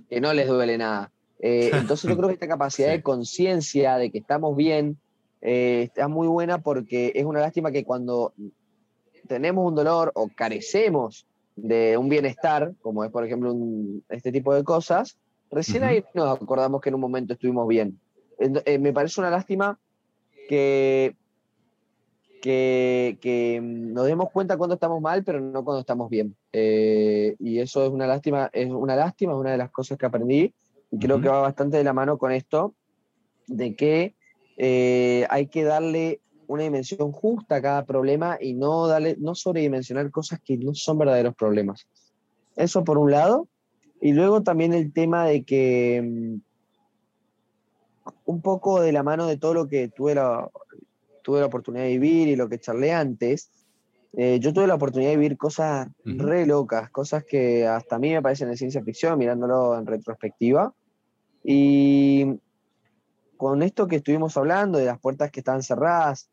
que 0.08 0.20
no 0.20 0.32
les 0.32 0.48
duele 0.48 0.78
nada. 0.78 1.10
Eh, 1.38 1.70
entonces 1.74 2.08
yo 2.08 2.16
creo 2.16 2.28
que 2.28 2.34
esta 2.34 2.48
capacidad 2.48 2.90
de 2.90 3.02
conciencia 3.02 3.96
de 3.96 4.10
que 4.10 4.18
estamos 4.18 4.56
bien 4.56 4.98
eh, 5.40 5.84
está 5.84 6.08
muy 6.08 6.28
buena 6.28 6.58
porque 6.58 7.12
es 7.14 7.24
una 7.24 7.40
lástima 7.40 7.72
que 7.72 7.84
cuando 7.84 8.34
tenemos 9.26 9.66
un 9.66 9.74
dolor 9.74 10.12
o 10.14 10.28
carecemos 10.28 11.26
de 11.62 11.96
un 11.96 12.08
bienestar, 12.08 12.72
como 12.80 13.04
es 13.04 13.10
por 13.10 13.24
ejemplo 13.24 13.54
este 14.08 14.32
tipo 14.32 14.54
de 14.54 14.64
cosas, 14.64 15.18
recién 15.50 15.84
ahí 15.84 16.04
nos 16.14 16.40
acordamos 16.40 16.80
que 16.80 16.88
en 16.88 16.94
un 16.94 17.00
momento 17.00 17.34
estuvimos 17.34 17.66
bien. 17.68 17.98
Eh, 18.38 18.78
me 18.78 18.92
parece 18.92 19.20
una 19.20 19.30
lástima 19.30 19.78
que, 20.48 21.14
que, 22.40 23.60
nos 23.62 24.06
demos 24.06 24.30
cuenta 24.30 24.56
cuando 24.56 24.74
estamos 24.74 25.00
mal, 25.00 25.22
pero 25.24 25.40
no 25.40 25.64
cuando 25.64 25.80
estamos 25.80 26.08
bien. 26.08 26.34
Eh, 26.52 27.36
y 27.38 27.58
eso 27.58 27.84
es 27.84 27.90
una 27.90 28.06
lástima, 28.06 28.48
es 28.52 28.70
una 28.70 28.96
lástima, 28.96 29.32
es 29.32 29.38
una 29.38 29.52
de 29.52 29.58
las 29.58 29.70
cosas 29.70 29.98
que 29.98 30.06
aprendí 30.06 30.54
y 30.90 30.98
creo 30.98 31.20
que 31.20 31.28
va 31.28 31.40
bastante 31.40 31.76
de 31.76 31.84
la 31.84 31.92
mano 31.92 32.18
con 32.18 32.32
esto, 32.32 32.74
de 33.46 33.76
que 33.76 34.14
eh, 34.56 35.26
hay 35.30 35.46
que 35.46 35.62
darle 35.64 36.20
una 36.50 36.64
dimensión 36.64 37.12
justa 37.12 37.56
a 37.56 37.62
cada 37.62 37.86
problema 37.86 38.36
y 38.40 38.54
no, 38.54 38.88
darle, 38.88 39.16
no 39.20 39.36
sobredimensionar 39.36 40.10
cosas 40.10 40.40
que 40.40 40.58
no 40.58 40.74
son 40.74 40.98
verdaderos 40.98 41.36
problemas. 41.36 41.86
Eso 42.56 42.82
por 42.82 42.98
un 42.98 43.12
lado. 43.12 43.46
Y 44.00 44.12
luego 44.12 44.42
también 44.42 44.72
el 44.72 44.92
tema 44.92 45.26
de 45.26 45.44
que 45.44 46.02
mm, 46.02 46.40
un 48.24 48.42
poco 48.42 48.80
de 48.80 48.90
la 48.90 49.04
mano 49.04 49.26
de 49.26 49.36
todo 49.36 49.54
lo 49.54 49.68
que 49.68 49.86
tuve 49.88 50.16
la, 50.16 50.50
tuve 51.22 51.38
la 51.38 51.46
oportunidad 51.46 51.84
de 51.84 51.90
vivir 51.90 52.26
y 52.26 52.34
lo 52.34 52.48
que 52.48 52.58
charlé 52.58 52.92
antes, 52.92 53.48
eh, 54.14 54.40
yo 54.40 54.52
tuve 54.52 54.66
la 54.66 54.74
oportunidad 54.74 55.10
de 55.10 55.18
vivir 55.18 55.36
cosas 55.38 55.86
re 56.04 56.46
locas, 56.46 56.90
cosas 56.90 57.22
que 57.22 57.64
hasta 57.64 57.94
a 57.94 57.98
mí 58.00 58.10
me 58.10 58.22
parecen 58.22 58.50
de 58.50 58.56
ciencia 58.56 58.82
ficción, 58.82 59.16
mirándolo 59.16 59.78
en 59.78 59.86
retrospectiva. 59.86 60.74
Y 61.44 62.40
con 63.36 63.62
esto 63.62 63.86
que 63.86 63.96
estuvimos 63.96 64.36
hablando, 64.36 64.78
de 64.78 64.86
las 64.86 64.98
puertas 64.98 65.30
que 65.30 65.38
estaban 65.38 65.62
cerradas, 65.62 66.28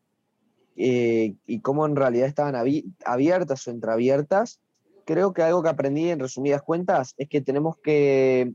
eh, 0.80 1.34
y 1.48 1.58
cómo 1.58 1.84
en 1.86 1.96
realidad 1.96 2.28
estaban 2.28 2.54
abiertas 3.04 3.66
o 3.66 3.70
entreabiertas, 3.72 4.60
creo 5.04 5.32
que 5.32 5.42
algo 5.42 5.60
que 5.60 5.70
aprendí 5.70 6.08
en 6.08 6.20
resumidas 6.20 6.62
cuentas 6.62 7.14
es 7.18 7.28
que 7.28 7.40
tenemos 7.40 7.76
que 7.78 8.52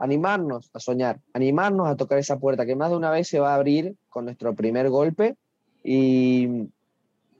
animarnos 0.00 0.70
a 0.74 0.80
soñar, 0.80 1.20
animarnos 1.32 1.86
a 1.86 1.94
tocar 1.94 2.18
esa 2.18 2.40
puerta 2.40 2.66
que 2.66 2.74
más 2.74 2.90
de 2.90 2.96
una 2.96 3.12
vez 3.12 3.28
se 3.28 3.38
va 3.38 3.52
a 3.52 3.54
abrir 3.54 3.94
con 4.08 4.24
nuestro 4.24 4.56
primer 4.56 4.90
golpe 4.90 5.36
y, 5.84 6.48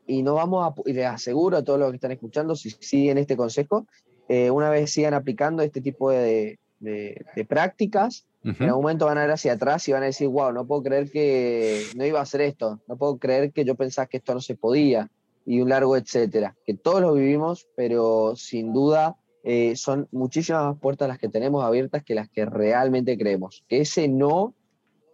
y 0.06 0.22
no 0.22 0.34
vamos 0.34 0.68
a, 0.68 0.88
y 0.88 0.92
les 0.92 1.06
aseguro 1.06 1.56
a 1.56 1.64
todos 1.64 1.80
los 1.80 1.90
que 1.90 1.96
están 1.96 2.12
escuchando, 2.12 2.54
si 2.54 2.70
siguen 2.70 3.18
este 3.18 3.36
consejo, 3.36 3.88
eh, 4.28 4.52
una 4.52 4.70
vez 4.70 4.92
sigan 4.92 5.14
aplicando 5.14 5.64
este 5.64 5.80
tipo 5.80 6.10
de, 6.10 6.60
de 6.78 7.44
prácticas, 7.48 8.24
en 8.44 8.62
algún 8.62 8.82
momento 8.82 9.06
van 9.06 9.18
a 9.18 9.22
ver 9.22 9.30
hacia 9.30 9.52
atrás 9.52 9.86
y 9.88 9.92
van 9.92 10.02
a 10.02 10.06
decir, 10.06 10.28
wow, 10.28 10.52
no 10.52 10.66
puedo 10.66 10.82
creer 10.82 11.10
que 11.10 11.84
no 11.94 12.04
iba 12.04 12.18
a 12.18 12.22
hacer 12.22 12.40
esto, 12.40 12.80
no 12.88 12.96
puedo 12.96 13.18
creer 13.18 13.52
que 13.52 13.64
yo 13.64 13.74
pensaba 13.76 14.06
que 14.06 14.16
esto 14.16 14.34
no 14.34 14.40
se 14.40 14.56
podía, 14.56 15.10
y 15.44 15.60
un 15.60 15.68
largo 15.68 15.96
etcétera. 15.96 16.56
Que 16.64 16.74
todos 16.74 17.00
lo 17.00 17.14
vivimos, 17.14 17.68
pero 17.76 18.34
sin 18.36 18.72
duda 18.72 19.16
eh, 19.44 19.76
son 19.76 20.08
muchísimas 20.12 20.64
más 20.64 20.78
puertas 20.78 21.08
las 21.08 21.18
que 21.18 21.28
tenemos 21.28 21.64
abiertas 21.64 22.02
que 22.04 22.14
las 22.14 22.28
que 22.28 22.44
realmente 22.46 23.16
creemos. 23.18 23.64
Que 23.68 23.80
ese 23.80 24.08
no 24.08 24.54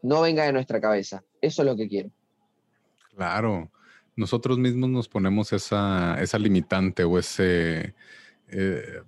no 0.02 0.20
venga 0.20 0.44
de 0.44 0.52
nuestra 0.52 0.80
cabeza. 0.80 1.24
Eso 1.40 1.62
es 1.62 1.66
lo 1.66 1.76
que 1.76 1.88
quiero. 1.88 2.10
Claro. 3.14 3.68
nosotros 4.14 4.58
mismos 4.58 4.90
nos 4.90 5.08
ponemos 5.08 5.52
esa, 5.52 6.20
esa 6.20 6.38
limitante 6.38 7.04
o 7.04 7.18
ese... 7.18 7.94
Eh, 8.48 9.02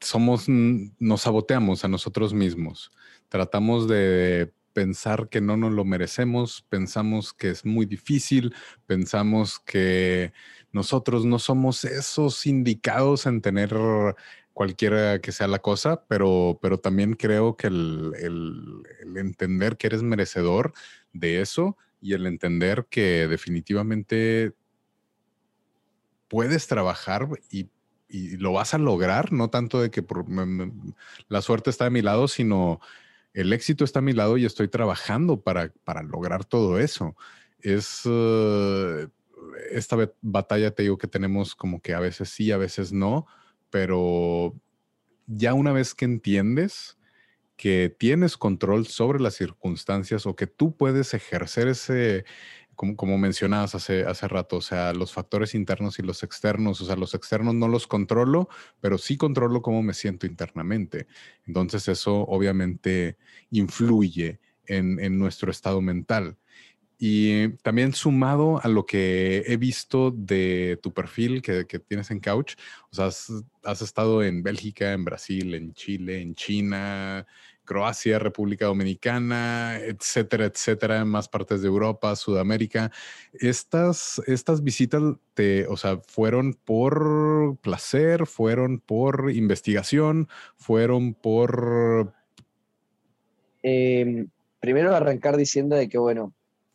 somos, 0.00 0.46
nos 0.48 1.22
saboteamos 1.22 1.84
a 1.84 1.88
nosotros 1.88 2.34
mismos. 2.34 2.90
Tratamos 3.28 3.88
de 3.88 4.52
pensar 4.72 5.28
que 5.28 5.40
no 5.40 5.56
nos 5.56 5.72
lo 5.72 5.84
merecemos, 5.84 6.64
pensamos 6.68 7.32
que 7.32 7.50
es 7.50 7.64
muy 7.64 7.84
difícil, 7.84 8.54
pensamos 8.86 9.58
que 9.58 10.32
nosotros 10.72 11.24
no 11.24 11.38
somos 11.38 11.84
esos 11.84 12.46
indicados 12.46 13.26
en 13.26 13.40
tener 13.40 13.74
cualquiera 14.52 15.20
que 15.20 15.32
sea 15.32 15.48
la 15.48 15.58
cosa, 15.58 16.04
pero, 16.08 16.58
pero 16.62 16.78
también 16.78 17.14
creo 17.14 17.56
que 17.56 17.68
el, 17.68 18.12
el, 18.20 19.16
entender 19.16 19.76
que 19.76 19.88
eres 19.88 20.02
merecedor 20.02 20.72
de 21.12 21.40
eso 21.40 21.76
y 22.00 22.12
el 22.14 22.26
entender 22.26 22.86
que 22.90 23.26
definitivamente 23.28 24.52
puedes 26.28 26.66
trabajar 26.66 27.28
y, 27.50 27.68
y 28.08 28.36
lo 28.36 28.52
vas 28.52 28.74
a 28.74 28.78
lograr, 28.78 29.32
no 29.32 29.50
tanto 29.50 29.80
de 29.80 29.90
que 29.90 30.04
la 31.28 31.42
suerte 31.42 31.70
está 31.70 31.84
de 31.84 31.90
mi 31.90 32.02
lado, 32.02 32.28
sino 32.28 32.80
el 33.34 33.52
éxito 33.52 33.84
está 33.84 33.98
a 33.98 34.02
mi 34.02 34.12
lado 34.12 34.36
y 34.36 34.44
estoy 34.44 34.68
trabajando 34.68 35.40
para, 35.40 35.72
para 35.84 36.02
lograr 36.02 36.44
todo 36.44 36.78
eso. 36.78 37.16
Es 37.60 38.06
uh, 38.06 39.10
esta 39.70 39.96
batalla, 40.22 40.70
te 40.70 40.84
digo 40.84 40.98
que 40.98 41.06
tenemos 41.06 41.54
como 41.54 41.80
que 41.80 41.94
a 41.94 42.00
veces 42.00 42.30
sí, 42.30 42.50
a 42.50 42.56
veces 42.56 42.92
no, 42.92 43.26
pero 43.70 44.54
ya 45.26 45.54
una 45.54 45.72
vez 45.72 45.94
que 45.94 46.04
entiendes 46.04 46.96
que 47.56 47.94
tienes 47.96 48.36
control 48.36 48.86
sobre 48.86 49.20
las 49.20 49.34
circunstancias 49.34 50.26
o 50.26 50.36
que 50.36 50.46
tú 50.46 50.76
puedes 50.76 51.12
ejercer 51.12 51.66
ese, 51.66 52.24
como, 52.78 53.18
mencionabas 53.18 53.74
hace, 53.74 54.04
hace 54.04 54.28
rato, 54.28 54.58
o 54.58 54.60
sea, 54.60 54.92
los 54.92 55.12
factores 55.12 55.56
internos 55.56 55.98
y 55.98 56.02
los 56.02 56.22
externos, 56.22 56.80
o 56.80 56.84
sea, 56.84 56.94
los 56.94 57.12
externos 57.12 57.54
no 57.56 57.66
los 57.66 57.88
controlo, 57.88 58.48
pero 58.80 58.98
sí 58.98 59.16
controlo 59.16 59.62
cómo 59.62 59.82
me 59.82 59.94
siento 59.94 60.26
internamente. 60.26 61.08
Entonces 61.44 61.88
eso 61.88 62.20
obviamente 62.20 63.18
influye 63.50 64.38
en, 64.66 65.18
nuestro 65.18 65.50
estado 65.50 65.80
mental. 65.80 66.36
Y 67.00 67.48
también 67.62 67.94
sumado 67.94 68.60
a 68.62 68.68
lo 68.68 68.86
que 68.86 69.44
he 69.46 69.56
visto 69.56 70.12
de 70.12 70.78
tu 70.80 70.92
perfil 70.92 71.42
que, 71.42 71.64
tienes 71.64 72.12
en 72.12 72.20
Couch, 72.20 72.54
o 72.90 72.94
sea, 72.94 73.06
has, 73.06 73.82
estado 73.82 74.22
en 74.22 74.42
Bélgica, 74.44 74.92
en 74.92 75.04
Brasil, 75.04 75.54
en 75.54 75.74
Chile, 75.74 76.20
en 76.20 76.34
China, 76.34 77.26
Croacia, 77.68 78.18
República 78.18 78.64
Dominicana, 78.64 79.78
etcétera, 79.78 80.46
etcétera, 80.46 81.00
en 81.00 81.08
más 81.08 81.28
partes 81.28 81.60
de 81.60 81.68
Europa, 81.68 82.16
Sudamérica. 82.16 82.90
Estas, 83.34 84.22
estas 84.26 84.64
visitas, 84.64 85.02
te, 85.34 85.66
o 85.66 85.76
sea, 85.76 85.98
fueron 85.98 86.54
por 86.54 87.58
placer, 87.60 88.26
fueron 88.26 88.80
por 88.80 89.30
investigación, 89.30 90.28
fueron 90.56 91.12
por... 91.12 92.14
Em, 93.62 94.30
primero 94.60 94.96
arrancar 94.96 95.36
diciendo 95.36 95.76
de 95.76 95.90
que, 95.90 95.98
bueno, 95.98 96.32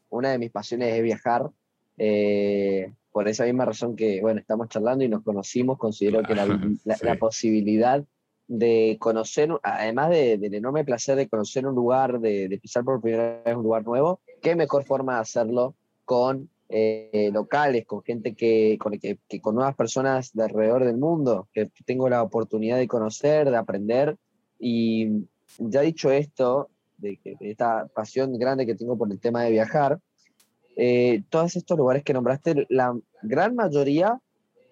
una 0.09 0.29
de 0.29 0.37
mis 0.37 0.51
pasiones 0.51 0.93
es 0.93 1.01
viajar. 1.01 1.49
Eh, 1.97 2.93
por 3.11 3.27
esa 3.27 3.45
misma 3.45 3.65
razón 3.65 3.95
que, 3.95 4.21
bueno, 4.21 4.39
estamos 4.39 4.69
charlando 4.69 5.03
y 5.03 5.09
nos 5.09 5.23
conocimos, 5.23 5.79
considero 5.79 6.21
que 6.23 6.35
la, 6.35 6.59
la 6.83 7.15
posibilidad 7.15 8.03
de 8.47 8.97
conocer, 8.99 9.49
además 9.63 10.09
del 10.09 10.53
enorme 10.53 10.83
placer 10.83 11.15
de 11.15 11.29
conocer 11.29 11.65
un 11.65 11.75
lugar, 11.75 12.19
de, 12.19 12.59
pisar 12.61 12.83
por 12.83 13.01
primera 13.01 13.41
vez 13.43 13.55
un 13.55 13.63
lugar 13.63 13.85
nuevo, 13.85 14.19
qué 14.41 14.55
mejor 14.55 14.83
forma 14.83 15.15
de 15.15 15.21
hacerlo 15.21 15.75
con 16.05 16.49
eh, 16.69 17.29
locales, 17.33 17.85
con 17.85 18.03
gente 18.03 18.33
que 18.33 18.77
con, 18.79 18.97
que, 18.99 19.17
con 19.41 19.55
nuevas 19.55 19.75
personas 19.75 20.33
de 20.33 20.43
alrededor 20.43 20.83
del 20.83 20.97
mundo, 20.97 21.47
que 21.53 21.69
tengo 21.85 22.09
la 22.09 22.23
oportunidad 22.23 22.77
de 22.77 22.87
conocer, 22.87 23.49
de 23.49 23.57
aprender. 23.57 24.17
Y 24.59 25.25
ya 25.59 25.81
dicho 25.81 26.11
esto, 26.11 26.69
de, 26.97 27.19
esta 27.41 27.87
pasión 27.87 28.37
grande 28.37 28.65
que 28.65 28.75
tengo 28.75 28.97
por 28.97 29.11
el 29.11 29.19
tema 29.19 29.43
de 29.43 29.51
viajar, 29.51 29.99
eh, 30.75 31.21
todos 31.29 31.55
estos 31.55 31.77
lugares 31.77 32.03
que 32.03 32.13
nombraste, 32.13 32.65
la 32.69 32.97
gran 33.21 33.55
mayoría 33.55 34.19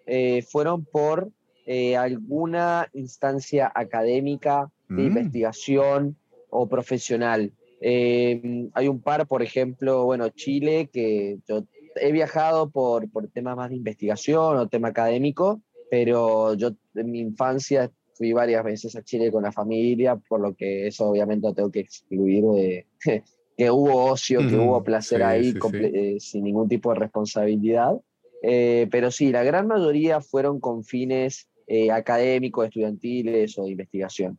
eh, 0.07 0.41
fueron 0.41 0.83
por 0.83 1.29
eh, 1.65 1.95
alguna 1.95 2.89
instancia 2.93 3.71
académica 3.73 4.71
de 4.89 5.03
mm. 5.03 5.07
investigación 5.07 6.17
o 6.49 6.67
profesional. 6.67 7.53
Eh, 7.81 8.69
hay 8.73 8.87
un 8.87 9.01
par, 9.01 9.27
por 9.27 9.43
ejemplo, 9.43 10.05
bueno, 10.05 10.29
Chile, 10.29 10.89
que 10.91 11.39
yo 11.47 11.63
he 11.95 12.11
viajado 12.11 12.69
por, 12.71 13.09
por 13.11 13.27
temas 13.27 13.55
más 13.55 13.69
de 13.69 13.75
investigación 13.75 14.57
o 14.57 14.69
tema 14.69 14.89
académico, 14.89 15.61
pero 15.89 16.55
yo 16.55 16.71
en 16.95 17.11
mi 17.11 17.19
infancia 17.19 17.91
fui 18.15 18.33
varias 18.33 18.63
veces 18.63 18.95
a 18.95 19.03
Chile 19.03 19.31
con 19.31 19.43
la 19.43 19.51
familia, 19.51 20.15
por 20.15 20.39
lo 20.39 20.55
que 20.55 20.87
eso 20.87 21.09
obviamente 21.09 21.47
lo 21.47 21.53
tengo 21.53 21.71
que 21.71 21.81
excluir 21.81 22.43
de 22.43 22.87
que 23.57 23.69
hubo 23.69 24.05
ocio, 24.05 24.39
que 24.39 24.55
hubo 24.55 24.83
placer 24.83 25.21
ahí 25.21 25.53
eh, 25.73 26.17
sin 26.19 26.43
ningún 26.43 26.67
tipo 26.67 26.91
de 26.91 26.99
responsabilidad. 26.99 27.93
pero 28.41 29.11
sí, 29.11 29.31
la 29.31 29.43
gran 29.43 29.67
mayoría 29.67 30.21
fueron 30.21 30.59
con 30.59 30.83
fines 30.83 31.50
eh, 31.73 31.89
académicos, 31.89 32.65
estudiantiles 32.65 33.57
o 33.57 33.63
de 33.63 33.71
investigación. 33.71 34.37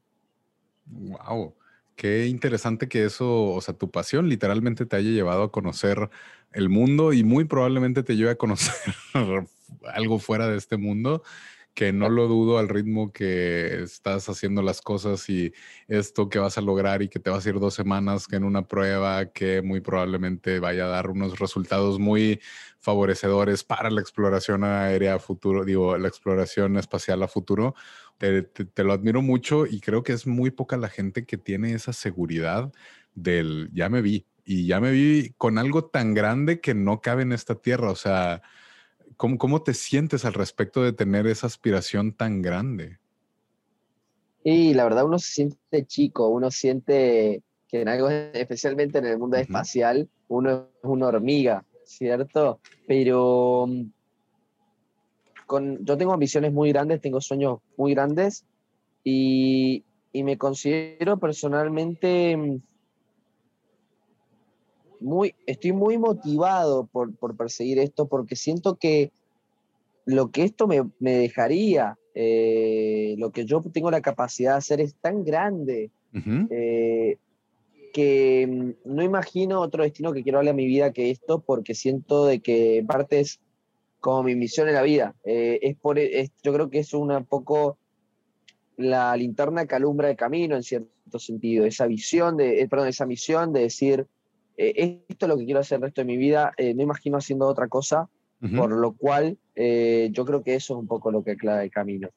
Wow, 0.84 1.54
qué 1.96 2.26
interesante 2.26 2.88
que 2.88 3.06
eso, 3.06 3.54
o 3.54 3.60
sea, 3.62 3.72
tu 3.72 3.90
pasión 3.90 4.28
literalmente 4.28 4.84
te 4.84 4.96
haya 4.96 5.08
llevado 5.08 5.44
a 5.44 5.50
conocer 5.50 6.10
el 6.52 6.68
mundo 6.68 7.14
y 7.14 7.24
muy 7.24 7.46
probablemente 7.46 8.02
te 8.02 8.16
lleve 8.16 8.32
a 8.32 8.34
conocer 8.34 8.74
algo 9.94 10.18
fuera 10.18 10.46
de 10.46 10.58
este 10.58 10.76
mundo 10.76 11.22
que 11.74 11.92
no 11.92 12.08
lo 12.10 12.28
dudo 12.28 12.58
al 12.58 12.68
ritmo 12.68 13.12
que 13.12 13.82
estás 13.82 14.28
haciendo 14.28 14.62
las 14.62 14.82
cosas 14.82 15.28
y 15.30 15.52
esto 15.88 16.28
que 16.28 16.38
vas 16.38 16.58
a 16.58 16.60
lograr 16.60 17.02
y 17.02 17.08
que 17.08 17.18
te 17.18 17.30
vas 17.30 17.46
a 17.46 17.48
ir 17.48 17.58
dos 17.58 17.74
semanas 17.74 18.26
en 18.32 18.44
una 18.44 18.68
prueba 18.68 19.32
que 19.32 19.62
muy 19.62 19.80
probablemente 19.80 20.60
vaya 20.60 20.84
a 20.84 20.88
dar 20.88 21.10
unos 21.10 21.38
resultados 21.38 21.98
muy 21.98 22.40
favorecedores 22.80 23.64
para 23.64 23.90
la 23.90 24.00
exploración 24.00 24.64
aérea 24.64 25.18
futuro, 25.18 25.64
digo, 25.64 25.96
la 25.96 26.08
exploración 26.08 26.76
espacial 26.76 27.22
a 27.22 27.28
futuro. 27.28 27.74
Te, 28.18 28.42
te, 28.42 28.84
lo 28.84 28.92
admiro 28.92 29.22
mucho 29.22 29.66
y 29.66 29.80
creo 29.80 30.02
que 30.02 30.12
es 30.12 30.26
muy 30.26 30.50
poca 30.50 30.76
la 30.76 30.88
gente 30.88 31.24
que 31.24 31.38
tiene 31.38 31.74
esa 31.74 31.92
seguridad 31.92 32.72
del 33.14 33.70
ya 33.72 33.88
me 33.88 34.00
vi 34.02 34.26
y 34.44 34.66
ya 34.66 34.80
me 34.80 34.90
vi 34.92 35.34
con 35.38 35.58
algo 35.58 35.84
tan 35.86 36.14
grande 36.14 36.60
que 36.60 36.74
no 36.74 37.00
cabe 37.00 37.22
en 37.22 37.32
esta 37.32 37.54
tierra. 37.56 37.90
O 37.90 37.96
sea, 37.96 38.42
¿Cómo, 39.16 39.62
te 39.62 39.74
sientes 39.74 40.24
al 40.24 40.34
respecto 40.34 40.82
de 40.82 40.92
tener 40.92 41.26
esa 41.26 41.46
aspiración 41.46 42.12
tan 42.12 42.42
grande? 42.42 42.98
Y 44.44 44.74
la 44.74 44.84
verdad 44.84 45.04
uno 45.04 45.18
se 45.18 45.32
siente 45.32 45.86
chico, 45.86 46.28
uno 46.28 46.50
siente 46.50 47.42
que 47.68 47.82
en 47.82 47.88
algo, 47.88 48.10
especialmente 48.10 48.98
en 48.98 49.06
el 49.06 49.18
mundo 49.18 49.36
espacial, 49.36 50.08
uno 50.28 50.68
es 50.82 50.84
una 50.84 51.06
hormiga, 51.06 51.64
¿cierto? 51.84 52.60
Pero 52.86 53.66
mm, 53.68 53.84
con, 55.46 55.84
yo 55.84 55.96
tengo 55.96 56.12
ambiciones 56.12 56.52
muy 56.52 56.70
grandes, 56.70 57.00
tengo 57.00 57.20
sueños 57.20 57.60
muy 57.76 57.94
grandes 57.94 58.44
y, 59.04 59.84
y 60.12 60.22
me 60.24 60.36
considero 60.36 61.18
personalmente 61.18 62.36
mm, 62.36 62.60
muy, 65.02 65.34
estoy 65.46 65.72
muy 65.72 65.98
motivado 65.98 66.86
por, 66.86 67.36
perseguir 67.36 67.78
esto 67.78 68.06
porque 68.06 68.36
siento 68.36 68.76
que 68.76 69.10
lo 70.04 70.30
que 70.30 70.44
esto 70.44 70.66
me, 70.66 70.82
dejaría, 70.98 71.98
eh, 72.14 73.14
lo 73.18 73.30
que 73.30 73.44
yo 73.44 73.62
tengo 73.72 73.90
la 73.90 74.00
capacidad 74.00 74.52
de 74.52 74.58
hacer 74.58 74.80
es 74.80 74.94
tan 74.96 75.24
grande 75.24 75.90
eh, 76.50 77.16
que 77.92 78.46
mm, 78.46 78.94
no 78.94 79.02
imagino 79.02 79.60
otro 79.60 79.82
destino 79.82 80.12
que 80.12 80.22
quiero 80.22 80.38
darle 80.38 80.50
a 80.50 80.54
mi 80.54 80.66
vida 80.66 80.92
que 80.92 81.10
esto 81.10 81.40
porque 81.40 81.74
siento 81.74 82.26
de 82.26 82.40
que 82.40 82.84
parte 82.86 83.20
es 83.20 83.40
como 84.00 84.24
mi 84.24 84.34
misión 84.34 84.68
en 84.68 84.74
la 84.74 84.82
vida. 84.82 85.14
Eh, 85.24 85.60
es 85.62 85.76
por, 85.76 85.98
yo 85.98 86.52
creo 86.52 86.70
que 86.70 86.80
es 86.80 86.92
un 86.92 87.24
poco 87.24 87.78
la 88.76 89.16
linterna 89.16 89.66
que 89.66 89.74
alumbra 89.74 90.10
el 90.10 90.16
camino 90.16 90.56
en 90.56 90.62
cierto 90.62 91.18
sentido, 91.18 91.64
esa 91.64 91.86
visión 91.86 92.36
de, 92.36 92.66
perdón, 92.68 92.88
esa 92.88 93.06
misión 93.06 93.52
de 93.52 93.60
decir, 93.60 94.06
eh, 94.56 95.04
esto 95.08 95.26
es 95.26 95.28
lo 95.28 95.38
que 95.38 95.44
quiero 95.44 95.60
hacer 95.60 95.76
el 95.76 95.82
resto 95.82 96.00
de 96.00 96.06
mi 96.06 96.16
vida, 96.16 96.52
eh, 96.56 96.74
no 96.74 96.82
imagino 96.82 97.18
haciendo 97.18 97.46
otra 97.46 97.68
cosa, 97.68 98.08
por 98.56 98.72
lo 98.72 98.94
cual 98.94 99.38
eh, 99.54 100.08
yo 100.10 100.24
creo 100.24 100.42
que 100.42 100.56
eso 100.56 100.74
es 100.74 100.80
un 100.80 100.88
poco 100.88 101.12
lo 101.12 101.22
que 101.22 101.30
aclara 101.30 101.62
el 101.62 101.70
camino. 101.70 102.08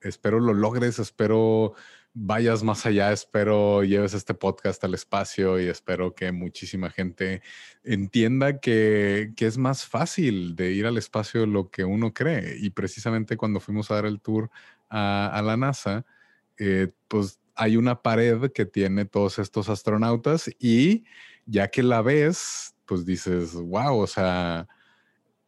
Espero 0.00 0.40
lo 0.40 0.54
logres, 0.54 0.98
espero 0.98 1.74
vayas 2.14 2.62
más 2.62 2.86
allá, 2.86 3.12
espero 3.12 3.84
lleves 3.84 4.14
este 4.14 4.32
podcast 4.32 4.82
al 4.82 4.94
espacio 4.94 5.60
y 5.60 5.66
espero 5.66 6.14
que 6.14 6.32
muchísima 6.32 6.88
gente 6.88 7.42
entienda 7.82 8.60
que, 8.60 9.32
que, 9.36 9.46
es 9.46 9.58
más 9.58 9.84
fácil 9.84 10.56
de 10.56 10.72
ir 10.72 10.86
al 10.86 10.96
espacio 10.96 11.42
de 11.42 11.48
lo 11.48 11.68
que 11.68 11.84
uno 11.84 12.14
cree. 12.14 12.56
Y 12.58 12.70
precisamente 12.70 13.36
cuando 13.36 13.60
fuimos 13.60 13.90
a 13.90 13.96
dar 13.96 14.06
el 14.06 14.22
tour 14.22 14.48
a, 14.88 15.30
a 15.34 15.42
la 15.42 15.58
NASA, 15.58 16.06
pues 17.08 17.40
hay 17.54 17.76
una 17.76 18.02
pared 18.02 18.50
que 18.52 18.66
tiene 18.66 19.04
todos 19.04 19.38
estos 19.38 19.68
astronautas 19.68 20.50
y 20.58 21.04
ya 21.46 21.68
que 21.68 21.82
la 21.82 22.02
ves, 22.02 22.74
pues 22.84 23.04
dices, 23.06 23.54
wow, 23.54 23.98
o 23.98 24.06
sea, 24.06 24.68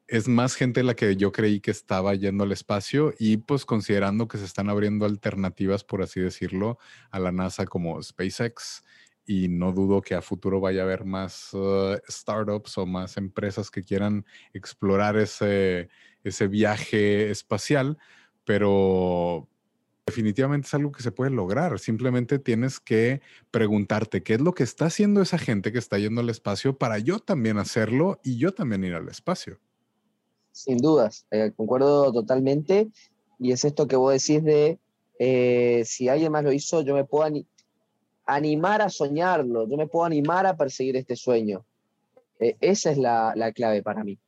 es 0.09 0.29
más 0.29 0.55
gente 0.55 0.83
la 0.83 0.95
que 0.95 1.17
yo 1.17 1.33
creí 1.33 1.61
que 1.61 1.71
estaba 1.71 2.15
yendo 2.15 2.45
al 2.45 2.53
espacio 2.53 3.13
y 3.19 3.39
pues 3.39 3.65
considerando 3.65 4.29
que 4.29 4.39
se 4.39 4.45
están 4.45 4.69
abriendo 4.71 5.05
alternativas, 5.05 5.85
por 5.85 6.03
así 6.03 6.21
decirlo, 6.21 6.79
a 7.11 7.19
la 7.19 7.33
NASA 7.33 7.67
como 7.67 8.01
SpaceX 8.03 8.85
y 9.27 9.49
no 9.49 9.73
dudo 9.73 10.03
que 10.03 10.15
a 10.15 10.23
futuro 10.23 10.61
vaya 10.61 10.83
a 10.83 10.85
haber 10.85 11.05
más 11.05 11.53
uh, 11.53 11.99
startups 12.09 12.79
o 12.79 12.87
más 12.87 13.17
empresas 13.17 13.71
que 13.71 13.83
quieran 13.83 14.25
explorar 14.53 15.17
ese, 15.17 15.89
ese 16.23 16.47
viaje 16.47 17.31
espacial, 17.31 17.99
pero 18.45 19.49
definitivamente 20.07 20.69
es 20.69 20.75
algo 20.75 20.93
que 20.93 21.03
se 21.03 21.11
puede 21.11 21.33
lograr. 21.33 21.79
Simplemente 21.81 22.39
tienes 22.39 22.79
que 22.79 23.21
preguntarte 23.51 24.23
qué 24.23 24.35
es 24.35 24.41
lo 24.41 24.55
que 24.55 24.63
está 24.63 24.87
haciendo 24.87 25.21
esa 25.21 25.37
gente 25.37 25.73
que 25.73 25.79
está 25.79 25.99
yendo 25.99 26.21
al 26.21 26.31
espacio 26.31 26.79
para 26.79 26.99
yo 27.01 27.19
también 27.19 27.59
hacerlo 27.59 28.21
y 28.23 28.39
yo 28.39 28.55
también 28.55 28.85
ir 28.85 28.95
al 28.95 29.09
espacio. 29.09 29.59
Sin 30.53 30.79
dudas, 30.79 31.27
eh, 31.33 31.53
concuerdo 31.57 32.13
totalmente. 32.13 32.89
Y 33.39 33.51
es 33.51 33.65
esto 33.65 33.89
que 33.89 33.97
vos 33.97 34.13
decís 34.13 34.43
de 34.45 34.79
eh, 35.19 35.83
si 35.85 36.09
alguien 36.09 36.31
más 36.31 36.45
lo 36.45 36.53
hizo, 36.53 36.83
yo 36.83 36.95
me 36.95 37.05
puedo 37.05 37.45
animar 38.25 38.83
a 38.83 38.89
soñarlo, 38.89 39.69
yo 39.69 39.77
me 39.77 39.89
puedo 39.89 40.05
animar 40.05 40.47
a 40.47 40.57
perseguir 40.57 40.97
este 40.97 41.17
sueño. 41.17 41.67
Eh, 42.39 42.57
esa 42.61 42.93
es 42.93 42.99
la, 42.99 43.35
clave 43.55 43.83
para 43.83 44.05
mí. 44.05 44.19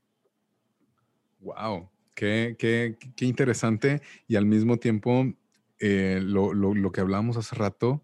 Wow, 1.40 1.88
qué, 2.14 2.56
qué, 2.58 2.96
qué, 3.14 3.24
interesante 3.24 4.02
y 4.26 4.34
al 4.34 4.44
mismo 4.44 4.76
tiempo 4.76 5.24
eh, 5.80 6.20
lo, 6.22 6.54
lo, 6.54 6.74
lo, 6.74 6.92
que 6.92 7.00
hablamos 7.00 7.36
hace 7.36 7.54
rato, 7.54 8.02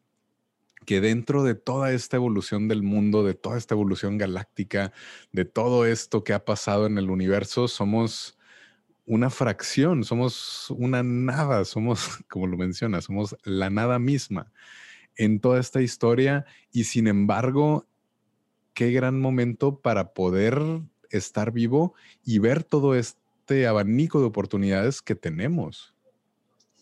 que 0.86 1.00
dentro 1.00 1.42
de 1.42 1.54
toda 1.54 1.92
esta 1.92 2.16
evolución 2.16 2.68
del 2.68 2.82
mundo, 2.82 3.24
de 3.24 3.34
toda 3.34 3.56
esta 3.56 3.74
evolución 3.74 4.18
galáctica, 4.18 4.92
de 5.32 5.44
todo 5.44 5.86
esto 5.86 6.24
que 6.24 6.32
ha 6.32 6.44
pasado 6.44 6.86
en 6.86 6.98
el 6.98 7.10
universo, 7.10 7.68
somos 7.68 8.38
una 9.06 9.30
fracción, 9.30 10.04
somos 10.04 10.70
una 10.70 11.02
nada, 11.02 11.64
somos, 11.64 12.18
como 12.28 12.46
lo 12.46 12.56
menciona, 12.56 13.00
somos 13.00 13.36
la 13.44 13.70
nada 13.70 13.98
misma 13.98 14.52
en 15.16 15.40
toda 15.40 15.60
esta 15.60 15.80
historia 15.80 16.44
y 16.72 16.84
sin 16.84 17.06
embargo, 17.06 17.86
qué 18.72 18.90
gran 18.90 19.20
momento 19.20 19.80
para 19.80 20.12
poder 20.12 20.60
estar 21.10 21.52
vivo 21.52 21.94
y 22.24 22.38
ver 22.40 22.64
todo 22.64 22.94
este 22.94 23.66
abanico 23.66 24.20
de 24.20 24.26
oportunidades 24.26 25.02
que 25.02 25.14
tenemos. 25.14 25.93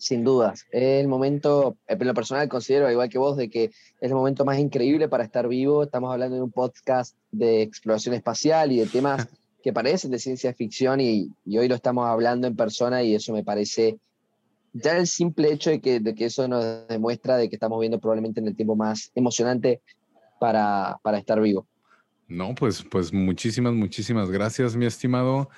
Sin 0.03 0.25
dudas, 0.25 0.67
es 0.73 1.01
el 1.01 1.07
momento, 1.07 1.77
en 1.87 2.05
lo 2.05 2.13
personal 2.13 2.49
considero, 2.49 2.91
igual 2.91 3.09
que 3.09 3.19
vos, 3.19 3.37
de 3.37 3.49
que 3.49 3.67
es 3.67 3.73
el 4.01 4.15
momento 4.15 4.45
más 4.45 4.59
increíble 4.59 5.09
para 5.09 5.23
estar 5.23 5.47
vivo. 5.47 5.85
Estamos 5.85 6.13
hablando 6.13 6.35
de 6.35 6.43
un 6.43 6.51
podcast 6.51 7.17
de 7.31 7.63
exploración 7.63 8.17
espacial 8.17 8.73
y 8.73 8.81
de 8.81 8.87
temas 8.87 9.29
que 9.63 9.73
parecen 9.73 10.11
de 10.11 10.19
ciencia 10.19 10.53
ficción 10.55 11.01
y, 11.01 11.31
y 11.45 11.57
hoy 11.57 11.69
lo 11.69 11.77
estamos 11.77 12.09
hablando 12.09 12.49
en 12.49 12.57
persona 12.57 13.05
y 13.05 13.15
eso 13.15 13.33
me 13.33 13.45
parece 13.45 13.97
ya 14.73 14.97
el 14.97 15.07
simple 15.07 15.53
hecho 15.53 15.71
de 15.71 15.81
que, 15.81 16.01
de 16.01 16.17
que 16.17 16.25
eso 16.25 16.49
nos 16.49 16.89
demuestra 16.89 17.37
de 17.37 17.49
que 17.49 17.55
estamos 17.55 17.79
viendo 17.79 18.01
probablemente 18.01 18.41
en 18.41 18.49
el 18.49 18.57
tiempo 18.57 18.75
más 18.75 19.13
emocionante 19.15 19.83
para, 20.41 20.99
para 21.05 21.19
estar 21.19 21.41
vivo. 21.41 21.69
No, 22.27 22.57
pues, 22.57 22.85
pues 22.91 23.13
muchísimas, 23.13 23.73
muchísimas 23.73 24.33
gracias, 24.33 24.75
mi 24.75 24.85
estimado. 24.85 25.49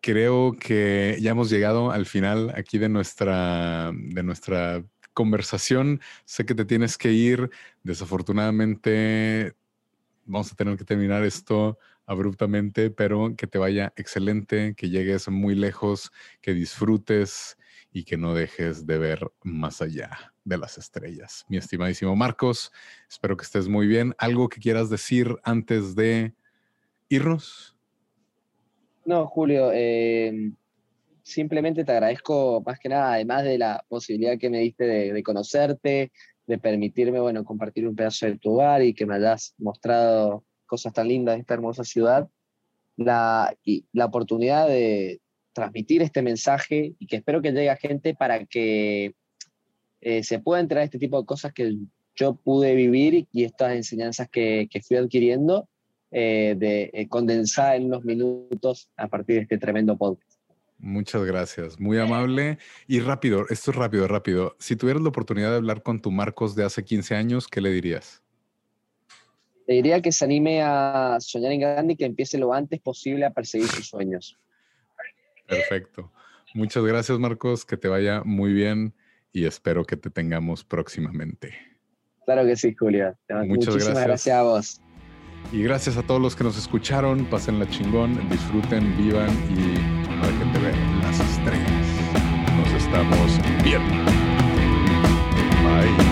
Creo 0.00 0.56
que 0.58 1.18
ya 1.20 1.32
hemos 1.32 1.50
llegado 1.50 1.90
al 1.90 2.06
final 2.06 2.52
aquí 2.54 2.78
de 2.78 2.88
nuestra, 2.88 3.92
de 3.94 4.22
nuestra 4.22 4.84
conversación. 5.12 6.00
Sé 6.24 6.46
que 6.46 6.54
te 6.54 6.64
tienes 6.64 6.96
que 6.96 7.12
ir. 7.12 7.50
Desafortunadamente, 7.82 9.54
vamos 10.24 10.52
a 10.52 10.54
tener 10.54 10.76
que 10.76 10.84
terminar 10.84 11.24
esto 11.24 11.78
abruptamente, 12.06 12.90
pero 12.90 13.34
que 13.36 13.46
te 13.46 13.58
vaya 13.58 13.92
excelente, 13.96 14.74
que 14.76 14.88
llegues 14.88 15.28
muy 15.28 15.54
lejos, 15.54 16.10
que 16.40 16.54
disfrutes 16.54 17.58
y 17.92 18.04
que 18.04 18.16
no 18.16 18.34
dejes 18.34 18.86
de 18.86 18.98
ver 18.98 19.30
más 19.42 19.82
allá 19.82 20.32
de 20.44 20.58
las 20.58 20.78
estrellas. 20.78 21.44
Mi 21.48 21.56
estimadísimo 21.56 22.14
Marcos, 22.14 22.72
espero 23.10 23.36
que 23.36 23.44
estés 23.44 23.68
muy 23.68 23.86
bien. 23.86 24.14
¿Algo 24.18 24.48
que 24.48 24.60
quieras 24.60 24.88
decir 24.90 25.36
antes 25.42 25.94
de 25.94 26.34
irnos? 27.08 27.77
No, 29.08 29.26
Julio, 29.26 29.70
eh, 29.72 30.52
simplemente 31.22 31.82
te 31.82 31.92
agradezco 31.92 32.62
más 32.66 32.78
que 32.78 32.90
nada, 32.90 33.14
además 33.14 33.42
de 33.42 33.56
la 33.56 33.82
posibilidad 33.88 34.36
que 34.36 34.50
me 34.50 34.58
diste 34.58 34.84
de, 34.84 35.22
conocerte, 35.22 36.12
de 36.46 36.58
permitirme, 36.58 37.18
bueno, 37.18 37.42
compartir 37.42 37.88
un 37.88 37.96
pedazo 37.96 38.26
de 38.26 38.36
tu 38.36 38.52
hogar 38.52 38.82
y 38.82 38.92
que 38.92 39.06
me 39.06 39.14
hayas 39.14 39.54
mostrado 39.56 40.44
cosas 40.66 40.92
tan 40.92 41.08
lindas 41.08 41.36
de 41.36 41.40
esta 41.40 41.54
hermosa 41.54 41.84
ciudad, 41.84 42.28
la, 42.98 43.56
y 43.64 43.86
la 43.94 44.04
oportunidad 44.04 44.68
de, 44.68 45.22
transmitir 45.54 46.02
este 46.02 46.20
mensaje 46.20 46.92
y 46.98 47.06
que 47.06 47.16
espero 47.16 47.40
que 47.40 47.52
llegue 47.52 47.70
a 47.70 47.76
gente 47.76 48.14
para 48.14 48.44
que 48.44 49.14
eh, 50.02 50.22
se 50.22 50.38
pueda 50.38 50.60
enterar 50.60 50.82
de 50.82 50.84
este 50.84 50.98
tipo 50.98 51.18
de 51.18 51.24
cosas 51.24 51.54
que 51.54 51.78
yo 52.14 52.34
pude 52.34 52.74
vivir 52.74 53.26
y 53.32 53.44
estas 53.44 53.72
enseñanzas 53.72 54.28
que, 54.28 54.68
que 54.70 54.82
fui 54.82 54.98
adquiriendo 54.98 55.66
eh, 56.10 56.54
de 56.56 56.90
eh, 56.92 57.08
condensar 57.08 57.76
en 57.76 57.86
unos 57.86 58.04
minutos 58.04 58.90
a 58.96 59.08
partir 59.08 59.36
de 59.36 59.42
este 59.42 59.58
tremendo 59.58 59.96
podcast. 59.96 60.38
Muchas 60.78 61.24
gracias, 61.24 61.80
muy 61.80 61.98
amable 61.98 62.58
y 62.86 63.00
rápido, 63.00 63.46
esto 63.50 63.72
es 63.72 63.76
rápido, 63.76 64.06
rápido. 64.06 64.54
Si 64.60 64.76
tuvieras 64.76 65.02
la 65.02 65.08
oportunidad 65.08 65.50
de 65.50 65.56
hablar 65.56 65.82
con 65.82 66.00
tu 66.00 66.12
Marcos 66.12 66.54
de 66.54 66.64
hace 66.64 66.84
15 66.84 67.16
años, 67.16 67.48
¿qué 67.48 67.60
le 67.60 67.70
dirías? 67.70 68.22
Le 69.66 69.74
diría 69.74 70.00
que 70.00 70.12
se 70.12 70.24
anime 70.24 70.62
a 70.62 71.16
soñar 71.20 71.52
en 71.52 71.60
grande 71.60 71.92
y 71.94 71.96
que 71.96 72.06
empiece 72.06 72.38
lo 72.38 72.54
antes 72.54 72.80
posible 72.80 73.26
a 73.26 73.30
perseguir 73.30 73.68
sus 73.68 73.88
sueños. 73.88 74.38
Perfecto. 75.46 76.12
Muchas 76.54 76.84
gracias, 76.84 77.18
Marcos. 77.18 77.64
Que 77.64 77.76
te 77.76 77.88
vaya 77.88 78.22
muy 78.24 78.52
bien 78.52 78.94
y 79.32 79.44
espero 79.44 79.84
que 79.84 79.96
te 79.96 80.10
tengamos 80.10 80.64
próximamente. 80.64 81.54
Claro 82.24 82.46
que 82.46 82.56
sí, 82.56 82.74
Julia. 82.74 83.18
Muchas 83.28 83.74
Muchísimas 83.74 84.04
gracias. 84.04 84.36
a 84.36 84.42
vos. 84.42 84.80
Y 85.50 85.62
gracias 85.62 85.96
a 85.96 86.02
todos 86.02 86.20
los 86.20 86.36
que 86.36 86.44
nos 86.44 86.58
escucharon. 86.58 87.24
Pasen 87.24 87.58
la 87.58 87.68
chingón, 87.68 88.18
disfruten, 88.28 88.96
vivan 88.96 89.30
y 89.50 89.78
para 90.20 90.32
que 90.38 90.44
te 90.52 90.58
vean 90.58 91.00
las 91.02 91.20
estrellas. 91.20 91.86
Nos 92.56 92.82
estamos 92.82 93.40
viendo. 93.64 93.94
Bye. 95.62 96.07